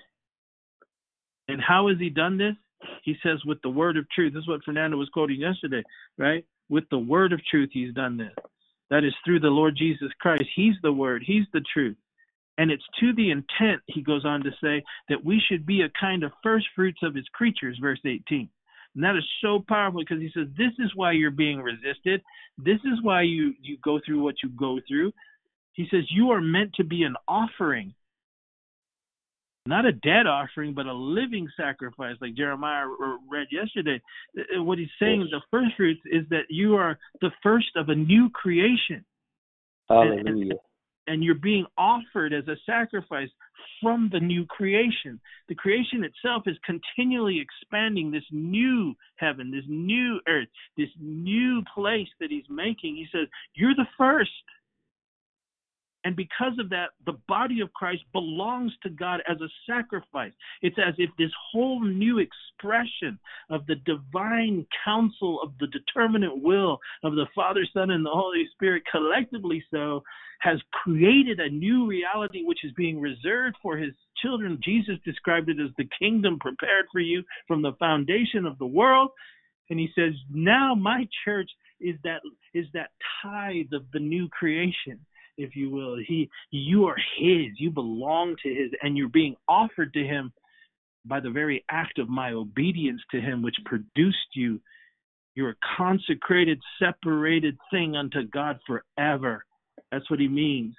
[1.48, 2.54] and how has he done this?
[3.02, 4.34] He says, with the word of truth.
[4.34, 5.82] This is what Fernando was quoting yesterday,
[6.16, 6.44] right?
[6.68, 8.32] With the word of truth, he's done this.
[8.90, 10.44] That is through the Lord Jesus Christ.
[10.54, 11.96] He's the word, he's the truth.
[12.58, 15.90] And it's to the intent, he goes on to say, that we should be a
[16.00, 18.48] kind of first fruits of his creatures, verse 18.
[18.94, 22.22] And that is so powerful because he says, This is why you're being resisted.
[22.56, 25.12] This is why you, you go through what you go through.
[25.72, 27.94] He says, You are meant to be an offering
[29.68, 32.86] not a dead offering, but a living sacrifice, like Jeremiah
[33.30, 34.00] read yesterday.
[34.36, 35.30] Uh, uh, what he's saying, yes.
[35.30, 39.04] the first fruits, is that you are the first of a new creation.
[39.90, 40.20] Hallelujah.
[40.20, 40.52] And, and
[41.22, 43.28] you're being offered as a sacrifice
[43.80, 45.20] from the new creation.
[45.48, 52.08] The creation itself is continually expanding this new heaven, this new earth, this new place
[52.20, 52.96] that he's making.
[52.96, 54.30] He says, You're the first.
[56.08, 60.32] And because of that, the body of Christ belongs to God as a sacrifice.
[60.62, 63.18] It's as if this whole new expression
[63.50, 68.48] of the divine counsel of the determinate will of the Father, Son, and the Holy
[68.54, 70.02] Spirit, collectively so,
[70.40, 74.58] has created a new reality which is being reserved for his children.
[74.64, 79.10] Jesus described it as the kingdom prepared for you from the foundation of the world.
[79.68, 81.50] And he says, Now my church
[81.82, 82.22] is that
[82.54, 84.98] is that tithe of the new creation
[85.38, 85.96] if you will.
[86.06, 87.58] He, you are His.
[87.58, 90.32] You belong to His, and you're being offered to Him
[91.08, 94.60] by the very act of my obedience to him, which produced you.
[95.34, 99.44] You're a consecrated, separated thing unto God forever.
[99.90, 100.74] That's what he means.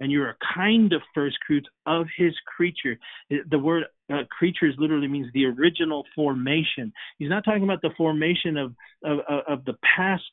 [0.00, 2.98] And you're a kind of first fruits of his creature.
[3.30, 6.92] The word uh, creatures literally means the original formation.
[7.18, 8.72] He's not talking about the formation of,
[9.04, 10.24] of, of the past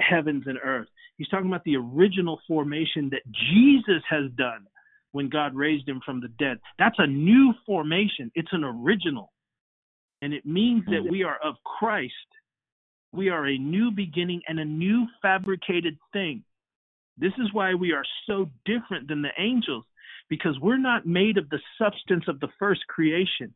[0.00, 0.88] heavens and earth.
[1.16, 3.22] He's talking about the original formation that
[3.52, 4.66] Jesus has done
[5.12, 6.58] when God raised him from the dead.
[6.78, 9.32] That's a new formation, it's an original.
[10.22, 11.10] And it means that hmm.
[11.10, 12.12] we are of Christ.
[13.12, 16.42] We are a new beginning and a new fabricated thing.
[17.16, 19.84] This is why we are so different than the angels,
[20.28, 23.54] because we're not made of the substance of the first creation.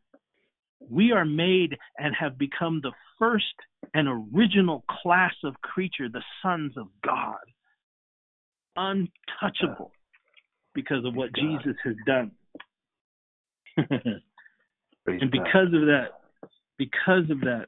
[0.80, 3.44] We are made and have become the first
[3.94, 7.36] and original class of creature, the sons of God.
[8.76, 9.92] Untouchable
[10.74, 11.42] because of what God.
[11.42, 12.30] Jesus has done.
[15.06, 15.74] and because God.
[15.74, 16.08] of that,
[16.76, 17.66] because of that,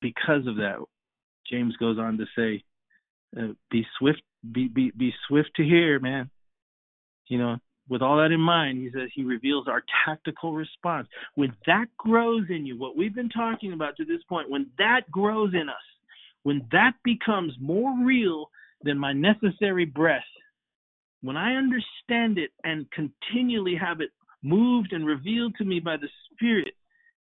[0.00, 0.76] because of that,
[1.50, 2.62] James goes on to say,
[3.38, 6.30] uh, "Be swift, be be be swift to hear, man."
[7.28, 7.56] You know,
[7.88, 11.06] with all that in mind, he says he reveals our tactical response.
[11.34, 15.02] When that grows in you, what we've been talking about to this point, when that
[15.10, 15.74] grows in us,
[16.44, 18.50] when that becomes more real
[18.82, 20.22] than my necessary breath,
[21.22, 24.10] when I understand it and continually have it
[24.42, 26.74] moved and revealed to me by the Spirit,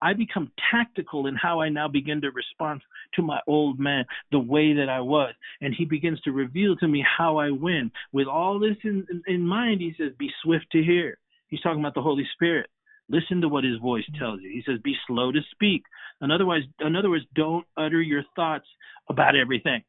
[0.03, 2.83] I become tactical in how I now begin to respond
[3.15, 5.35] to my old man the way that I was.
[5.61, 7.91] And he begins to reveal to me how I win.
[8.13, 11.19] With all this in, in mind, he says, Be swift to hear.
[11.49, 12.69] He's talking about the Holy Spirit.
[13.09, 14.51] Listen to what his voice tells you.
[14.51, 15.83] He says, Be slow to speak.
[16.21, 18.67] In other words, in other words, don't utter your thoughts
[19.09, 19.83] about everything.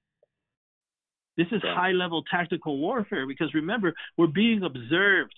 [1.37, 5.35] This is high level tactical warfare because remember, we're being observed.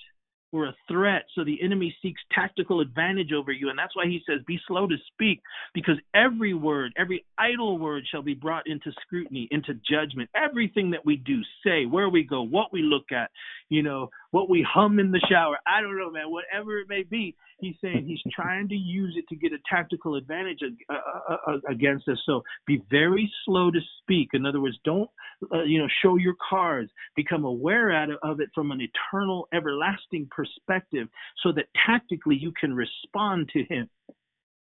[0.52, 1.26] We're a threat.
[1.36, 3.70] So the enemy seeks tactical advantage over you.
[3.70, 5.42] And that's why he says, be slow to speak,
[5.74, 10.30] because every word, every idle word shall be brought into scrutiny, into judgment.
[10.36, 13.30] Everything that we do, say, where we go, what we look at,
[13.70, 15.58] you know, what we hum in the shower.
[15.66, 17.36] I don't know, man, whatever it may be.
[17.60, 21.58] He's saying he's trying to use it to get a tactical advantage uh, uh, uh,
[21.70, 22.18] against us.
[22.26, 24.30] So be very slow to speak.
[24.34, 25.10] In other words, don't
[25.54, 26.92] uh, you know show your cards.
[27.16, 27.92] Become aware
[28.24, 31.08] of it from an eternal, everlasting perspective,
[31.44, 33.90] so that tactically you can respond to him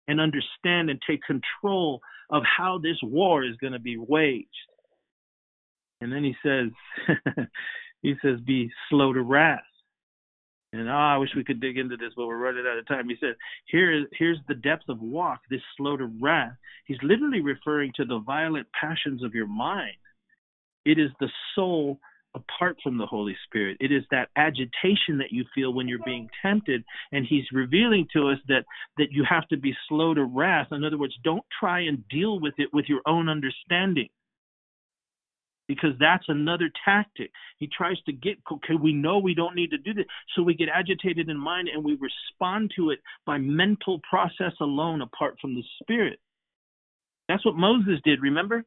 [0.08, 2.00] and understand and take control
[2.30, 4.48] of how this war is going to be waged.
[6.00, 6.70] And then he says,
[8.02, 9.62] he says, be slow to wrath.
[10.74, 13.08] And oh, I wish we could dig into this, but we're running out of time.
[13.08, 13.36] He said,
[13.68, 16.56] Here is here's the depth of walk, this slow to wrath.
[16.86, 19.96] He's literally referring to the violent passions of your mind.
[20.86, 22.00] It is the soul
[22.36, 23.78] apart from the Holy Spirit.
[23.80, 26.84] It is that agitation that you feel when you're being tempted,
[27.14, 28.66] and He's revealing to us that
[28.98, 30.68] that you have to be slow to wrath.
[30.72, 34.10] In other words, don't try and deal with it with your own understanding
[35.68, 37.32] because that's another tactic.
[37.58, 40.06] He tries to get, okay, we know we don't need to do this.
[40.36, 45.02] So we get agitated in mind and we respond to it by mental process alone
[45.02, 46.20] apart from the spirit.
[47.28, 48.64] That's what Moses did, remember?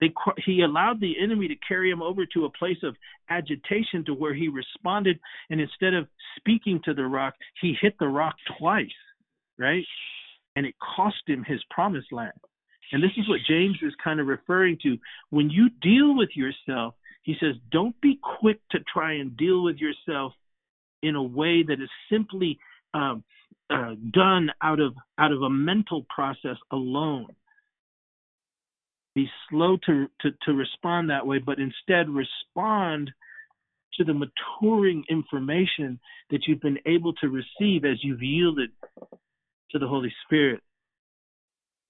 [0.00, 0.12] They,
[0.46, 2.96] he allowed the enemy to carry him over to a place of
[3.28, 5.18] agitation to where he responded,
[5.50, 8.86] and instead of speaking to the rock, he hit the rock twice,
[9.58, 9.84] right?
[10.56, 12.32] And it cost him his promised land.
[12.92, 14.98] And this is what James is kind of referring to.
[15.30, 19.76] When you deal with yourself, he says, don't be quick to try and deal with
[19.76, 20.32] yourself
[21.02, 22.58] in a way that is simply
[22.94, 23.22] um,
[23.70, 27.28] uh, done out of out of a mental process alone.
[29.14, 33.10] Be slow to, to, to respond that way, but instead respond
[33.94, 35.98] to the maturing information
[36.30, 38.70] that you've been able to receive as you've yielded
[39.72, 40.62] to the Holy Spirit.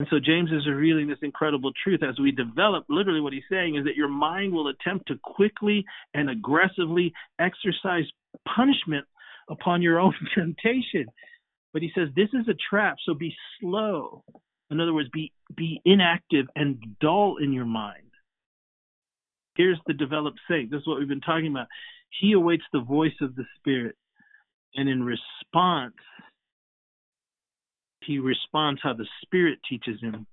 [0.00, 2.86] And so James is revealing this incredible truth as we develop.
[2.88, 8.04] Literally, what he's saying is that your mind will attempt to quickly and aggressively exercise
[8.48, 9.04] punishment
[9.50, 11.04] upon your own temptation.
[11.74, 14.24] But he says this is a trap, so be slow.
[14.70, 18.08] In other words, be be inactive and dull in your mind.
[19.54, 20.70] Here's the developed saint.
[20.70, 21.66] This is what we've been talking about.
[22.22, 23.96] He awaits the voice of the Spirit,
[24.76, 25.92] and in response,
[28.04, 30.26] he responds how the Spirit teaches him.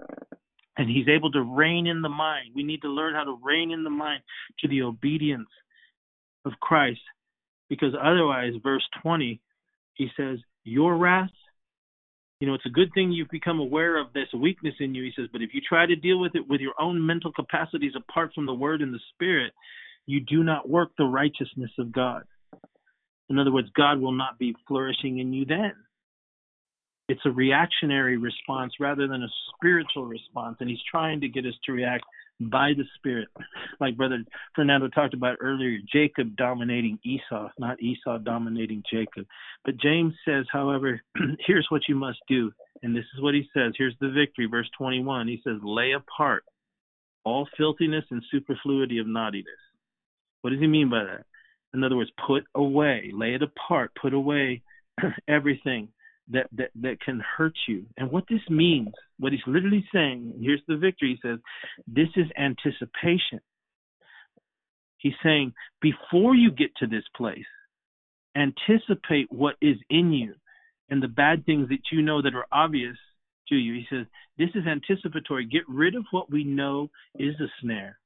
[0.77, 2.51] And he's able to rein in the mind.
[2.55, 4.21] We need to learn how to rein in the mind
[4.59, 5.49] to the obedience
[6.45, 7.01] of Christ.
[7.69, 9.41] Because otherwise, verse 20,
[9.95, 11.31] he says, Your wrath,
[12.39, 15.03] you know, it's a good thing you've become aware of this weakness in you.
[15.03, 17.93] He says, but if you try to deal with it with your own mental capacities
[17.95, 19.53] apart from the word and the spirit,
[20.05, 22.23] you do not work the righteousness of God.
[23.29, 25.73] In other words, God will not be flourishing in you then
[27.07, 30.57] It's a reactionary response rather than a spiritual response.
[30.59, 32.03] And he's trying to get us to react
[32.39, 33.29] by the Spirit.
[33.79, 34.23] Like Brother
[34.55, 39.27] Fernando talked about earlier, Jacob dominating Esau, not Esau dominating Jacob.
[39.63, 40.99] But James says, however,
[41.45, 42.51] here's what you must do.
[42.81, 43.73] And this is what he says.
[43.77, 45.27] Here's the victory, verse 21.
[45.27, 46.43] He says, lay apart
[47.23, 49.45] all filthiness and superfluity of naughtiness.
[50.41, 51.25] What does he mean by that?
[51.73, 54.63] In other words, put away, lay it apart, put away
[55.27, 55.89] everything
[56.31, 57.85] that, that, that can hurt you.
[57.97, 58.89] And what this means,
[59.19, 61.19] what he's literally saying, here's the victory.
[61.21, 61.39] He says,
[61.87, 63.39] this is anticipation.
[64.97, 67.45] He's saying, before you get to this place,
[68.35, 70.33] anticipate what is in you
[70.89, 72.97] and the bad things that you know that are obvious
[73.49, 73.73] to you.
[73.73, 74.05] He says,
[74.37, 75.45] this is anticipatory.
[75.45, 77.99] Get rid of what we know is a snare.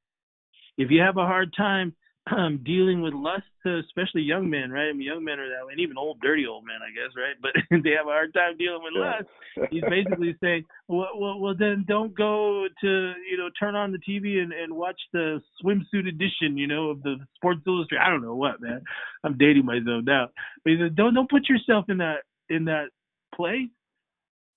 [0.78, 1.96] If you have a hard time
[2.30, 4.90] um, dealing with lust, especially young men, right?
[4.90, 7.14] I mean, young men are that way, and even old, dirty old men, I guess,
[7.18, 7.36] right?
[7.42, 7.52] But
[7.84, 9.28] they have a hard time dealing with lust.
[9.72, 13.98] He's basically saying, well, well, well, then don't go to, you know, turn on the
[13.98, 18.04] TV and, and watch the swimsuit edition, you know, of the Sports Illustrated.
[18.06, 18.82] I don't know what, man.
[19.24, 20.30] I'm dating myself now.
[20.64, 22.90] But he says, don't don't put yourself in that in that
[23.36, 23.70] place.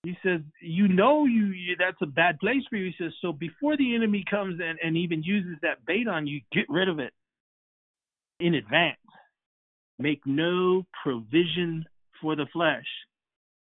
[0.04, 2.92] He says, you know, you, you that's a bad place for you.
[2.96, 6.42] He says, so before the enemy comes and, and even uses that bait on you,
[6.52, 7.14] get rid of it
[8.44, 8.98] in advance.
[9.98, 11.86] Make no provision
[12.20, 12.86] for the flesh.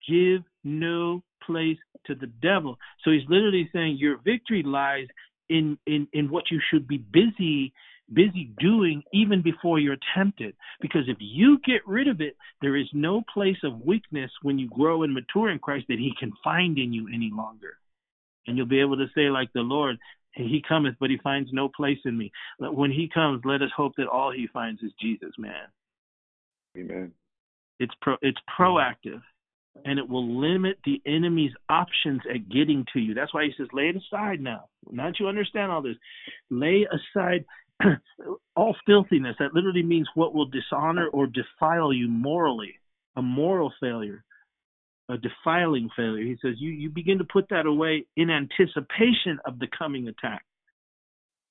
[0.08, 2.78] Give no place to the devil.
[3.04, 5.08] So he's literally saying your victory lies
[5.50, 7.74] in in in what you should be busy
[8.12, 10.56] busy doing even before you're tempted.
[10.82, 14.68] Because if you get rid of it, there is no place of weakness when you
[14.70, 17.78] grow and mature in Christ that he can find in you any longer.
[18.48, 19.98] And you'll be able to say, like the Lord,
[20.48, 22.32] he cometh, but he finds no place in me.
[22.60, 25.68] When he comes, let us hope that all he finds is Jesus, man.
[26.78, 27.12] Amen.
[27.80, 29.22] It's pro it's proactive
[29.86, 33.14] and it will limit the enemy's options at getting to you.
[33.14, 34.66] That's why he says, lay it aside now.
[34.92, 35.96] Now that you understand all this,
[36.50, 37.46] lay aside
[38.56, 39.36] all filthiness.
[39.40, 42.76] That literally means what will dishonor or defile you morally,
[43.16, 44.24] a moral failure
[45.10, 46.24] a defiling failure.
[46.24, 50.44] He says you, you begin to put that away in anticipation of the coming attack.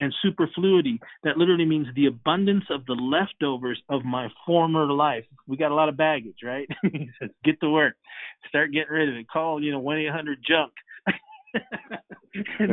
[0.01, 5.25] And superfluity, that literally means the abundance of the leftovers of my former life.
[5.49, 6.69] We got a lot of baggage, right?
[6.83, 7.95] he says, get to work,
[8.49, 9.29] start getting rid of it.
[9.29, 10.73] Call, you know, one eight hundred junk.
[12.61, 12.65] Uh,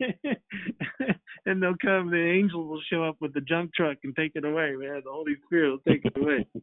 [1.48, 2.10] and, they'll come.
[2.10, 4.74] The angel will show up with the junk truck and take it away.
[4.76, 6.46] Man, the Holy Spirit will take it away.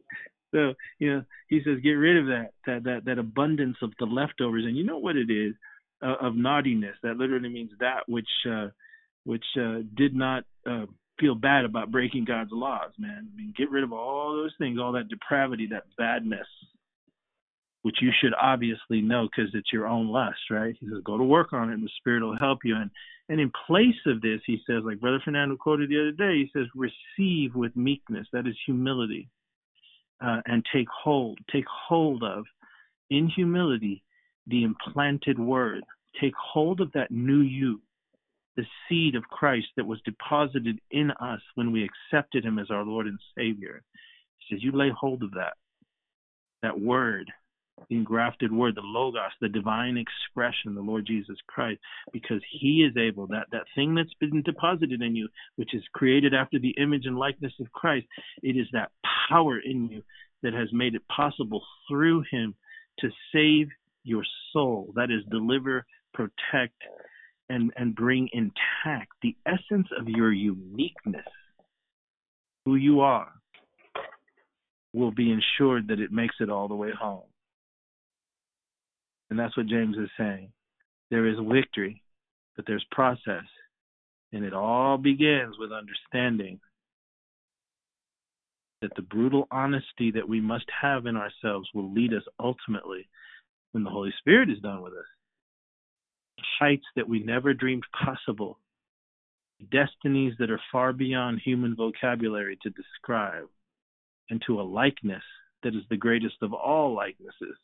[0.54, 4.06] So you know, he says, get rid of that that that that abundance of the
[4.06, 5.54] leftovers, and you know what it is
[6.00, 6.94] uh, of naughtiness.
[7.02, 8.68] That literally means that which uh,
[9.24, 10.86] which uh, did not uh,
[11.18, 12.92] feel bad about breaking God's laws.
[12.98, 16.46] Man, I mean, get rid of all those things, all that depravity, that badness,
[17.82, 20.74] which you should obviously know because it's your own lust, right?
[20.78, 22.76] He says, go to work on it, and the Spirit will help you.
[22.76, 22.90] And
[23.28, 26.50] and in place of this, he says, like Brother Fernando quoted the other day, he
[26.52, 28.28] says, receive with meekness.
[28.32, 29.28] That is humility
[30.24, 32.44] uh, and take hold, take hold of
[33.10, 34.04] in humility
[34.46, 35.82] the implanted word.
[36.20, 37.80] Take hold of that new you,
[38.56, 42.84] the seed of Christ that was deposited in us when we accepted him as our
[42.84, 43.82] Lord and Savior.
[44.38, 45.54] He says, You lay hold of that,
[46.62, 47.30] that word,
[47.90, 51.80] engrafted word, the logos, the divine expression, the Lord Jesus Christ,
[52.12, 56.34] because He is able, that, that thing that's been deposited in you, which is created
[56.34, 58.06] after the image and likeness of Christ,
[58.42, 58.90] it is that
[59.28, 60.02] power in you
[60.42, 62.54] that has made it possible through Him
[63.00, 63.68] to save
[64.04, 64.92] your soul.
[64.96, 65.84] That is, deliver,
[66.14, 66.82] protect,
[67.48, 71.26] and, and bring intact the essence of your uniqueness,
[72.64, 73.32] who you are,
[74.92, 77.22] will be ensured that it makes it all the way home.
[79.30, 80.52] And that's what James is saying.
[81.10, 82.02] There is victory,
[82.54, 83.44] but there's process.
[84.32, 86.60] And it all begins with understanding
[88.82, 93.08] that the brutal honesty that we must have in ourselves will lead us ultimately,
[93.72, 95.06] when the Holy Spirit is done with us,
[96.38, 98.58] to heights that we never dreamed possible,
[99.72, 103.48] destinies that are far beyond human vocabulary to describe,
[104.28, 105.22] and to a likeness
[105.62, 107.56] that is the greatest of all likenesses,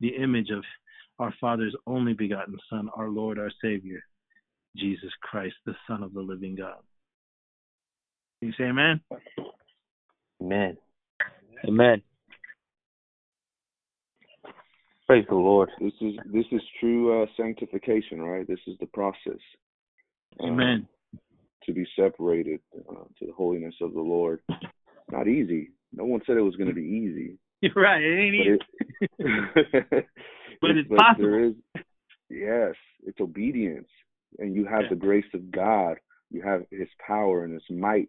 [0.00, 0.64] the image of
[1.18, 4.02] our Father's only begotten Son, our Lord, our Savior,
[4.76, 6.78] Jesus Christ, the Son of the living God.
[8.40, 9.00] Can you say amen?
[10.40, 10.76] Amen.
[11.66, 12.02] Amen.
[15.06, 15.70] Praise the Lord.
[15.80, 18.46] This is this is true uh, sanctification, right?
[18.46, 19.40] This is the process.
[20.40, 20.86] Amen.
[20.86, 21.18] Uh,
[21.64, 24.40] to be separated uh, to the holiness of the Lord.
[25.10, 25.70] Not easy.
[25.92, 27.38] No one said it was going to be easy.
[27.76, 28.02] right.
[28.02, 28.58] It ain't easy.
[29.18, 30.04] But,
[30.60, 31.24] But it's but possible.
[31.24, 31.52] There is,
[32.28, 32.74] yes,
[33.06, 33.88] it's obedience,
[34.38, 34.90] and you have Yeah.
[34.90, 35.98] the grace of God.
[36.30, 38.08] You have His power and His might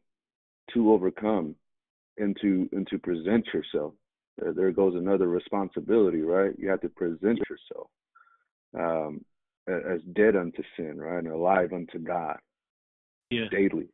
[0.73, 1.55] to overcome,
[2.17, 3.93] and to and to present yourself.
[4.37, 6.57] There, there goes another responsibility, right?
[6.57, 7.89] You have to present yourself
[8.77, 9.23] um,
[9.67, 12.37] as dead unto sin, right, and alive unto God
[13.29, 13.47] Yeah.
[13.51, 13.89] daily.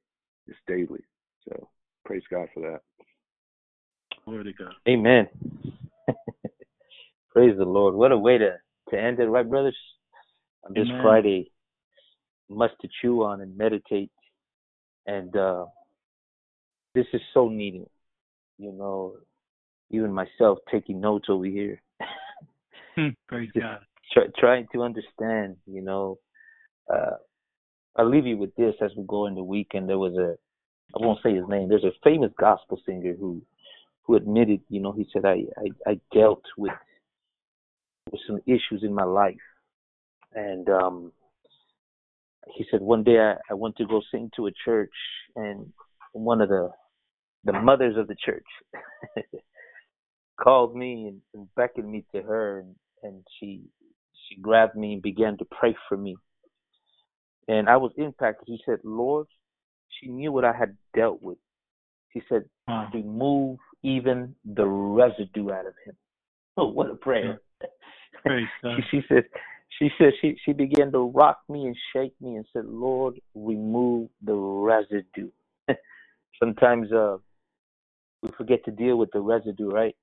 [0.47, 1.03] It's daily.
[1.47, 1.69] So
[2.05, 2.81] praise God for that.
[4.25, 4.73] Glory to God.
[4.87, 5.27] Amen.
[7.31, 7.95] Praise the Lord.
[7.95, 8.55] What a way to,
[8.89, 9.77] to end it, right, brothers?
[10.63, 11.01] On this Amen.
[11.01, 11.51] Friday,
[12.49, 14.11] much to chew on and meditate.
[15.05, 15.65] And uh,
[16.95, 17.87] this is so needed.
[18.57, 19.17] You know,
[19.91, 21.81] even myself taking notes over here,
[22.95, 23.09] Hmm.
[23.27, 23.79] Praise God.
[24.13, 26.17] try, trying to understand, you know.
[26.91, 27.17] Uh,
[27.97, 29.89] I'll leave you with this as we go in the weekend.
[29.89, 30.35] There was a,
[30.97, 33.41] I won't say his name, there's a famous gospel singer who
[34.05, 36.71] who admitted, you know, he said, I, I, I dealt with
[38.11, 39.35] with some issues in my life.
[40.33, 41.11] And um
[42.55, 44.93] he said one day I, I went to go sing to a church
[45.35, 45.71] and
[46.13, 46.69] one of the
[47.43, 48.45] the mothers of the church
[50.39, 53.63] called me and, and beckoned me to her and, and she
[54.27, 56.15] she grabbed me and began to pray for me.
[57.47, 58.47] And I was impacted.
[58.47, 59.27] He said, Lord,
[59.89, 61.37] she knew what I had dealt with.
[62.09, 62.45] He said,
[62.91, 65.95] remove even the residue out of him.
[66.57, 67.41] Oh, what a prayer.
[68.25, 68.77] Praise God.
[68.89, 69.25] she, she said
[69.77, 74.07] she said she, she began to rock me and shake me and said, Lord, remove
[74.23, 75.31] the residue.
[76.39, 77.17] Sometimes uh
[78.23, 79.95] we forget to deal with the residue, right?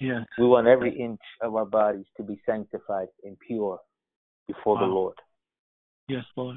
[0.00, 0.24] Yes.
[0.36, 3.78] we want every inch of our bodies to be sanctified and pure
[4.48, 5.14] before the Lord.
[6.08, 6.56] Yes, Lord.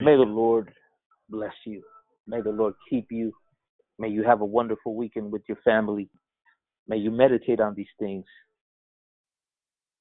[0.00, 0.72] May the Lord
[1.28, 1.82] bless you.
[2.26, 3.32] May the Lord keep you.
[4.02, 6.10] May you have a wonderful weekend with your family.
[6.88, 8.24] May you meditate on these things.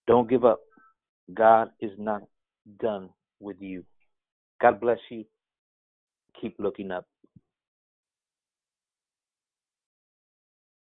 [0.08, 0.60] Don't give up.
[1.32, 2.24] God is not
[2.80, 3.86] done with you.
[4.60, 5.26] God bless you.
[6.42, 7.06] Keep looking up.